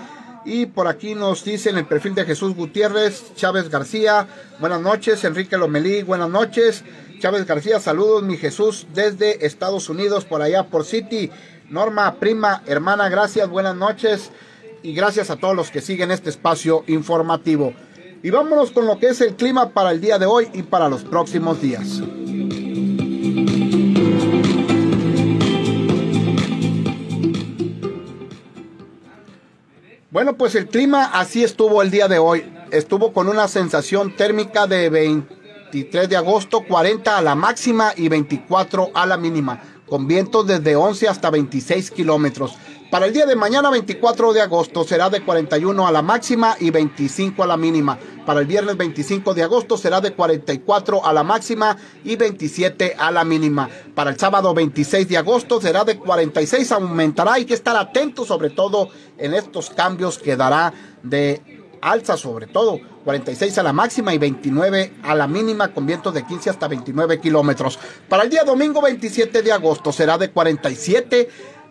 Y 0.44 0.66
por 0.66 0.88
aquí 0.88 1.16
nos 1.16 1.46
dice 1.46 1.70
en 1.70 1.78
el 1.78 1.88
perfil 1.88 2.14
de 2.14 2.26
Jesús 2.26 2.56
Gutiérrez, 2.56 3.34
Chávez 3.36 3.70
García, 3.70 4.28
buenas 4.60 4.82
noches. 4.82 5.24
Enrique 5.24 5.58
Lomelí, 5.58 6.04
buenas 6.04 6.30
noches. 6.30 6.84
Chávez 7.20 7.46
García, 7.46 7.80
saludos, 7.80 8.22
mi 8.22 8.36
Jesús, 8.36 8.86
desde 8.94 9.46
Estados 9.46 9.90
Unidos, 9.90 10.26
por 10.26 10.42
allá 10.42 10.64
por 10.68 10.84
City. 10.84 11.32
Norma, 11.70 12.16
prima, 12.16 12.62
hermana, 12.68 13.08
gracias, 13.08 13.50
buenas 13.50 13.76
noches 13.78 14.32
y 14.86 14.94
gracias 14.94 15.32
a 15.32 15.38
todos 15.38 15.56
los 15.56 15.72
que 15.72 15.82
siguen 15.82 16.12
este 16.12 16.30
espacio 16.30 16.84
informativo. 16.86 17.74
Y 18.22 18.30
vámonos 18.30 18.70
con 18.70 18.86
lo 18.86 19.00
que 19.00 19.08
es 19.08 19.20
el 19.20 19.36
clima 19.36 19.72
para 19.72 19.90
el 19.90 20.00
día 20.00 20.20
de 20.20 20.28
hoy 20.28 20.48
y 20.54 20.62
para 20.62 20.90
los 20.90 21.04
próximos 21.04 21.60
días. 21.60 22.04
Bueno, 30.12 30.38
pues 30.38 30.54
el 30.54 30.68
clima 30.68 31.06
así 31.06 31.44
estuvo 31.44 31.82
el 31.82 31.90
día 31.90 32.08
de 32.08 32.20
hoy. 32.20 32.46
Estuvo 32.70 33.12
con 33.12 33.28
una 33.28 33.48
sensación 33.48 34.16
térmica 34.16 34.68
de 34.68 34.92
23 34.92 36.08
de 36.08 36.16
agosto, 36.16 36.62
40 36.62 37.18
a 37.18 37.22
la 37.24 37.34
máxima 37.34 37.92
y 37.98 38.08
24 38.08 38.92
a 38.94 39.08
la 39.08 39.18
mínima, 39.18 39.64
con 39.88 40.08
vientos 40.08 40.46
desde 40.46 40.76
11 40.76 41.08
hasta 41.08 41.32
26 41.32 41.90
kilómetros. 41.90 42.56
Para 42.96 43.08
el 43.08 43.14
día 43.14 43.26
de 43.26 43.36
mañana 43.36 43.70
24 43.70 44.32
de 44.32 44.40
agosto 44.40 44.86
será 44.86 45.10
de 45.10 45.22
41 45.22 45.86
a 45.86 45.92
la 45.92 46.02
máxima 46.02 46.56
y 46.62 46.70
25 46.70 47.44
a 47.44 47.48
la 47.48 47.58
mínima. 47.58 48.00
Para 48.26 48.40
el 48.40 48.46
viernes 48.46 48.78
25 48.78 49.34
de 49.34 49.44
agosto 49.44 49.76
será 49.76 50.00
de 50.00 50.14
44 50.14 51.06
a 51.06 51.12
la 51.12 51.22
máxima 51.22 51.76
y 52.06 52.16
27 52.16 52.96
a 52.98 53.12
la 53.12 53.26
mínima. 53.26 53.70
Para 53.94 54.12
el 54.12 54.18
sábado 54.18 54.54
26 54.54 55.10
de 55.10 55.18
agosto 55.18 55.60
será 55.60 55.84
de 55.84 55.98
46, 55.98 56.72
aumentará. 56.72 57.34
Hay 57.34 57.44
que 57.44 57.54
estar 57.54 57.76
atentos 57.76 58.30
sobre 58.30 58.50
todo 58.50 58.88
en 59.18 59.34
estos 59.34 59.72
cambios 59.72 60.18
que 60.18 60.38
dará 60.38 60.74
de 61.04 61.66
alza 61.82 62.16
sobre 62.16 62.48
todo. 62.48 62.80
46 63.04 63.58
a 63.60 63.64
la 63.64 63.72
máxima 63.72 64.14
y 64.16 64.18
29 64.18 64.94
a 65.04 65.14
la 65.14 65.28
mínima 65.28 65.68
con 65.72 65.86
vientos 65.86 66.14
de 66.14 66.26
15 66.26 66.50
hasta 66.50 66.68
29 66.68 67.20
kilómetros. 67.20 67.78
Para 68.10 68.24
el 68.24 68.32
día 68.32 68.44
domingo 68.44 68.82
27 68.82 69.44
de 69.44 69.52
agosto 69.52 69.92
será 69.92 70.18
de 70.18 70.32
47 70.32 71.30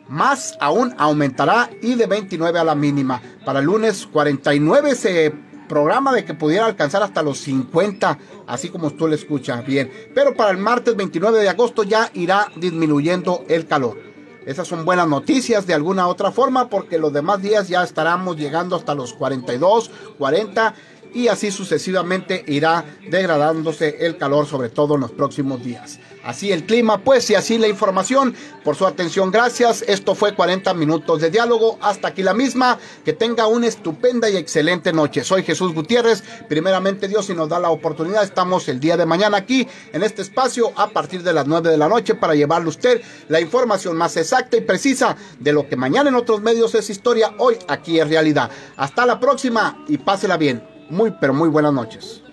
más 0.09 0.57
aún 0.61 0.95
aumentará 0.99 1.71
y 1.83 1.95
de 1.95 2.07
29 2.07 2.59
a 2.59 2.65
la 2.65 2.75
mínima. 2.75 3.21
Para 3.45 3.61
el 3.61 3.67
lunes 3.67 4.07
49 4.07 4.95
se 4.95 5.35
programa 5.69 6.13
de 6.13 6.25
que 6.25 6.35
pudiera 6.35 6.67
alcanzar 6.67 7.03
hasta 7.03 7.23
los 7.23 7.39
50, 7.39 8.19
así 8.47 8.69
como 8.69 8.91
tú 8.91 9.09
le 9.09 9.17
escuchas 9.17 9.65
bien. 9.67 9.91
Pero 10.15 10.35
para 10.35 10.51
el 10.51 10.59
martes 10.59 10.97
29 10.97 11.41
de 11.41 11.49
agosto 11.49 11.83
ya 11.83 12.11
irá 12.15 12.49
disminuyendo 12.57 13.45
el 13.49 13.67
calor. 13.67 13.99
Esas 14.47 14.69
son 14.69 14.85
buenas 14.85 15.09
noticias 15.09 15.67
de 15.67 15.73
alguna 15.73 16.07
otra 16.07 16.31
forma 16.31 16.69
porque 16.69 16.99
los 16.99 17.13
demás 17.13 17.41
días 17.41 17.69
ya 17.69 17.83
estaremos 17.83 18.37
llegando 18.37 18.77
hasta 18.77 18.95
los 18.95 19.15
42, 19.15 19.91
40 20.19 20.75
y 21.15 21.29
así 21.29 21.51
sucesivamente 21.51 22.45
irá 22.47 22.85
degradándose 23.09 23.97
el 24.01 24.17
calor 24.19 24.47
sobre 24.47 24.69
todo 24.69 24.97
en 24.97 25.03
los 25.03 25.12
próximos 25.12 25.65
días. 25.65 26.01
Así 26.25 26.51
el 26.53 26.65
clima, 26.65 26.99
pues, 26.99 27.29
y 27.29 27.35
así 27.35 27.59
la 27.59 27.69
información. 27.69 28.35
Por 28.65 28.77
su 28.77 28.87
atención, 28.87 29.31
gracias. 29.31 29.85
Esto 29.87 30.15
fue 30.15 30.35
40 30.35 30.73
minutos 30.73 31.21
de 31.21 31.31
diálogo. 31.31 31.79
Hasta 31.83 32.09
aquí 32.09 32.23
la 32.23 32.33
misma. 32.33 32.79
Que 33.05 33.12
tenga 33.12 33.47
una 33.47 33.67
estupenda 33.67 34.31
y 34.31 34.37
excelente 34.37 34.91
noche. 34.93 35.23
Soy 35.23 35.43
Jesús 35.43 35.75
Gutiérrez. 35.75 36.23
Primeramente, 36.49 37.09
Dios, 37.09 37.27
si 37.27 37.35
nos 37.35 37.51
da 37.51 37.61
la 37.61 37.69
oportunidad, 37.69 38.25
estamos 38.25 38.67
el 38.69 38.81
día 38.81 38.97
de 38.97 39.05
mañana 39.05 39.37
aquí 39.37 39.69
en 39.93 40.03
este 40.03 40.23
espacio 40.23 40.73
a 40.77 40.89
partir 40.89 41.23
de 41.23 41.35
las 41.35 41.47
9 41.47 41.69
de 41.69 41.77
la 41.77 41.89
noche 41.89 42.15
para 42.15 42.35
llevarle 42.35 42.67
a 42.67 42.71
usted 42.71 43.03
la 43.29 43.41
información 43.41 43.95
más 43.95 44.17
exacta 44.17 44.57
y 44.57 44.62
precisa 44.62 45.17
de 45.39 45.53
lo 45.53 45.69
que 45.69 45.77
mañana 45.77 46.09
en 46.09 46.15
otros 46.15 46.41
medios 46.41 46.75
es 46.75 46.89
historia, 46.89 47.35
hoy 47.37 47.59
aquí 47.69 48.01
es 48.01 48.09
realidad. 48.09 48.51
Hasta 48.77 49.05
la 49.05 49.21
próxima 49.21 49.85
y 49.89 49.99
pásela 49.99 50.39
bien. 50.39 50.74
Muy, 50.89 51.12
pero 51.20 51.32
muy 51.35 51.49
buenas 51.49 51.72
noches. 51.72 52.24